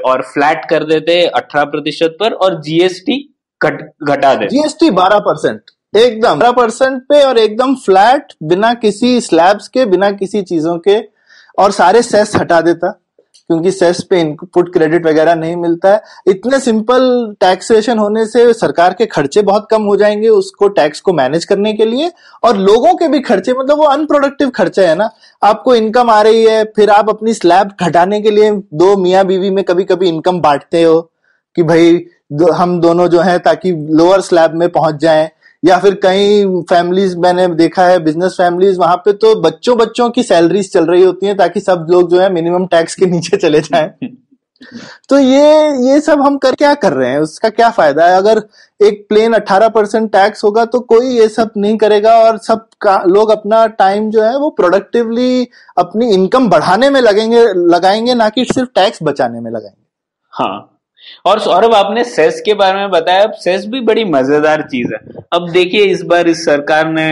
और 0.05 0.21
फ्लैट 0.23 0.65
कर 0.69 0.83
देते 0.83 1.21
अठारह 1.27 1.65
प्रतिशत 1.65 2.17
पर 2.19 2.33
और 2.33 2.61
जीएसटी 2.61 3.17
घटा 3.61 4.33
देते। 4.33 4.47
जीएसटी 4.47 4.89
बारह 4.91 5.19
परसेंट 5.19 5.71
एकदम 5.93 6.39
बारह 6.39 6.51
परसेंट 6.51 7.01
पे 7.01 7.23
और 7.23 7.37
एकदम 7.37 7.75
फ्लैट 7.75 8.33
बिना 8.43 8.73
किसी 8.75 9.19
स्लैब्स 9.21 9.67
के 9.67 9.85
बिना 9.85 10.11
किसी 10.13 10.41
चीज़ों 10.43 10.77
के 10.77 10.97
और 11.57 11.71
सारे 11.71 12.01
सेस 12.03 12.35
हटा 12.35 12.61
देता, 12.61 12.89
क्योंकि 13.49 13.71
सेस 13.71 14.01
पे 14.03 14.19
इनपुट 14.21 14.71
क्रेडिट 14.73 15.05
वगैरह 15.05 15.35
नहीं 15.35 15.55
मिलता 15.55 15.89
है। 15.89 16.01
इतने 16.27 16.59
सिंपल 16.59 17.03
टैक्सेशन 17.41 17.99
होने 17.99 18.25
से 18.25 18.53
सरकार 18.53 18.93
के 18.93 19.05
खर्चे 19.05 19.41
बहुत 19.41 19.67
कम 19.71 19.83
हो 19.83 19.95
जाएँगे 19.95 20.29
उसको 20.29 20.67
टैक्स 20.69 21.01
को 21.01 21.13
मैनेज 21.13 21.45
करने 21.45 21.73
के 21.73 21.85
लिए। 21.85 22.11
और 22.43 22.57
लोगों 22.57 22.93
के 22.95 23.07
भी 23.07 23.19
खर्चे 23.21 23.53
मतलब 23.53 23.77
वो 23.77 23.85
अनप्रोडक्टिव 23.85 24.49
खर्चे 24.49 24.85
है 24.85 24.95
ना। 24.95 25.09
आपको 25.41 25.75
इनकम 25.75 26.09
आ 26.09 26.21
रही 26.21 26.43
है, 26.43 26.63
फिर 26.65 26.89
आप 26.89 27.09
अपनी 27.09 27.33
स्लैब 27.33 27.75
घटाने 27.81 28.21
के 28.21 28.31
लिए 28.31 28.51
दो 28.51 28.95
मियाँ 28.97 29.25
बीवी 29.25 29.49
में 29.49 29.63
कभी 29.63 29.83
कभी 29.83 30.09
इनकम 30.09 30.41
बांटते 30.41 30.83
हो 30.83 30.99
कि 31.55 31.63
भाई 31.63 32.05
हम 32.53 32.79
दोनों 32.81 33.07
जो 33.07 33.19
है 33.19 33.37
ताकि 33.39 33.71
लोअर 33.91 34.21
स्लैब 34.21 34.53
में 34.53 34.69
पहुँच 34.69 34.95
जाएँ। 34.95 35.29
या 35.65 35.77
फिर 35.79 35.93
कई 36.03 36.45
फैमिलीज़ 36.69 37.17
मैंने 37.17 37.47
देखा 37.55 37.85
है 37.87 37.99
बिज़नेस 37.99 38.35
फैमिलीज़ 38.37 38.79
वहाँ 38.79 38.97
पे 38.97 39.13
तो 39.13 39.33
बच्चों 39.41 39.77
बच्चों 39.77 40.09
की 40.09 40.23
सैलरीज 40.23 40.71
चल 40.73 40.85
रही 40.85 41.03
होती 41.03 41.25
हैं 41.25 41.37
ताकि 41.37 41.59
सब 41.59 41.87
लोग 41.89 42.09
जो 42.11 42.19
है 42.19 42.31
मिनिमम 42.33 42.65
टैक्स 42.65 42.95
के 42.95 43.05
नीचे 43.05 43.37
चले 43.37 43.61
जाएँ। 43.61 43.89
तो 45.09 45.17
ये 45.19 45.87
ये 45.87 45.99
सब 46.01 46.21
हम 46.21 46.37
कर 46.37 46.55
क्या 46.55 46.73
कर 46.73 46.93
रहे 46.93 47.09
हैं? 47.09 47.19
उसका 47.19 47.49
क्या 47.49 47.69
फ़ायदा 47.69 48.05
है? 48.07 48.17
अगर 48.17 48.41
एक 48.79 49.05
प्लेन 49.09 49.33
18 49.33 49.69
परसेंट 49.69 50.11
टैक्स 50.11 50.43
होगा 50.43 50.65
तो 50.65 50.79
कोई 50.79 51.09
ये 51.09 51.27
सब 51.29 51.51
नहीं 51.57 51.77
करेगा 51.77 52.13
और 52.19 52.37
सब 52.37 52.67
का 52.81 53.01
लोग 53.07 53.29
अपना 53.29 53.65
टाइम 53.79 54.09
जो 54.11 54.23
है 54.23 54.37
वो 54.37 54.49
प्रोडक्टिवली 54.49 55.47
अपनी 55.77 56.13
इनकम 56.13 56.49
बढ़ाने 56.49 56.89
में 56.89 57.01
लगेंगे 57.01 57.43
लगाएँगे 57.67 58.13
ना 58.13 58.29
कि 58.29 58.45
सिर्फ़ 58.45 58.69
टैक्स 58.75 58.99
बचाने 59.03 59.39
में 59.39 59.51
लगाएँगे। 59.51 59.83
हाँ। 60.33 60.74
और 61.25 61.39
सौरभ 61.39 61.73
आपने 61.75 62.03
सेस 62.05 62.41
के 62.45 62.53
बारे 62.53 62.79
में 62.79 62.89
बताया 62.91 63.23
अब 63.23 63.33
सेस 63.39 63.65
भी 63.65 63.81
बड़ी 63.81 64.03
मज़ेदार 64.05 64.61
चीज़ 64.63 64.93
है। 64.93 65.23
अब 65.33 65.49
देखिए 65.51 65.85
इस 65.85 66.01
बार 66.03 66.27
इस 66.27 66.43
सरकार 66.45 66.89
ने 66.89 67.07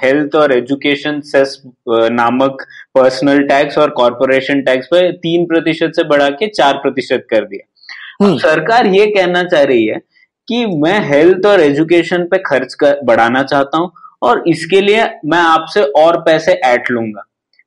हेल्थ 0.00 0.34
और 0.36 0.52
एजुकेशन 0.52 1.20
सेस 1.26 1.60
नामक 1.88 2.66
पर्सनल 2.94 3.42
टैक्स 3.44 3.78
और 3.78 3.90
कॉरपोरेशन 3.92 4.60
टैक्स 4.62 4.86
पर 4.86 5.10
तीन 5.18 5.46
प्रतिशत 5.46 5.92
से 5.96 6.04
बढ़ा 6.08 6.28
के 6.32 6.46
चार 6.50 6.78
प्रतिशत 6.78 7.26
कर 7.30 7.44
दिया। 7.44 8.26
अब 8.26 8.38
सरकार 8.38 8.86
ये 8.88 9.06
कहना 9.08 9.42
चाह 9.44 9.62
रही 9.64 9.86
है 9.86 9.98
कि 10.48 10.64
मैं 10.76 10.98
हेल्थ 11.06 11.46
और 11.46 11.60
एजुकेशन 11.60 12.24
पे 12.24 12.38
खर्च 12.40 12.74
कर 12.74 13.00
बढ़ाना 13.04 13.42
चाहता 13.44 13.78
हूँ 13.78 13.90
और 14.22 14.42
इसके 14.48 14.80
लिए 14.80 15.04
मैं 15.24 15.38
आपसे 15.40 15.82
और 15.98 16.20
पैसे 16.22 16.52
ऐट 16.52 16.90
लूँगा। 16.90 17.24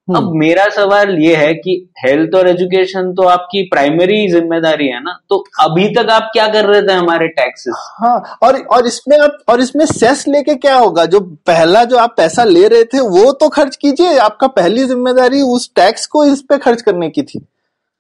अब 0.08 0.16
हम्म। 0.16 0.38
मेरा 0.38 0.68
सवाल 0.70 1.10
ये 1.20 1.36
है 1.36 1.54
कि 1.56 1.74
हेल्थ 1.98 2.34
और 2.36 2.48
एजुकेशन 2.48 3.12
तो 3.16 3.28
आपकी 3.28 3.62
प्राइमरी 3.68 4.28
ज़िम्मेदारी 4.32 4.88
है 4.88 5.00
ना? 5.02 5.18
तो 5.30 5.38
अभी 5.62 5.88
तक 5.96 6.10
आप 6.12 6.30
क्या 6.34 6.48
कर 6.48 6.66
रहे 6.66 6.82
थे 6.82 6.94
हमारे 6.94 7.28
टैक्सेस 7.30 7.86
हाँ 8.00 8.38
और 8.44 8.60
और 8.68 8.88
इसमें 8.88 9.18
आप 9.20 9.38
और 9.50 9.62
इसमें 9.62 9.86
सेस 9.86 10.28
लेके 10.28 10.56
क्या 10.58 10.76
होगा? 10.76 11.06
जो 11.06 11.20
पहला 11.48 11.84
जो 11.86 11.98
आप 11.98 12.14
पैसा 12.18 12.44
ले 12.44 12.68
रहे 12.68 12.84
थे 12.86 13.00
वो 13.10 13.32
तो 13.34 13.50
खर्च 13.50 13.76
कीजिए। 13.76 14.18
आपका 14.20 14.48
पहली 14.50 14.86
ज़िम्मेदारी 14.86 15.42
उस 15.44 15.70
टैक्स 15.76 16.06
को 16.08 16.26
इस 16.26 16.42
पे 16.42 16.58
खर्च 16.60 16.82
करने 16.82 17.10
की 17.10 17.24
थी। 17.24 17.46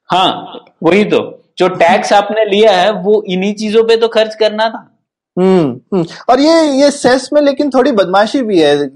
हाँ 0.10 0.66
वही 0.84 1.04
तो। 1.06 1.20
जो 1.58 1.68
टैक्स 1.70 2.14
आपने 2.14 2.46
लिया 2.46 2.72
है 2.72 2.92
वो 2.94 3.22
इन्हीं 3.28 3.54
चीज़ों 3.56 3.84
पे 3.84 3.96
तो 3.98 4.08
खर्च 4.10 4.36
करना 4.36 4.70
था। 4.70 4.90
हम्म, 5.38 5.70
हम्म। 5.94 6.06
और 6.30 6.40
ये 6.40 6.62
ये 6.82 6.90
सेस 6.92 7.30
में 7.34 7.42
लेकिन 7.42 7.70
थोड़ी 7.70 7.92
बदमाशी 7.92 8.42
भी 8.42 8.60
है 8.60 8.90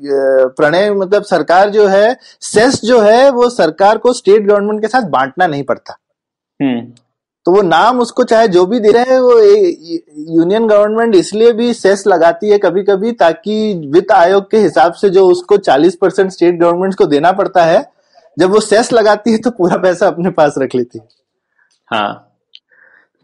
प्रणय 0.49 0.91
मतलब 0.91 1.23
सरकार 1.23 1.69
जो 1.69 1.87
है 1.87 2.17
सेस 2.41 2.79
जो 2.85 2.99
है 2.99 3.29
वो 3.29 3.49
सरकार 3.49 3.97
को 3.97 4.13
स्टेट 4.13 4.45
गवर्नमेंट 4.47 4.81
के 4.81 4.87
साथ 4.87 5.09
बांटना 5.09 5.47
नहीं 5.47 5.63
पड़ता। 5.63 5.97
हम्म। 6.59 6.81
तो 7.45 7.51
वो 7.51 7.61
नाम 7.61 7.99
उसको 7.99 8.23
चाहे 8.23 8.47
जो 8.47 8.65
भी 8.65 8.79
दे 8.79 8.91
रहे 8.91 9.03
हैं 9.03 9.19
वो 9.19 9.39
यूनियन 9.39 10.67
गवर्नमेंट 10.67 11.15
इसलिए 11.15 11.51
भी 11.51 11.73
सेस 11.73 12.03
लगाती 12.07 12.49
है 12.49 12.57
कभी 12.57 12.83
कभी 12.83 13.11
ताकि 13.11 13.73
वित्त 13.93 14.11
आयोग 14.11 14.49
के 14.51 14.57
हिसाब 14.57 14.93
से 14.93 15.09
जो 15.09 15.25
उसको 15.27 15.57
40 15.57 15.95
परसेंट 15.95 16.31
स्टेट 16.31 16.59
गवर्नमेंट 16.59 16.95
को 16.95 17.05
देना 17.05 17.31
पड़ता 17.31 17.63
है 17.65 17.83
जब 18.39 18.51
वो 18.51 18.59
सेस 18.59 18.91
लगाती 18.93 19.31
है 19.31 19.37
तो 19.37 19.51
पूरा 19.51 19.77
पैसा 19.77 20.07
अपने 20.07 20.29
पास 20.29 20.55
रख 20.57 20.75
लेती 20.75 20.99
है। 20.99 21.07
हाँ। 21.87 22.26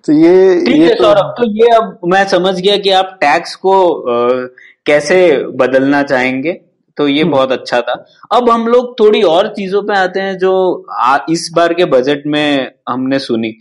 तो 0.05 0.13
ये 0.13 0.59
ठीक 0.65 0.81
है 0.81 0.93
तो 0.95 1.03
सौरभ। 1.03 1.33
तो 1.37 1.45
ये 1.55 1.69
अब 1.75 1.99
मैं 2.05 2.23
समझ 2.27 2.59
गया 2.59 2.77
कि 2.77 2.89
आप 2.91 3.17
टैक्स 3.21 3.55
को 3.55 3.73
आ, 4.09 4.47
कैसे 4.85 5.19
बदलना 5.57 6.01
चाहेंगे। 6.03 6.53
तो 6.97 7.07
ये 7.07 7.21
हम्म। 7.21 7.31
बहुत 7.31 7.51
अच्छा 7.51 7.79
था। 7.81 7.93
अब 8.31 8.49
हम 8.49 8.67
लोग 8.67 8.99
थोड़ी 8.99 9.21
और 9.25 9.47
चीज़ों 9.55 9.81
पे 9.83 9.97
आते 9.97 10.19
हैं 10.19 10.37
जो 10.37 10.51
आ, 10.91 11.17
इस 11.29 11.49
बार 11.55 11.73
के 11.73 11.85
बजट 11.87 12.23
में 12.27 12.71
हमने 12.89 13.19
सुनी। 13.19 13.51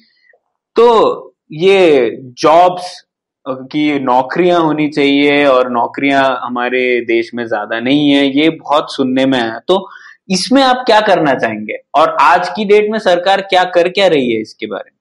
तो 0.76 1.34
ये 1.52 2.10
जॉब्स 2.38 3.00
की 3.46 3.98
नौकरियाँ 4.00 4.60
होनी 4.60 4.88
चाहिए 4.88 5.44
और 5.46 5.70
नौकरियाँ 5.70 6.24
हमारे 6.42 6.80
देश 7.06 7.30
में 7.34 7.46
ज़्यादा 7.46 7.80
नहीं 7.80 8.10
है 8.10 8.26
ये 8.36 8.48
बहुत 8.50 8.92
सुनने 8.94 9.26
में 9.26 9.38
है 9.38 9.58
तो 9.68 9.86
इसमें 10.30 10.62
आप 10.62 10.82
क्या 10.86 11.00
करना 11.02 11.34
चाहेंगे? 11.34 11.76
और 11.94 12.16
आज 12.20 12.48
की 12.48 12.64
डेट 12.64 12.90
में 12.90 12.98
सरकार 13.00 13.40
क्या 13.44 13.64
कर 13.74 13.88
क्या 13.90 14.06
रही 14.08 14.32
है 14.32 14.40
इसके 14.40 14.66
बारे 14.66 14.84
में? 14.84 14.91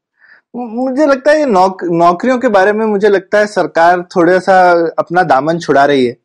मुझे 0.55 1.05
लगता 1.05 1.31
है 1.31 1.39
ये 1.39 1.45
नौक, 1.45 1.83
नौकरियों 1.83 2.37
के 2.37 2.47
बारे 2.47 2.73
में 2.73 2.85
मुझे 2.85 3.09
लगता 3.09 3.39
है 3.39 3.47
सरकार 3.47 4.01
थोड़ा 4.01 4.39
सा 4.39 4.71
अपना 4.99 5.23
दामन 5.23 5.59
छुड़ा 5.59 5.85
रही 5.85 6.05
है। 6.05 6.17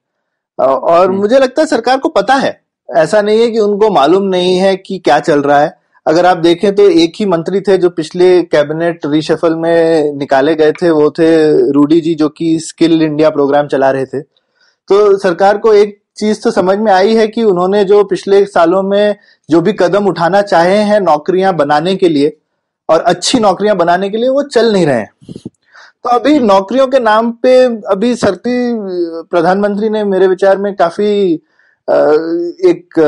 और 0.59 1.07
हम्म। 1.09 1.19
मुझे 1.19 1.39
लगता 1.39 1.63
है 1.63 1.67
सरकार 1.67 1.99
को 1.99 2.09
पता 2.09 2.35
है। 2.35 2.61
ऐसा 2.97 3.23
नहीं 3.23 3.41
है 3.41 3.51
कि 3.51 3.59
उनको 3.59 3.91
मालूम 3.91 4.23
नहीं 4.23 4.57
है 4.57 4.77
कि 4.77 4.99
क्या 4.99 5.19
चल 5.19 5.43
रहा 5.43 5.61
है। 5.61 5.79
अगर 6.07 6.27
आप 6.27 6.39
देखें 6.39 6.75
तो 6.75 6.89
एक 6.91 7.13
ही 7.17 7.27
मंत्री 7.27 7.61
थे 7.61 7.79
जो 7.79 7.91
पिछले 7.91 8.43
कैबिनेट 8.43 9.07
रिशफल 9.07 9.55
में 9.55 10.13
निकाले 10.13 10.55
गए 10.55 10.73
थे 10.73 10.91
वो 10.91 11.11
थे 11.11 11.29
रूडी 11.73 12.01
जी 12.01 12.15
जो 12.15 12.29
कि 12.29 12.59
स्किल 12.61 13.03
इंडिया 13.03 13.31
प्रोग्राम 13.31 13.67
चला 13.67 13.91
रहे 13.91 14.05
थे। 14.05 14.21
तो 14.89 15.19
सरकार 15.19 15.59
को 15.59 15.73
एक 15.73 15.99
चीज़ 16.17 16.41
तो 16.43 16.51
समझ 16.51 16.79
में 16.79 16.93
आई 16.93 17.15
है 17.15 17.29
कि 17.29 17.43
उन्होंने 17.43 17.85
जो 17.85 18.05
पिछले 18.05 18.45
सालों 18.45 18.83
में 18.83 19.17
जो 19.51 19.61
भी 19.61 19.73
कदम 19.73 20.07
उठाना 20.07 20.43
चाहे 20.43 20.77
हैं 20.77 21.01
नौकरियाँ 21.01 21.55
बनाने 21.55 21.97
के 21.97 22.09
लिए 22.09 22.37
और 22.89 23.01
अच्छी 23.01 23.39
नौकरियाँ 23.41 23.77
बनाने 23.77 24.11
के 24.11 24.17
लिए 24.17 24.29
वो 24.29 24.43
चल 24.43 24.73
नहीं 24.73 24.87
रहे 24.87 25.05
तो 26.05 26.11
अभी 26.11 26.39
नौकरियों 26.39 26.87
के 26.87 26.99
नाम 26.99 27.31
पे 27.43 27.55
अभी 27.87 28.15
सरती, 28.17 28.73
प्रधानमंत्री 29.23 29.89
ने 29.89 30.05
मेरे 30.05 30.27
विचार 30.27 30.59
में 30.59 30.75
काफ़ी 30.77 31.09
एक 32.71 32.99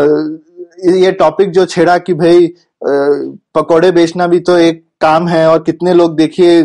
ये 0.86 1.12
टॉपिक 1.12 1.50
जो 1.50 1.64
छेड़ा 1.66 1.96
कि 1.98 2.14
भाई 2.14 2.46
पकोड़े 2.82 3.90
बेचना 3.92 4.26
भी 4.26 4.40
तो 4.40 4.56
एक 4.58 4.84
काम 5.00 5.28
है 5.28 5.46
और 5.48 5.62
कितने 5.62 5.94
लोग 5.94 6.16
देखिए 6.16 6.60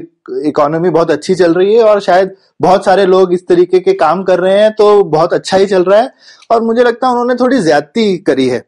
इकोनॉमी 0.47 0.89
बहुत 0.89 1.11
अच्छी 1.11 1.35
चल 1.35 1.53
रही 1.53 1.75
है 1.75 1.83
और 1.83 1.99
शायद 2.01 2.35
बहुत 2.61 2.85
सारे 2.85 3.05
लोग 3.05 3.33
इस 3.33 3.47
तरीके 3.47 3.79
के 3.79 3.93
काम 3.93 4.23
कर 4.23 4.39
रहे 4.39 4.59
हैं 4.59 4.71
तो 4.71 5.03
बहुत 5.03 5.33
अच्छा 5.33 5.57
ही 5.57 5.65
चल 5.65 5.83
रहा 5.83 5.99
है। 5.99 6.11
और 6.51 6.61
मुझे 6.61 6.83
लगता 6.83 7.07
है 7.07 7.11
उन्होंने 7.11 7.35
थोड़ी 7.35 7.61
ज्यादती 7.61 8.17
करी 8.17 8.47
है। 8.49 8.63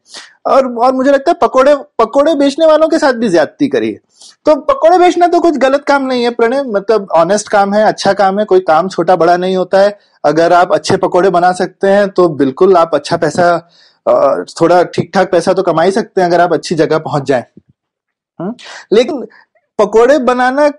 और 0.46 0.66
और 0.76 0.92
मुझे 0.92 1.10
लगता 1.10 1.30
है 1.30 1.36
पकोड़े 1.40 1.74
पकोड़े 1.98 2.34
बेचने 2.34 2.66
वालों 2.66 2.88
के 2.88 2.98
साथ 2.98 3.12
भी 3.14 3.28
ज्यादती 3.28 3.68
करी 3.68 3.90
है। 3.90 3.98
तो 4.46 4.54
पकोड़े 4.62 4.98
बेचना 4.98 5.26
तो 5.26 5.40
कुछ 5.40 5.56
गलत 5.58 5.84
काम 5.84 6.02
नहीं 6.02 6.22
है, 6.24 6.30
प्रणय। 6.30 6.62
मतलब 6.64 7.08
ऑनेस्ट 7.12 7.48
काम 7.48 7.74
है 7.74 7.84
अच्छा 7.84 8.12
काम 8.12 8.38
है, 8.38 8.44
कोई 8.44 8.60
काम 8.62 8.88
छोटा 8.88 9.16
बड़ा 9.16 9.36
नहीं 9.36 9.56
होता 9.56 9.80
है। 9.80 9.98
अगर 10.24 10.52
आप 10.52 10.72
अच्छे 10.72 10.96
पकोड़े 10.96 11.30
बना 11.30 11.52
सकते 11.54 11.88
हैं 11.88 12.08
तो 12.10 12.28
बिल्कुल 12.36 12.76
आप 12.76 12.94
अच्छा 12.94 13.16
पैसा 13.16 13.58
थोड़ा 14.60 14.82
ठीक 14.84 15.10
ठाक 15.14 15.30
पैसा 15.30 15.52
तो 15.52 15.62
कमा 15.62 15.82
ही 15.82 15.90
सकते 15.90 16.20
हैं, 16.20 16.28
अगर 16.28 16.40
आप 16.40 16.52
अच्छी 16.52 16.74
जगह 16.74 16.98
पहुँच 17.00 17.22
जाए। 17.22 17.44
हम्म? 18.40 18.54
लेकिन 18.92 19.26
पकोड़े 19.78 20.18
बनाना 20.20 20.70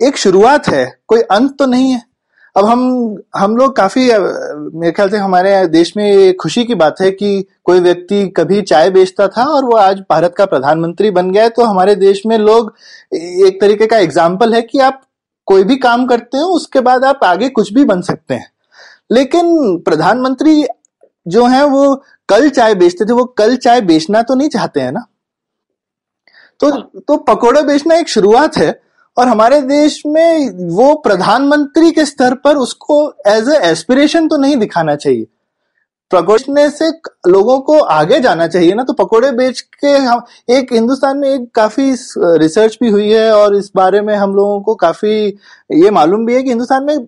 एक 0.00 0.16
शुरुआत 0.16 0.68
है, 0.68 0.84
कोई 1.08 1.20
अंत 1.22 1.56
तो 1.58 1.66
नहीं 1.66 1.90
है। 1.92 2.02
अब 2.56 2.64
हम 2.64 2.80
हम 3.36 3.56
लोग 3.56 3.74
काफ़ी 3.76 4.02
मेरे 4.02 4.92
ख्याल 4.92 5.08
से 5.10 5.16
हमारे 5.16 5.66
देश 5.68 5.92
में 5.96 6.36
खुशी 6.36 6.64
की 6.64 6.74
बात 6.74 7.00
है 7.00 7.10
कि 7.10 7.44
कोई 7.64 7.80
व्यक्ति 7.80 8.26
कभी 8.36 8.60
चाय 8.62 8.90
बेचता 8.90 9.28
था 9.28 9.44
और 9.46 9.64
वो 9.64 9.76
आज 9.78 10.00
भारत 10.10 10.34
का 10.36 10.46
प्रधानमंत्री 10.46 11.10
बन 11.10 11.30
गया 11.30 11.42
है। 11.42 11.50
तो 11.50 11.64
हमारे 11.64 11.94
देश 11.96 12.22
में 12.26 12.36
लोग 12.38 12.74
एक 13.12 13.60
तरीके 13.60 13.86
का 13.86 13.98
एग्ज़ाम्पल 13.98 14.54
है 14.54 14.62
कि 14.62 14.78
आप 14.80 15.00
कोई 15.48 15.64
भी 15.64 15.76
काम 15.78 16.06
करते 16.06 16.38
हो 16.38 16.48
उसके 16.56 16.80
बाद 16.80 17.04
आप 17.04 17.24
आगे 17.24 17.48
कुछ 17.50 17.72
भी 17.72 17.84
बन 17.84 18.02
सकते 18.02 18.34
हैं। 18.34 18.50
लेकिन 19.12 19.76
प्रधानमंत्री 19.84 20.64
जो 21.26 21.46
है 21.46 21.64
वो 21.66 21.94
कल 22.28 22.48
चाय 22.50 22.74
बेचते 22.74 23.04
थे 23.04 23.12
वो 23.12 23.24
कल 23.38 23.56
चाय 23.58 23.80
बेचना 23.82 24.22
तो 24.22 24.34
नहीं 24.34 24.48
चाहते 24.48 24.80
हैं 24.80 24.92
ना? 24.92 25.06
तो 26.60 26.70
तो 27.00 27.16
पकोड़े 27.24 27.62
बेचना 27.62 27.94
एक 27.94 28.08
शुरुआत 28.08 28.56
है 28.56 28.70
और 29.20 29.28
हमारे 29.28 29.60
देश 29.62 30.02
में 30.06 30.50
वो 30.68 30.94
प्रधानमंत्री 31.04 31.90
के 31.92 32.04
स्तर 32.06 32.34
पर 32.44 32.56
उसको 32.58 32.96
एज 33.28 33.48
ए 33.48 33.58
एस्पिरेशन 33.64 34.28
तो 34.28 34.36
नहीं 34.36 34.56
दिखाना 34.56 34.94
चाहिए। 34.96 35.26
प्रकोष्ठने 36.10 36.68
से 36.70 36.88
लोगों 37.28 37.58
को 37.60 37.78
आगे 37.78 38.20
जाना 38.20 38.46
चाहिए 38.46 38.74
ना 38.74 38.84
तो 38.84 38.92
पकोड़े 38.92 39.30
बेच 39.32 39.60
के 39.60 39.88
हम, 39.88 40.22
एक 40.50 40.72
हिंदुस्तान 40.72 41.18
में 41.18 41.28
एक 41.28 41.50
काफ़ी 41.54 41.90
रिसर्च 42.38 42.78
भी 42.82 42.90
हुई 42.90 43.10
है 43.10 43.30
और 43.34 43.56
इस 43.56 43.70
बारे 43.76 44.00
में 44.00 44.14
हम 44.14 44.34
लोगों 44.34 44.60
को 44.60 44.74
काफ़ी 44.74 45.12
ये 45.74 45.90
मालूम 45.90 46.26
भी 46.26 46.34
है 46.34 46.42
कि 46.42 46.48
हिंदुस्तान 46.48 46.84
में 46.84 47.06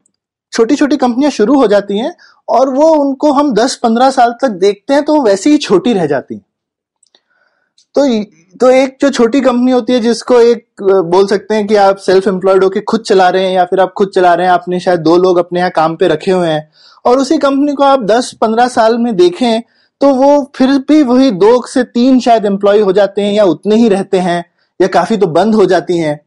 छोटी 0.52 0.76
छोटी 0.76 0.96
कंपनियाँ 0.96 1.30
शुरू 1.30 1.60
हो 1.60 1.66
जाती 1.66 1.98
हैं 1.98 2.14
और 2.48 2.68
वो 2.68 2.88
उनको 2.94 3.32
हम 3.32 3.54
10-15 3.54 4.10
साल 4.10 4.32
तक 4.42 4.48
देखते 4.60 4.94
हैं 4.94 5.04
तो 5.04 5.20
वैसे 5.22 5.50
ही 5.50 5.58
छोटी 5.58 5.92
रह 5.92 6.06
जाती 6.06 6.34
हैं। 6.34 6.44
तो 7.94 8.06
तो 8.60 8.70
एक 8.70 8.96
जो 9.00 9.08
छोटी 9.10 9.40
कंपनी 9.40 9.72
होती 9.72 9.92
है, 9.92 10.00
जिसको 10.00 10.40
एक, 10.40 10.64
बोल 10.82 11.26
सकते 11.26 11.54
हैं 11.54 11.66
कि 11.66 11.76
आप 11.76 11.96
सेल्फ 11.96 12.26
एम्प्लॉयड 12.28 12.64
होकर 12.64 12.80
खुद 12.88 13.00
चला 13.00 13.28
रहे 13.28 13.44
हैं, 13.44 13.52
या 13.52 13.64
फिर 13.64 13.80
आप 13.80 13.92
खुद 13.96 14.10
चला 14.14 14.32
रहे 14.34 14.46
हैं, 14.46 14.52
आपने 14.52 14.80
शायद 14.80 15.00
दो 15.00 15.16
लोग 15.16 15.38
अपने 15.38 15.60
यहाँ 15.60 15.70
काम 15.70 15.96
पे 15.96 16.08
रखे 16.08 16.30
हुए 16.30 16.48
हैं, 16.48 16.68
और 17.04 17.18
उसी 17.18 17.38
कंपनी 17.38 17.72
को 17.72 17.84
आप 17.84 18.02
10-15 18.04 18.68
साल 18.68 18.98
में 18.98 19.14
देखें 19.16 19.62
तो 20.00 20.08
वो 20.14 20.52
फिर 20.56 20.68
भी 20.88 21.02
वही 21.02 21.30
दो 21.32 21.66
से 21.66 21.82
तीन 21.84 22.18
शायद 22.20 22.46
एम्प्लॉय 22.46 22.80
हो 22.80 22.92
जाते 22.92 23.22
हैं, 23.22 23.32
या 23.32 23.44
उतने 23.44 23.76
ही 23.76 23.88
रहते 23.88 24.18
हैं, 24.18 24.44
या 24.80 24.86
काफ़ी 24.88 25.16
तो 25.16 25.26
बंद 25.28 25.54
हो 25.54 25.64
जाती 25.66 25.98
हैं। 25.98 26.20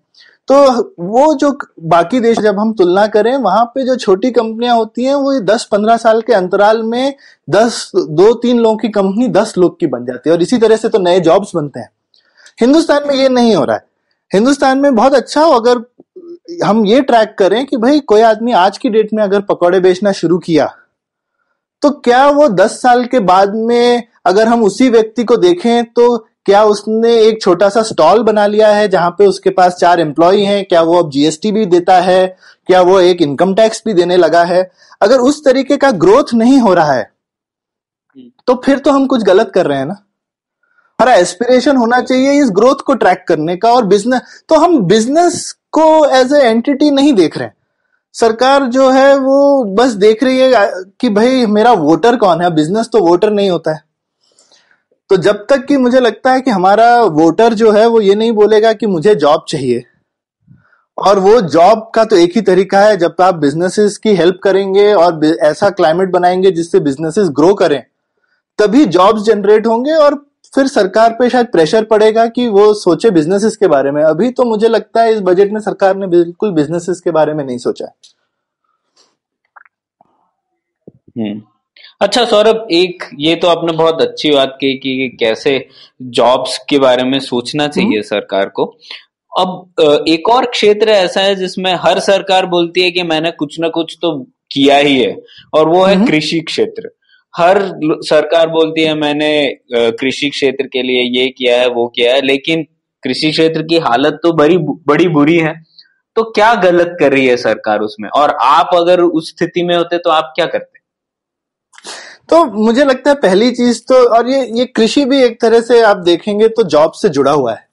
तो 0.47 0.55
वो 0.99 1.33
जो 1.33 1.51
बाकी 1.83 2.19
देश 2.19 2.39
जब 2.39 2.59
हम 2.59 2.73
तुलना 2.73 3.05
करें, 3.07 3.35
वहाँ 3.37 3.63
पे 3.65 3.85
जो 3.85 3.95
छोटी 3.95 4.31
कंपनियाँ 4.31 4.75
होती 4.75 5.05
हैं, 5.05 5.13
वो 5.15 5.39
दस 5.41 5.67
पंद्रह 5.71 5.97
साल 5.97 6.21
के 6.21 6.33
अंतराल 6.33 6.83
में 6.83 7.15
दस 7.49 7.91
दो 7.95 8.33
तीन 8.33 8.59
लोगों 8.59 8.77
की 8.77 8.89
कंपनी 8.89 9.27
दस 9.29 9.53
लोग 9.57 9.79
की 9.79 9.87
बन 9.87 10.05
जाती 10.05 10.29
है। 10.29 10.35
और 10.35 10.41
इसी 10.41 10.57
तरह 10.57 10.75
से 10.75 10.89
तो 10.89 10.99
नए 10.99 11.19
जॉब्स 11.19 11.55
बनते 11.55 11.79
हैं। 11.79 11.89
हिंदुस्तान 12.61 13.07
में 13.07 13.15
ये 13.15 13.29
नहीं 13.29 13.55
हो 13.55 13.63
रहा 13.65 13.75
है। 13.75 13.85
हिंदुस्तान 14.31 14.77
में 14.77 14.95
बहुत 14.95 15.13
अच्छा 15.13 15.41
हो 15.41 15.51
अगर 15.51 15.83
हम 16.65 16.85
ये 16.85 17.01
ट्रैक 17.01 17.35
करें 17.39 17.65
कि 17.65 17.77
भाई, 17.77 17.99
कोई 17.99 18.21
आदमी 18.21 18.51
आज 18.53 18.77
की 18.77 18.89
डेट 18.89 19.13
में 19.13 19.23
अगर 19.23 19.41
पकौड़े 19.41 19.79
बेचना 19.79 20.11
शुरू 20.11 20.37
किया 20.37 20.73
तो 21.83 21.89
क्या 21.99 22.27
वो 22.29 22.47
दस 22.49 22.81
साल 22.81 23.03
के 23.05 23.19
बाद 23.21 23.55
में 23.55 24.03
अगर 24.25 24.47
हम 24.47 24.63
उसी 24.63 24.89
व्यक्ति 24.89 25.23
को 25.23 25.37
देखें 25.37 25.85
तो 25.85 26.05
क्या 26.45 26.63
उसने 26.63 27.13
एक 27.19 27.41
छोटा 27.41 27.69
सा 27.69 27.81
स्टॉल 27.83 28.21
बना 28.23 28.45
लिया 28.47 28.67
है 28.69 28.87
जहाँ 28.87 29.09
पे 29.11 29.27
उसके 29.27 29.49
पास 29.49 29.75
चार 29.75 29.99
एम्प्लॉय 29.99 30.41
हैं? 30.41 30.63
क्या 30.65 30.81
वो 30.81 30.97
अब 30.99 31.09
जीएसटी 31.11 31.51
भी 31.51 31.65
देता 31.65 31.99
है? 32.01 32.25
क्या 32.67 32.81
वो 32.81 32.99
एक 32.99 33.21
इनकम 33.21 33.53
टैक्स 33.55 33.81
भी 33.85 33.93
देने 33.93 34.17
लगा 34.17 34.43
है? 34.43 34.69
अगर 35.01 35.19
उस 35.19 35.43
तरीके 35.45 35.77
का 35.77 35.91
ग्रोथ 35.93 36.33
नहीं 36.33 36.59
हो 36.59 36.73
रहा 36.73 36.93
है 36.93 37.13
तो 38.47 38.55
फिर 38.65 38.79
तो 38.79 38.91
हम 38.91 39.05
कुछ 39.07 39.23
गलत 39.23 39.51
कर 39.53 39.65
रहे 39.65 39.77
हैं 39.77 39.85
ना? 39.85 39.93
हमारा 40.99 41.13
एस्पिरेशन 41.15 41.77
होना 41.77 41.99
चाहिए 42.01 42.31
इस 42.41 42.49
ग्रोथ 42.51 42.81
को 42.85 42.93
ट्रैक 42.95 43.23
करने 43.27 43.55
का 43.57 43.71
और 43.73 43.85
बिज़नेस 43.85 44.35
तो 44.49 44.55
हम 44.55 44.79
बिज़नेस 44.83 45.51
को 45.71 46.05
एज 46.17 46.33
ए 46.33 46.41
एंटिटी 46.41 46.91
नहीं 46.91 47.13
देख 47.13 47.37
रहे 47.37 47.47
हैं। 47.47 47.53
सरकार 48.15 48.65
जो 48.67 48.89
है 48.89 49.17
वो 49.17 49.63
बस 49.75 49.91
देख 49.97 50.23
रही 50.23 50.39
है 50.39 50.69
कि 50.99 51.09
भाई 51.09 51.45
मेरा 51.47 51.71
वोटर 51.73 52.15
कौन 52.17 52.41
है? 52.41 52.53
बिज़नेस 52.55 52.89
तो 52.93 52.99
वोटर 52.99 53.31
नहीं 53.31 53.49
होता 53.49 53.73
है। 53.73 53.83
तो 55.09 55.17
जब 55.17 55.45
तक 55.49 55.65
कि 55.65 55.77
मुझे 55.77 55.99
लगता 55.99 56.31
है 56.33 56.41
कि 56.41 56.51
हमारा 56.51 56.95
वोटर 57.13 57.53
जो 57.53 57.71
है 57.71 57.85
वो 57.87 57.99
ये 58.01 58.15
नहीं 58.15 58.31
बोलेगा 58.31 58.71
कि 58.73 58.87
मुझे 58.87 59.15
जॉब 59.15 59.45
चाहिए। 59.49 59.83
और 60.97 61.19
वो 61.19 61.39
जॉब 61.41 61.89
का 61.95 62.03
तो 62.05 62.15
एक 62.15 62.35
ही 62.35 62.41
तरीका 62.41 62.79
है, 62.79 62.97
जब 62.97 63.15
आप 63.21 63.35
बिजनेसेस 63.35 63.97
की 63.97 64.15
हेल्प 64.15 64.39
करेंगे 64.43 64.93
और 64.93 65.25
ऐसा 65.25 65.69
क्लाइमेट 65.69 66.11
बनाएँगे 66.11 66.51
जिससे 66.51 66.79
बिजनेसेस 66.79 67.29
ग्रो 67.31 67.53
करें, 67.53 67.81
तभी 68.59 68.85
जॉब्स 68.87 69.23
जनरेट 69.23 69.67
होंगे 69.67 69.93
और 69.93 70.15
फिर 70.55 70.67
सरकार 70.67 71.13
पे 71.13 71.29
शायद 71.29 71.47
प्रेशर 71.47 71.83
पड़ेगा 71.85 72.25
कि 72.27 72.47
वो 72.47 72.73
सोचे 72.73 73.09
बिजनेसेस 73.11 73.57
के 73.57 73.67
बारे 73.67 73.91
में। 73.91 74.01
अभी 74.03 74.29
तो 74.31 74.43
मुझे 74.43 74.67
लगता 74.67 75.01
है 75.01 75.13
इस 75.13 75.19
बजट 75.21 75.51
में 75.51 75.59
सरकार 75.61 75.95
ने 75.95 76.07
बिल्कुल 76.07 76.51
बिजनेसेस 76.51 77.01
के 77.01 77.11
बारे 77.11 77.33
में 77.33 77.43
नहीं 77.45 77.57
सोचा 77.57 77.85
हम्म। 81.17 81.41
अच्छा 82.01 82.23
सौरभ 82.25 82.67
एक 82.71 83.03
ये 83.19 83.35
तो 83.35 83.47
आपने 83.47 83.73
बहुत 83.73 84.01
अच्छी 84.01 84.31
बात 84.31 84.57
की 84.61 84.73
कि 84.77 85.17
कैसे 85.19 85.57
जॉब्स 86.01 86.57
के 86.69 86.79
बारे 86.79 87.03
में 87.03 87.19
सोचना 87.19 87.67
चाहिए 87.67 87.89
हम्म। 87.89 88.01
सरकार 88.01 88.49
को। 88.49 88.65
अब 89.31 90.03
एक 90.09 90.29
और 90.29 90.45
क्षेत्र 90.45 90.89
ऐसा 90.89 91.21
है 91.21 91.35
जिसमें 91.35 91.73
हर 91.75 91.99
सरकार 91.99 92.45
बोलती 92.45 92.81
है 92.81 92.91
कि 92.91 93.03
मैंने 93.03 93.31
कुछ 93.31 93.59
ना 93.59 93.69
कुछ 93.69 93.97
तो 94.01 94.11
किया 94.51 94.77
ही 94.77 94.99
है 95.01 95.15
और 95.53 95.69
वो 95.69 95.83
है 95.85 95.95
हम्म। 95.95 96.05
कृषि 96.07 96.39
क्षेत्र। 96.39 96.89
हर 97.33 97.61
सरकार 98.05 98.49
बोलती 98.49 98.83
है 98.83 98.93
मैंने 98.95 99.31
कृषि 99.73 100.29
क्षेत्र 100.29 100.67
के 100.67 100.81
लिए 100.81 101.01
ये 101.19 101.27
किया 101.29 101.59
है 101.59 101.67
वो 101.69 101.87
किया 101.87 102.13
है 102.13 102.21
लेकिन 102.21 102.63
कृषि 103.03 103.31
क्षेत्र 103.31 103.61
की 103.61 103.77
हालत 103.79 104.19
तो 104.23 104.33
बड़ी 104.33 104.57
बड़ी 104.87 105.07
बुरी 105.07 105.37
है। 105.37 105.53
तो 106.17 106.23
क्या 106.31 106.53
गलत 106.55 106.95
कर 106.99 107.11
रही 107.11 107.27
है 107.27 107.35
सरकार 107.37 107.79
उसमें? 107.79 108.09
और 108.09 108.37
आप 108.41 108.69
अगर 108.75 109.01
उस 109.01 109.29
स्थिति 109.29 109.63
में 109.63 109.75
होते 109.75 109.97
तो 109.97 110.09
आप 110.09 110.31
क्या 110.35 110.45
करते? 110.45 110.74
तो 112.29 112.43
मुझे 112.45 112.85
लगता 112.85 113.09
है 113.09 113.15
पहली 113.17 113.51
चीज़ 113.51 113.81
तो 113.87 113.95
और 114.15 114.29
ये 114.29 114.41
ये 114.55 114.65
कृषि 114.67 115.05
भी 115.05 115.21
एक 115.23 115.39
तरह 115.41 115.61
से 115.61 115.81
आप 115.83 115.97
देखेंगे 116.05 116.47
तो 116.49 116.63
जॉब 116.65 116.91
से 116.93 117.09
जुड़ा 117.09 117.31
हुआ 117.31 117.53
है। 117.53 117.63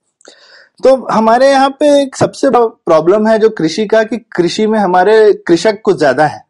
तो 0.84 0.94
हमारे 1.08 1.50
यहाँ 1.50 1.68
पे 1.80 1.86
एक 2.02 2.16
सबसे 2.16 2.50
प्रॉब्लम 2.52 3.26
है 3.28 3.38
जो 3.38 3.48
कृषि 3.50 3.86
का 3.86 4.02
कि 4.04 4.16
कृषि 4.32 4.66
में 4.66 4.78
हमारे 4.78 5.32
कृषक 5.46 5.80
कुछ 5.84 5.96
ज़्यादा 5.98 6.26
है। 6.26 6.44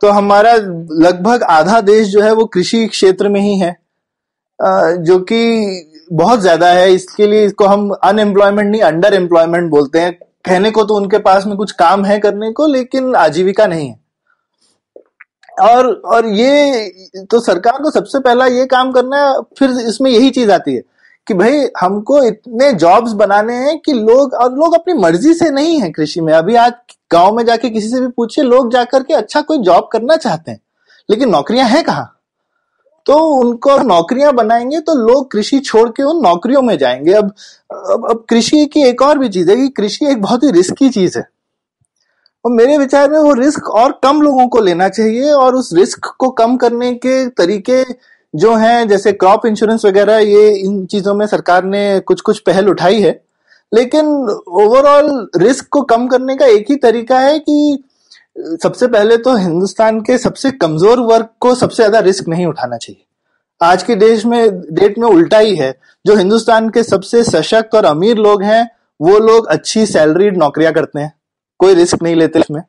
तो 0.00 0.10
हमारा 0.10 0.52
लगभग 0.52 1.42
आधा 1.42 1.80
देश 1.82 2.08
जो 2.08 2.22
है 2.22 2.32
वो 2.34 2.44
कृषि 2.46 2.86
क्षेत्र 2.88 3.28
में 3.28 3.40
ही 3.40 3.58
है 3.58 3.76
जो 4.58 5.18
कि 5.22 5.86
बहुत 6.12 6.40
ज़्यादा 6.40 6.68
है। 6.68 6.92
इसके 6.92 7.26
लिए 7.26 7.44
इसको 7.46 7.66
हम 7.66 7.88
अनएम्प्लॉयमेंट 7.92 8.70
नहीं 8.70 8.82
अंडर 8.82 9.14
एम्प्लॉयमेंट 9.14 9.70
बोलते 9.70 10.00
हैं। 10.00 10.12
कहने 10.44 10.70
को 10.70 10.84
तो 10.84 10.94
उनके 10.94 11.18
पास 11.20 11.46
में 11.46 11.56
कुछ 11.56 11.72
काम 11.74 12.04
है 12.04 12.18
करने 12.20 12.50
को, 12.52 12.66
लेकिन 12.66 13.14
आजीविका 13.16 13.66
नहीं 13.66 13.88
है। 13.88 13.98
और 15.62 15.86
और 16.06 16.26
ये 16.26 17.24
तो 17.30 17.40
सरकार 17.40 17.82
को 17.82 17.90
सबसे 17.90 18.18
पहला 18.20 18.46
ये 18.46 18.66
काम 18.66 18.92
करना 18.92 19.16
है 19.18 19.40
फिर 19.58 19.70
इसमें 19.88 20.10
यही 20.10 20.30
चीज़ 20.30 20.50
आती 20.52 20.74
है 20.74 20.82
कि 21.26 21.34
भाई 21.34 21.66
हमको 21.80 22.22
इतने 22.24 22.72
जॉब्स 22.74 23.12
बनाने 23.14 23.54
हैं 23.56 23.78
कि 23.78 23.92
लोग 23.92 24.34
और 24.34 24.52
लोग 24.54 24.74
अपनी 24.74 24.94
मर्ज़ी 24.94 25.34
से 25.34 25.50
नहीं 25.50 25.80
है 25.80 25.90
कृषि 25.90 26.20
में। 26.20 26.32
अभी 26.34 26.54
आज 26.56 26.72
गाँव 27.12 27.36
में 27.36 27.44
जाके 27.46 27.70
किसी 27.70 27.88
से 27.88 28.00
भी 28.00 28.08
पूछिए 28.08 28.44
लोग 28.44 28.72
जाकर 28.72 29.02
के 29.02 29.14
अच्छा 29.14 29.40
कोई 29.40 29.58
जॉब 29.58 29.88
करना 29.92 30.16
चाहते 30.16 30.50
हैं 30.50 30.60
लेकिन 31.08 31.30
नौकरियाँ 31.30 31.68
हैं 31.68 31.82
कहाँ? 31.84 32.16
तो 33.06 33.14
उनको 33.34 33.76
नौकरियाँ 33.82 34.32
बनाएँगे 34.34 34.80
तो 34.80 34.94
लोग 35.06 35.30
कृषि 35.30 35.58
छोड़ 35.58 35.88
के 35.88 36.02
उन 36.02 36.22
नौकरियों 36.22 36.62
में 36.62 36.76
जाएँगे। 36.78 37.12
अब 37.12 37.32
अब, 37.72 38.06
अब 38.10 38.24
कृषि 38.28 38.64
की 38.66 38.82
एक 38.88 39.02
और 39.02 39.18
भी 39.18 39.28
चीज़ 39.28 39.50
है 39.50 39.56
कि 39.56 39.68
कृषि 39.68 40.06
एक 40.06 40.22
बहुत 40.22 40.44
ही 40.44 40.50
रिस्की 40.52 40.88
चीज़ 40.90 41.18
है। 41.18 41.24
और 42.44 42.52
मेरे 42.52 42.76
विचार 42.78 43.10
में 43.10 43.18
वो 43.18 43.32
रिस्क 43.34 43.68
और 43.70 43.98
कम 44.02 44.20
लोगों 44.22 44.46
को 44.48 44.60
लेना 44.60 44.88
चाहिए 44.88 45.30
और 45.32 45.54
उस 45.54 45.72
रिस्क 45.74 46.06
को 46.18 46.28
कम 46.32 46.56
करने 46.56 46.92
के 46.96 47.26
तरीके 47.30 47.82
जो 48.34 48.54
हैं, 48.54 48.88
जैसे 48.88 49.12
क्रॉप 49.12 49.46
इंश्योरेंस 49.46 49.84
वगैरह, 49.84 50.18
ये 50.18 50.48
इन 50.50 50.84
चीज़ों 50.86 51.14
में 51.14 51.26
सरकार 51.26 51.64
ने 51.64 52.00
कुछ 52.00 52.20
कुछ 52.20 52.38
पहल 52.40 52.68
उठाई 52.68 53.00
है। 53.00 53.20
लेकिन 53.72 54.06
ओवरऑल 54.62 55.28
रिस्क 55.36 55.68
को 55.68 55.82
कम 55.84 56.06
करने 56.08 56.36
का 56.36 56.46
एक 56.46 56.70
ही 56.70 56.76
तरीका 56.78 57.18
है 57.18 57.38
कि 57.38 57.82
सबसे 58.62 58.86
पहले 58.86 59.16
तो 59.16 59.36
हिंदुस्तान 59.36 60.00
के 60.00 60.18
सबसे 60.18 60.50
कमज़ोर 60.52 61.00
वर्ग 61.02 61.28
को 61.40 61.54
सबसे 61.54 61.76
ज़्यादा 61.76 61.98
रिस्क 62.00 62.28
नहीं 62.28 62.46
उठाना 62.46 62.76
चाहिए। 62.76 63.04
आज 63.60 63.82
के 63.82 63.94
देश 63.96 64.24
में, 64.26 64.60
डेट 64.74 64.98
में 64.98 65.08
उल्टा 65.08 65.38
ही 65.38 65.54
है। 65.56 65.74
जो 66.04 66.16
हिंदुस्तान 66.16 66.68
के 66.68 66.82
सबसे 66.82 67.22
सशक्त 67.24 67.74
और 67.74 67.84
अमीर 67.84 68.16
लोग 68.18 68.42
हैं, 68.42 68.68
वो 69.00 69.18
लोग 69.18 69.46
अच्छी 69.48 69.86
सैलरीड 69.86 70.36
नौकरियाँ 70.36 70.72
करते 70.72 71.00
हैं। 71.00 71.12
कोई 71.60 71.74
रिस्क 71.74 72.02
नहीं 72.02 72.14
लेते 72.16 72.38
इसमें। 72.38 72.62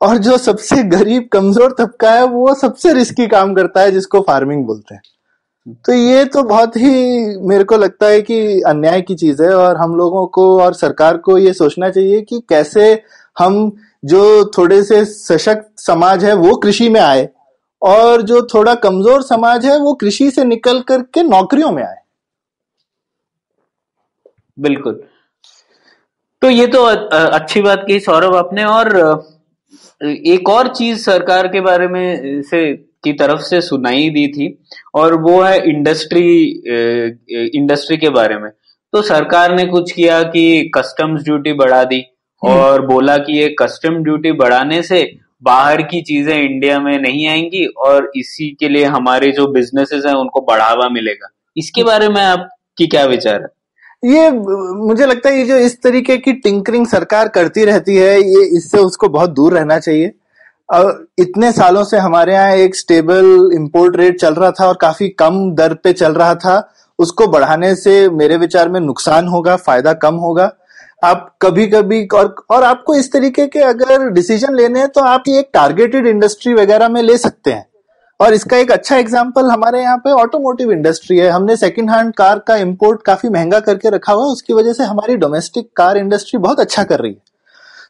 और 0.00 0.18
जो 0.18 0.36
सबसे 0.38 0.82
गरीब, 0.84 1.28
कमज़ोर 1.32 1.74
तबका 1.78 2.10
है, 2.10 2.24
वो 2.24 2.54
सबसे 2.54 2.92
रिस्की 2.92 3.26
काम 3.26 3.54
करता 3.54 3.80
है, 3.80 3.90
जिसको 3.90 4.20
फ़ार्मिंग 4.20 4.64
बोलते 4.66 4.94
हैं। 4.94 5.02
तो 5.86 5.92
ये 5.92 6.24
तो 6.24 6.42
बहुत 6.42 6.76
ही 6.76 7.38
मेरे 7.38 7.64
को 7.64 7.76
लगता 7.76 8.06
है 8.06 8.22
कि 8.22 8.60
अन्याय 8.60 9.00
की 9.00 9.14
चीज़ 9.14 9.42
है, 9.42 9.54
और 9.54 9.76
हम 9.76 9.94
लोगों 9.94 10.26
को 10.26 10.46
और 10.60 10.74
सरकार 10.74 11.16
को 11.16 11.38
ये 11.38 11.52
सोचना 11.52 11.90
चाहिए 11.90 12.20
कि 12.20 12.40
कैसे 12.48 13.02
हम 13.38 13.72
जो 14.04 14.50
थोड़े 14.58 14.82
से 14.82 15.04
सशक्त 15.04 15.70
समाज 15.80 16.24
है, 16.24 16.34
वो 16.34 16.56
कृषि 16.56 16.88
में 16.88 17.00
आए, 17.00 17.28
और 17.82 18.22
जो 18.22 18.42
थोड़ा 18.54 18.74
कमज़ोर 18.74 19.22
समाज 19.22 19.66
है, 19.66 19.78
वो 19.78 19.94
कृषि 19.94 20.30
से 20.30 20.44
निकल 20.44 20.80
करके 20.80 21.22
नौकरियों 21.22 21.70
में 21.70 21.82
आए। 21.82 21.96
बिल्कुल। 24.58 25.02
तो 26.42 26.50
ये 26.50 26.66
तो 26.66 26.82
अच्छी 26.82 27.60
बात 27.62 27.84
की 27.86 27.98
सौरभ 28.00 28.34
आपने 28.36 28.64
और 28.64 28.88
एक 30.04 30.48
और 30.48 30.68
चीज़ 30.68 30.98
सरकार 30.98 31.48
के 31.48 31.60
बारे 31.60 31.86
में 31.88 32.42
से 32.42 32.72
की 33.04 33.12
तरफ़ 33.12 33.40
से 33.40 33.60
सुनाई 33.60 34.08
दी 34.10 34.26
थी 34.28 34.48
और 34.94 35.14
वो 35.22 35.40
है 35.42 35.70
इंडस्ट्री 35.70 36.32
इंडस्ट्री 37.54 37.96
के 37.96 38.08
बारे 38.08 38.38
में। 38.38 38.50
तो 38.92 39.02
सरकार 39.02 39.54
ने 39.56 39.64
कुछ 39.66 39.92
किया 39.92 40.22
कि 40.22 40.70
कस्टम्स 40.76 41.22
ड्यूटी 41.24 41.52
बढ़ा 41.52 41.82
दी 41.84 42.02
हम्म। 42.42 42.54
और 42.54 42.86
बोला 42.86 43.16
कि 43.18 43.38
ये 43.38 43.54
कस्टम 43.58 44.02
ड्यूटी 44.04 44.32
बढ़ाने 44.32 44.82
से 44.82 45.02
बाहर 45.42 45.82
की 45.82 46.02
चीज़ें 46.02 46.34
इंडिया 46.34 46.80
में 46.80 46.98
नहीं 46.98 47.26
आएँगी 47.28 47.64
और 47.86 48.10
इसी 48.16 48.50
के 48.60 48.68
लिए 48.68 48.84
हमारे 48.84 49.30
जो 49.32 49.46
बिजनेसेस 49.52 50.04
हैं 50.06 50.14
उनको 50.14 50.40
बढ़ावा 50.40 50.88
मिलेगा। 50.88 51.28
इसके 51.56 51.84
बारे 51.84 52.08
में 52.08 52.22
आपकी 52.22 52.86
क्या 52.86 53.04
विचार 53.04 53.40
है? 53.42 53.48
ये, 54.02 54.30
मुझे 54.30 55.06
लगता 55.06 55.28
है 55.28 55.38
ये 55.38 55.44
जो 55.44 55.56
इस 55.58 55.80
तरीके 55.82 56.16
की 56.16 56.32
टिंकरिंग 56.34 56.86
सरकार 56.86 57.28
करती 57.28 57.64
रहती 57.64 57.96
है, 57.96 58.20
ये 58.20 58.44
इससे 58.56 58.78
उसको 58.80 59.08
बहुत 59.08 59.30
दूर 59.30 59.54
रहना 59.54 59.78
चाहिए। 59.78 60.12
और 60.68 61.06
इतने 61.18 61.50
सालों 61.52 61.84
से 61.84 61.98
हमारे 61.98 62.32
यहाँ 62.34 62.54
एक 62.56 62.76
स्टेबल 62.76 63.50
इंपोर्ट 63.54 63.96
रेट 63.96 64.18
चल 64.20 64.34
रहा 64.34 64.50
था 64.50 64.66
और 64.68 64.78
काफ़ी 64.80 65.08
कम 65.18 65.50
दर 65.54 65.74
पे 65.74 65.92
चल 65.92 66.12
रहा 66.14 66.34
था, 66.36 66.72
उसको 66.98 67.26
बढ़ाने 67.26 67.74
से 67.76 68.08
मेरे 68.10 68.36
विचार 68.36 68.68
में 68.68 68.80
नुकसान 68.80 69.28
होगा, 69.28 69.56
फ़ायदा 69.58 69.92
कम 69.94 70.14
होगा। 70.16 70.50
आप 71.04 71.34
कभी 71.42 71.66
कभी 71.66 72.06
और 72.14 72.34
और 72.50 72.62
आपको 72.62 72.94
इस 72.94 73.12
तरीके 73.12 73.46
के 73.46 73.60
अगर 73.60 74.08
डिसीज़न 74.10 74.54
लेने 74.56 74.80
हैं 74.80 74.88
तो 74.88 75.00
आप 75.02 75.24
ये 75.28 75.38
एक 75.38 75.50
टारगेटेड 75.54 76.06
इंडस्ट्री 76.06 76.54
वगैरह 76.54 76.88
में 76.88 77.02
ले 77.02 77.16
सकते 77.18 77.50
हैं। 77.50 77.66
और 78.22 78.34
इसका 78.34 78.56
एक 78.56 78.70
अच्छा 78.72 78.96
एग्ज़ाम्पल 78.96 79.50
हमारे 79.50 79.80
यहाँ 79.80 79.96
पे 79.98 80.10
ऑटोमोटिव 80.12 80.72
इंडस्ट्री 80.72 81.18
है। 81.18 81.28
हमने 81.28 81.56
सेकेंड 81.56 81.90
हैंड 81.90 82.12
कार 82.14 82.38
का 82.38 82.56
इम्पोर्ट 82.56 83.02
काफ़ी 83.02 83.28
महँगा 83.28 83.60
करके 83.60 83.90
रखा 83.90 84.12
हुआ 84.12 84.24
है। 84.24 84.32
उसकी 84.32 84.54
वजह 84.54 84.72
से 84.72 84.84
हमारी 84.84 85.16
डोमेस्टिक 85.16 85.68
कार 85.76 85.96
इंडस्ट्री 85.96 86.38
बहुत 86.40 86.60
अच्छा 86.60 86.84
कर 86.84 87.00
रही 87.00 87.12
है। 87.12 87.20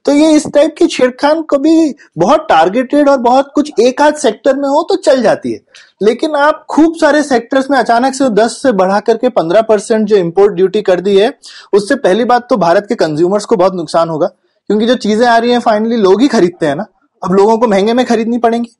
तो 0.05 0.13
ये 0.13 0.31
इस 0.33 0.47
टाइप 0.55 0.75
की 0.79 0.87
छेड़खान 0.87 1.43
कभी 1.51 1.95
बहुत 2.19 2.47
टारगेटेड 2.49 3.09
और 3.09 3.19
बहुत 3.19 3.51
कुछ 3.55 3.81
एक 3.81 4.01
आध 4.03 4.15
सेक्टर 4.15 4.57
में 4.57 4.69
हो 4.69 4.83
तो 4.83 4.97
चल 4.97 5.23
जाती 5.23 5.53
है। 5.53 5.61
लेकिन 6.03 6.35
आप 6.37 6.65
खूब 6.71 6.97
सारे 6.97 7.23
सेक्टर्स 7.23 7.71
में 7.71 7.79
अचानक 7.79 8.15
से 8.15 8.29
10 8.33 8.57
से 8.63 8.73
बढ़ा 8.73 8.99
करके 9.01 9.29
15 9.31 9.63
परसेंट 9.63 10.07
जो 10.09 10.17
इंपोर्ट 10.17 10.55
ड्यूटी 10.55 10.83
कर 10.83 11.01
दी 11.01 11.17
है, 11.19 11.33
उससे 11.73 11.95
पहली 11.97 12.25
बात 12.25 12.47
तो 12.51 12.57
भारत 12.57 12.87
के 12.89 12.95
कंज्यूमर्स 12.95 13.45
को 13.45 13.57
बहुत 13.57 13.75
नुकसान 13.75 14.09
होगा। 14.09 14.27
क्योंकि 14.27 14.87
जो 14.87 14.95
चीज़ें 14.97 15.27
आ 15.27 15.37
रही 15.37 15.51
हैं 15.51 15.61
फाइनली 15.61 15.97
लोग 15.97 16.21
ही 16.21 16.29
खरीदते 16.29 16.67
हैं 16.67 16.77
ना। 16.77 16.87
अब 17.23 17.33
लोगों 17.33 17.57
को 17.59 17.67
महँगे 17.67 17.93
में 17.93 18.05
खरीदनी 18.07 18.39
पड़ेंगी। 18.39 18.71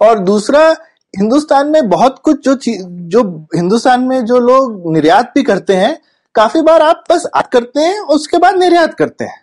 और 0.00 0.18
दूसरा, 0.18 0.76
हिंदुस्तान 1.18 1.68
में 1.68 1.88
बहुत 1.88 2.18
कुछ 2.22 2.48
जो 2.48 2.58
जो 2.90 3.46
हिंदुस्तान 3.56 4.00
में 4.00 4.24
जो 4.24 4.38
लोग 4.38 4.92
निर्यात 4.92 5.32
भी 5.34 5.42
करते 5.42 5.72
हैं, 5.72 6.00
काफ़ी 6.34 6.62
बार 6.62 6.82
आप 6.82 7.04
बस 7.10 7.26
आत 7.34 7.50
करते 7.52 7.80
हैं, 7.80 8.00
उसके 8.00 8.38
बाद 8.38 8.56
निर्यात 8.56 8.94
करते 8.94 9.24
हैं। 9.24 9.42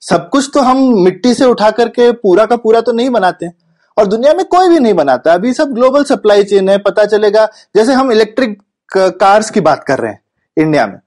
सब 0.00 0.28
कुछ 0.28 0.50
तो 0.54 0.60
हम 0.60 1.02
मिट्टी 1.02 1.34
से 1.34 1.44
उठा 1.44 1.70
करके 1.70 2.12
पूरा 2.12 2.46
का 2.46 2.56
पूरा 2.56 2.80
तो 2.80 2.92
नहीं 2.92 3.10
बनाते। 3.10 3.48
और 3.98 4.06
दुनिया 4.06 4.34
में 4.34 4.44
कोई 4.44 4.68
भी 4.68 4.78
नहीं 4.78 4.94
बनाता। 4.94 5.32
अभी 5.32 5.52
सब 5.52 5.72
ग्लोबल 5.72 6.04
सप्लाई 6.04 6.44
चेन 6.44 6.68
है, 6.68 6.78
पता 6.78 7.04
चलेगा। 7.04 7.46
जैसे 7.76 7.92
हम 7.92 8.12
इलेक्ट्रिक 8.12 8.62
कार्स 8.96 9.50
की 9.50 9.60
बात 9.60 9.84
कर 9.84 9.98
रहे 9.98 10.12
हैं 10.12 10.20
इंडिया 10.58 10.86
में। 10.86 10.98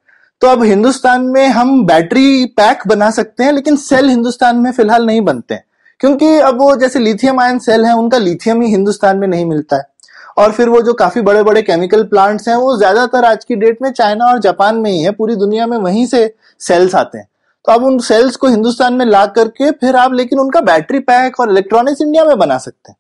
तो 0.42 0.48
अब 0.48 0.64
हिंदुस्तान 0.64 1.22
में 1.22 1.48
हम 1.48 1.86
बैटरी 1.86 2.46
पैक 2.46 2.80
बना 2.88 3.12
सकते 3.12 3.44
हैं, 3.44 3.52
लेकिन 3.52 3.76
सेल 3.76 4.10
हिंदुस्तान 4.10 4.56
में 4.56 4.72
फ़िलहाल 4.72 5.06
नहीं 5.06 5.22
बनते। 5.22 5.56
हैं 5.56 5.64
क्योंकि 6.02 6.38
अब 6.40 6.62
वो 6.62 6.76
जैसे 6.76 7.00
लिथियम 7.00 7.40
आयन 7.40 7.60
सेल 7.60 7.86
है, 7.86 7.94
उनका 7.94 8.18
लिथियम 8.18 8.62
ही 8.62 8.70
हिंदुस्तान 8.72 9.18
में 9.18 9.28
नहीं 9.28 9.46
मिलता 9.46 9.76
है। 9.76 9.88
और 10.38 10.52
फिर 10.52 10.70
वो 10.70 10.82
जो 10.82 10.94
काफ़ी 10.94 11.22
बड़े 11.22 11.42
बड़े 11.44 11.62
केमिकल 11.62 12.04
प्लांट्स 12.04 12.48
हैं, 12.48 12.56
वो 12.56 12.78
ज़्यादातर 12.78 13.26
आज 13.26 13.44
की 13.46 13.56
डेट 13.56 13.82
में 13.82 13.92
चाइना 13.92 14.26
और 14.26 14.40
जापान 14.40 14.76
में 14.76 14.90
ही 14.92 15.02
है, 15.02 15.12
पूरी 15.12 15.36
दुनिया 15.36 15.68
में 15.68 15.78
वहीं 15.78 16.06
से 16.06 16.34
सेल्स 16.62 16.96
आते 16.96 17.18
हैं। 17.18 17.28
तो 17.66 17.72
अब 17.72 17.84
उन 17.84 17.98
सेल्स 18.00 18.36
को 18.36 18.48
हिंदुस्तान 18.48 18.94
में 18.94 19.06
ला 19.06 19.26
करके 19.28 19.72
फिर 19.72 19.96
आप, 19.96 20.14
लेकिन 20.14 20.40
उनका 20.40 20.62
बैटरी 20.62 21.00
पैक 21.02 21.40
और 21.40 21.50
इलेक्ट्रॉनिक्स 21.52 22.02
इंडिया 22.02 22.24
में 22.26 22.38
बना 22.38 22.58
सकते 22.58 22.92
हैं। 22.92 22.98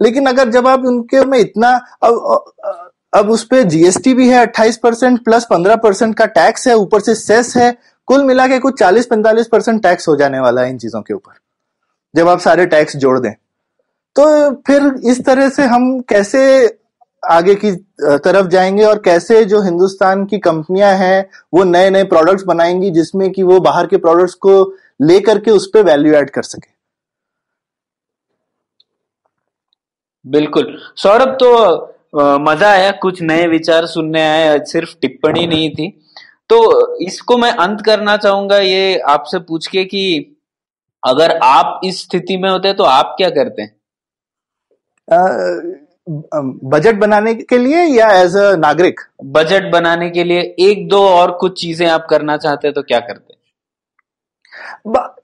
लेकिन 0.00 0.26
अगर 0.26 0.48
जब 0.48 0.66
आप 0.66 0.84
उनके 0.86 1.24
में 1.24 1.38
इतना, 1.38 1.70
अब 2.02 2.84
अब 3.12 3.30
उस 3.30 3.44
पर 3.44 3.62
जीएसटी 3.64 4.14
भी 4.14 4.28
है, 4.28 4.40
अट्ठाईस 4.42 4.76
परसेंट 4.76 5.22
प्लस 5.24 5.46
पंद्रह 5.50 5.76
परसेंट 5.76 6.14
का 6.14 6.26
टैक्स 6.28 6.68
है, 6.68 6.74
ऊपर 6.76 7.00
से 7.00 7.14
सेस 7.14 7.56
है, 7.56 7.76
कुल 8.08 8.24
मिला 8.24 8.46
के 8.46 8.58
कुछ 8.58 8.78
चालीस 8.78 9.06
पैंतालीस 9.06 9.46
परसेंट 9.46 9.82
टैक्स 9.82 10.08
हो 10.08 10.16
जाने 10.16 10.40
वाला 10.40 10.62
है 10.62 10.70
इन 10.70 10.78
चीज़ों 10.78 11.02
के 11.02 11.14
ऊपर। 11.14 11.32
जब 12.14 12.28
आप 12.28 12.40
सारे 12.40 12.66
टैक्स 12.66 12.96
जोड़ 12.96 13.18
दें। 13.18 13.32
तो 14.16 14.50
फिर 14.66 14.92
इस 15.10 15.24
तरह 15.24 15.48
से 15.48 15.64
हम 15.64 15.98
कैसे 16.08 16.40
आगे 17.22 17.54
की 17.54 17.70
तरफ़ 18.18 18.46
जाएँगे 18.46 18.84
और 18.84 18.98
कैसे 18.98 19.44
जो 19.44 19.60
हिंदुस्तान 19.62 20.24
की 20.26 20.38
कंपनियाँ 20.38 20.92
हैं, 20.94 21.28
वो 21.54 21.64
नए 21.64 21.90
नए 21.90 22.04
प्रोडक्ट्स 22.04 22.44
बनाएँगी 22.44 22.90
जिसमें 22.90 23.30
कि 23.30 23.42
वो 23.42 23.58
बाहर 23.60 23.86
के 23.86 23.96
प्रोडक्ट्स 23.96 24.34
को 24.36 24.62
लेकर 25.02 25.38
के 25.38 25.50
उस 25.50 25.70
पर 25.74 25.82
वैल्यू 25.82 26.14
ऐड 26.14 26.30
कर 26.30 26.42
सके। 26.42 26.70
बिल्कुल। 30.24 30.76
सौरभ 30.96 31.36
तो 31.40 31.94
मज़ा 32.40 32.70
आया, 32.70 32.90
कुछ 32.92 33.20
नए 33.22 33.46
विचार 33.46 33.86
सुनने 33.86 34.22
आए, 34.22 34.58
सिर्फ़ 34.58 34.94
टिप्पणी 35.00 35.46
नहीं 35.46 35.70
थी। 35.70 35.88
तो 36.50 36.96
इसको 36.98 37.36
मैं 37.38 37.50
अंत 37.52 37.80
करना 37.80 38.16
चाहूँगा, 38.16 38.58
ये 38.58 38.98
आपसे 39.08 39.38
पूछ 39.38 39.66
के 39.66 39.84
कि 39.84 40.34
अगर 41.02 41.36
आप 41.44 41.80
इस 41.84 42.02
स्थिति 42.02 42.36
में 42.36 42.48
होते 42.50 42.72
तो 42.74 42.84
आप 42.84 43.14
क्या 43.18 43.28
करते? 43.30 43.62
हैं 43.62 43.72
बजट 46.64 46.94
बनाने 46.98 47.34
के 47.34 47.58
लिए 47.58 47.82
या 47.84 48.10
एज 48.12 48.36
अ 48.36 48.54
नागरिक? 48.58 49.00
बजट 49.26 49.70
बनाने 49.72 50.08
के 50.10 50.24
लिए 50.24 50.40
एक 50.60 50.88
दो 50.88 51.02
और 51.08 51.30
कुछ 51.40 51.60
चीज़ें 51.60 51.86
आप 51.88 52.06
करना 52.10 52.36
चाहते 52.36 52.68
हैं 52.68 52.74
तो 52.74 52.82
क्या 52.82 53.00
करते? 53.00 53.36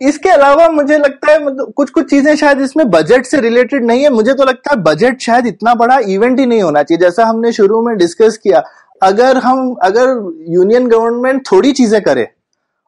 इसके 0.03 0.29
अलावा 0.31 0.68
मुझे 0.70 0.99
लगता 0.99 1.33
है 1.33 1.45
मतलब 1.45 1.72
कुछ 1.77 1.91
कुछ 1.91 2.09
चीज़ें 2.11 2.35
शायद 2.37 2.61
इसमें 2.61 2.89
बजट 2.91 3.27
से 3.27 3.41
रिलेटेड 3.41 3.85
नहीं 3.87 4.03
है। 4.03 4.11
मुझे 4.11 4.35
तो 4.35 4.45
लगता 4.45 4.70
है 4.70 4.77
बजट 4.83 5.20
शायद 5.20 5.47
इतना 5.47 5.75
बड़ा 5.75 5.99
इवेंट 6.09 6.39
ही 6.41 6.47
नहीं 6.47 6.62
होना 6.62 6.83
चाहिए। 6.83 7.01
जैसा 7.01 7.25
हमने 7.25 7.53
शुरू 7.53 7.81
में 7.83 7.97
डिस्कस 7.99 8.37
किया 8.39 8.62
अगर 9.03 9.37
हम 9.39 9.75
अगर 9.83 10.09
यूनियन 10.49 10.89
गवर्नमेंट 10.89 11.43
थोड़ी 11.53 11.72
चीज़ें 11.72 12.01
करे 12.03 12.29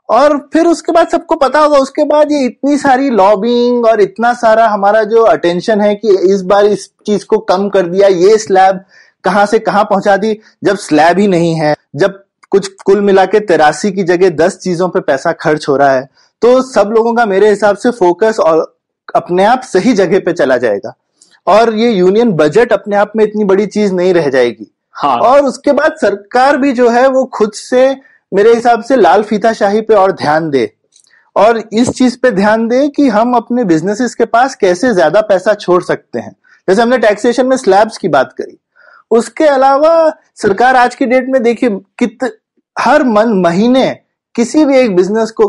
और 0.09 0.37
फिर 0.53 0.67
उसके 0.67 0.93
बाद 0.93 1.09
सबको 1.09 1.35
पता 1.35 1.61
होगा 1.61 1.79
उसके 1.79 2.05
बाद 2.05 2.33
ये 2.33 2.45
इतनी 2.45 2.77
सारी 2.79 3.11
लॉबिंग 3.11 3.87
और 3.87 4.01
इतना 4.01 4.33
सारा 4.35 4.67
हमारा 4.69 5.03
जो 5.05 5.23
अटेंशन 5.23 5.81
है 5.81 5.95
कि 5.95 6.17
इस 6.33 6.43
बार 6.43 6.67
इस 6.67 6.89
चीज़ 7.07 7.25
को 7.25 7.39
कम 7.39 7.69
कर 7.69 7.87
दिया 7.87 8.09
ये 8.09 8.37
स्लैब 8.39 8.85
कहाँ 9.25 9.47
से 9.47 9.59
कहाँ 9.59 9.85
पहुँचा 9.85 10.17
दी? 10.17 10.39
जब 10.65 10.77
स्लैब 10.77 11.19
ही 11.19 11.27
नहीं 11.29 11.55
है 11.55 11.75
जब 11.97 12.23
कुछ 12.51 12.69
कुल 12.85 13.01
मिला 13.01 13.25
के 13.25 13.41
तिरासी 13.41 13.91
की 13.93 14.03
जगह 14.03 14.31
दस 14.37 14.59
चीज़ों 14.59 14.89
पे 14.89 15.01
पैसा 15.01 15.33
खर्च 15.33 15.69
हो 15.69 15.77
रहा 15.77 15.93
है 15.93 16.09
तो 16.43 16.61
सब 16.63 16.93
लोगों 16.97 17.15
का 17.15 17.27
मेरे 17.27 17.49
हिसाब 17.51 17.77
से 17.77 17.91
फोकस 17.91 18.37
और 18.41 18.65
अपने 19.15 19.45
आप 19.45 19.63
सही 19.63 19.93
जगह 19.93 20.21
पे 20.21 20.33
चला 20.33 20.57
जाएगा। 20.57 20.95
और 21.47 21.75
ये 21.75 21.91
यूनियन 21.91 22.33
बजट 22.33 22.73
अपने 22.73 22.97
आप 22.97 23.13
में 23.17 23.25
इतनी 23.25 23.45
बड़ी 23.45 23.67
चीज़ 23.67 23.93
नहीं 23.93 24.13
रह 24.15 24.29
जाएगी। 24.29 24.67
हाँ। 24.95 25.17
और 25.17 25.45
उसके 25.45 25.73
बाद 25.73 25.97
सरकार 26.01 26.57
भी 26.57 26.73
जो 26.73 26.89
है 26.89 27.07
वो 27.09 27.25
खुद 27.25 27.53
से 27.53 27.95
मेरे 28.33 28.55
हिसाब 28.55 28.83
से 28.83 28.97
लाल 28.97 29.23
फीताशाही 29.23 29.81
पे 29.81 29.95
और 29.95 30.13
ध्यान 30.13 30.51
दे। 30.51 30.71
और 31.37 31.63
इस 31.73 31.89
चीज़ 31.89 32.17
पे 32.19 32.31
ध्यान 32.31 32.67
दे 32.69 32.87
कि 32.89 33.09
हम 33.09 33.35
अपने 33.35 33.65
बिजनेसेस 33.65 34.15
के 34.15 34.25
पास 34.27 34.55
कैसे 34.55 34.93
ज़्यादा 34.95 35.21
पैसा 35.23 35.55
छोड़ 35.55 35.83
सकते 35.83 36.19
हैं। 36.19 36.35
जैसे 36.69 36.83
हमने 36.83 36.99
टैक्सेशन 36.99 37.47
में 37.47 37.57
स्लैब्स 37.57 37.99
की 37.99 38.09
बात 38.09 38.33
करी। 38.39 38.59
उसके 39.11 39.45
अलावा 39.47 40.13
सरकार 40.35 40.77
आज 40.77 40.95
की 40.95 41.07
डेट 41.07 41.29
में 41.29 41.43
देखिए, 41.43 41.71
कित, 41.71 42.19
हर 42.77 43.05
मन, 43.05 43.41
महीने 43.41 43.89
किसी 44.35 44.65
भी 44.65 44.79
एक 44.79 44.97
बिज़नेस 44.97 45.31
को 45.31 45.49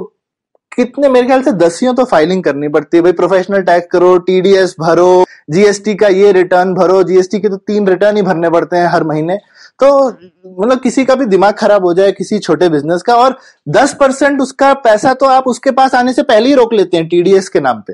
कितने, 0.72 1.10
मेरे 1.10 1.28
ख्याल 1.28 1.42
से 1.44 1.52
दसियों 1.54 1.94
तो 1.96 2.04
फाइलिंग 2.06 2.44
करनी 2.44 2.68
पड़ती 2.68 2.98
है। 2.98 3.04
भाई 3.04 3.12
प्रोफेशनल 3.14 3.62
टैक्स 3.62 3.88
करो 3.92 4.18
टीडीएस 4.20 4.76
भरो 4.80 5.26
जीएसटी 5.50 5.96
का 5.96 6.08
ये 6.08 6.32
रिटर्न 6.32 6.74
भरो 6.74 7.02
जीएसटी 7.04 7.40
के 7.40 7.50
तो 7.50 7.58
तीन 7.58 7.88
रिटर्न 7.88 8.18
ही 8.18 8.22
भरने 8.22 8.50
पड़ते 8.50 8.78
हैं 8.78 8.88
हर 8.88 9.04
महीने। 9.04 9.38
तो 9.80 10.08
मतलब 10.10 10.80
किसी 10.80 11.06
का 11.06 11.16
भी 11.16 11.26
दिमाग 11.28 11.54
खराब 11.54 11.86
हो 11.86 11.94
जाए 11.94 12.12
किसी 12.14 12.40
छोटे 12.40 12.70
बिज़नेस 12.70 13.02
का 13.02 13.16
और 13.16 13.38
दस 13.70 13.94
परसेंट 13.94 14.42
उसका 14.42 14.74
पैसा 14.82 15.14
तो 15.14 15.26
आप 15.28 15.48
उसके 15.48 15.72
पास 15.72 15.96
आने 15.96 16.14
से 16.14 16.24
पहले 16.24 16.50
ही 16.50 16.56
रोक 16.56 16.74
लेते 16.74 16.98
हैं 16.98 17.08
टीडीएस 17.08 17.50
के 17.50 17.60
नाम 17.60 17.82
पे 17.82 17.94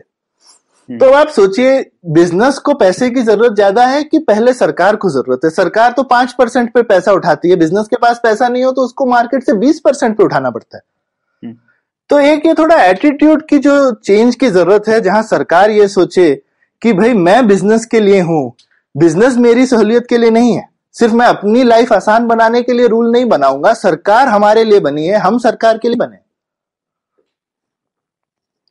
हम्म। 0.89 0.97
तो 0.99 1.11
आप 1.11 1.27
सोचिए 1.29 1.79
बिज़नेस 2.13 2.57
को 2.59 2.73
पैसे 2.75 3.09
की 3.09 3.21
ज़रूरत 3.21 3.53
ज़्यादा 3.55 3.85
है 3.85 4.03
कि 4.03 4.19
पहले 4.21 4.53
सरकार 4.53 4.95
को 4.95 5.09
ज़रूरत 5.09 5.45
है 5.45 5.49
सरकार 5.49 5.91
तो 5.91 6.03
पाँच 6.05 6.33
परसेंट 6.33 6.73
पे 6.73 6.81
पैसा 6.85 7.11
उठाती 7.11 7.49
है 7.49 7.55
बिज़नेस 7.55 7.87
के 7.87 7.97
पास 7.97 8.19
पैसा 8.23 8.47
नहीं 8.47 8.63
हो 8.63 8.71
तो 8.71 8.81
उसको 8.81 9.05
मार्केट 9.05 9.43
से 9.43 9.53
बीस 9.57 9.79
परसेंट 9.79 10.17
पे 10.17 10.23
उठाना 10.23 10.49
पड़ता 10.49 10.77
है 10.77 10.83
हम्म। 11.43 11.55
तो 12.09 12.19
एक 12.21 12.45
ये 12.45 12.53
थोड़ा 12.53 12.81
एटीट्यूड 12.83 13.47
की 13.47 13.57
जो 13.59 13.91
चेंज 14.01 14.35
की 14.35 14.49
ज़रूरत 14.49 14.87
है 14.87 14.99
जहाँ 15.01 15.21
सरकार 15.25 15.71
ये 15.71 15.87
सोचे 15.89 16.33
कि 16.81 16.93
भाई 16.93 17.13
मैं 17.21 17.45
बिज़नेस 17.47 17.85
के 17.85 17.99
लिए 17.99 18.19
हूँ 18.23 18.51
बिज़नेस 18.95 19.37
मेरी 19.39 19.65
सहूलियत 19.67 20.07
के 20.07 20.17
लिए 20.17 20.29
नहीं 20.31 20.53
है 20.53 20.67
सिर्फ़ 20.95 21.13
मैं 21.13 21.25
अपनी 21.25 21.63
लाइफ 21.63 21.93
आसान 21.93 22.27
बनाने 22.27 22.61
के 22.61 22.73
लिए 22.73 22.87
रूल 22.87 23.11
नहीं 23.11 23.25
बनाऊँगा 23.25 23.73
सरकार 23.75 24.27
हमारे 24.27 24.63
लिए 24.63 24.79
बनी 24.79 25.05
है 25.07 25.19
हम 25.19 25.37
सरकार 25.39 25.77
के 25.77 25.87
लिए 25.87 25.97
बने। 25.97 26.17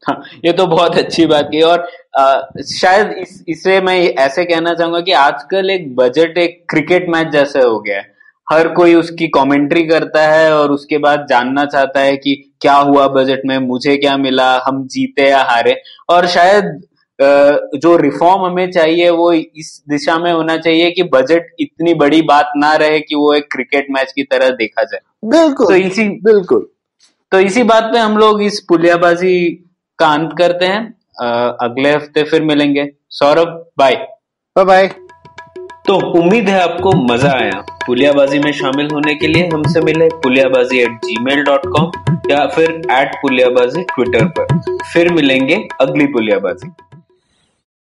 हाँ 0.03 0.23
ये 0.45 0.53
तो 0.53 0.67
बहुत 0.67 0.97
अच्छी 0.99 1.27
बात 1.27 1.49
की 1.53 1.61
और 1.63 1.87
आ, 2.19 2.41
शायद 2.71 3.11
इस 3.19 3.45
इसे 3.49 3.81
मैं 3.81 3.97
ऐसे 3.99 4.45
कहना 4.45 4.75
चाहूँगा 4.75 5.01
कि 5.01 5.13
आजकल 5.13 5.71
एक 5.71 5.95
बजट 5.97 6.39
एक 6.39 6.65
क्रिकेट 6.71 7.09
मैच 7.09 7.29
जैसे 7.29 7.61
हो 7.61 7.79
गया 7.81 7.99
है। 7.99 8.11
हर 8.49 8.69
कोई 8.69 8.95
उसकी 8.95 9.27
कमेंट्री 9.29 9.85
करता 9.87 10.23
है 10.23 10.53
और 10.55 10.71
उसके 10.73 10.99
बाद 10.99 11.27
जानना 11.29 11.65
चाहता 11.65 12.01
है 12.01 12.17
कि 12.17 12.35
क्या 12.61 12.75
हुआ 12.75 13.07
बजट 13.09 13.43
में 13.47 13.57
मुझे 13.59 13.97
क्या 13.97 14.17
मिला 14.17 14.51
हम 14.67 14.87
जीते 14.87 15.29
या 15.29 15.43
हारे। 15.43 15.77
और 16.09 16.27
शायद 16.27 16.81
जो 17.77 17.97
रिफॉर्म 17.97 18.45
हमें 18.45 18.71
चाहिए 18.73 19.11
वो 19.13 19.33
इस 19.33 19.83
दिशा 19.89 20.19
में 20.19 20.31
होना 20.33 20.57
चाहिए 20.59 20.91
कि 20.91 21.03
बजट 21.13 21.47
इतनी 21.61 21.95
बड़ी 21.97 22.23
बात 22.25 22.53
ना 22.57 22.75
रहे 22.77 23.01
कि 23.01 23.15
वो 23.17 23.33
एक 23.35 23.47
क्रिकेट 23.53 23.87
मैच 23.91 24.13
की 24.13 24.23
तरह 24.25 24.51
देखा 24.57 24.83
जाए। 24.85 25.01
बिल्कुल 25.31 25.67
तो 25.67 25.75
इसी 25.77 26.09
बिल्कुल। 26.25 26.67
तो 27.33 27.41
इसी 27.41 27.63
बात 27.65 27.85
पे 27.93 27.99
हम 27.99 28.17
लोग 28.19 28.43
इस 28.43 28.61
पुलियाबाजी 28.69 29.39
का 29.99 30.07
अंत 30.09 30.35
करते 30.39 30.67
हैं। 30.67 30.83
अगले 31.61 31.91
हफ़्ते 31.91 32.23
फिर 32.25 32.43
मिलेंगे। 32.45 32.89
सौरभ 33.11 33.49
बाय 33.79 33.95
बाय 34.57 34.65
बाय 34.65 34.91
तो 35.87 35.95
उम्मीद 36.19 36.49
है 36.49 36.61
आपको 36.63 36.93
मज़ा 37.05 37.31
आया। 37.33 37.61
पुलियाबाजी 37.87 38.39
में 38.39 38.51
शामिल 38.53 38.89
होने 38.93 39.15
के 39.15 39.27
लिए 39.27 39.49
हमसे 39.53 39.81
मिले 39.81 40.09
Puliyabaazi 40.23 40.79
at 40.81 40.99
gmail 41.25 41.43
dot 41.45 41.67
com 41.69 41.91
या 42.31 42.47
फिर 42.47 42.71
एट 42.93 43.15
पुलियाबाजी 43.23 43.83
ट्विटर 43.85 44.25
पर। 44.39 44.79
फिर 44.93 45.13
मिलेंगे 45.13 45.57
अगली 45.81 46.07
पुलियाबाजी। 46.09 46.71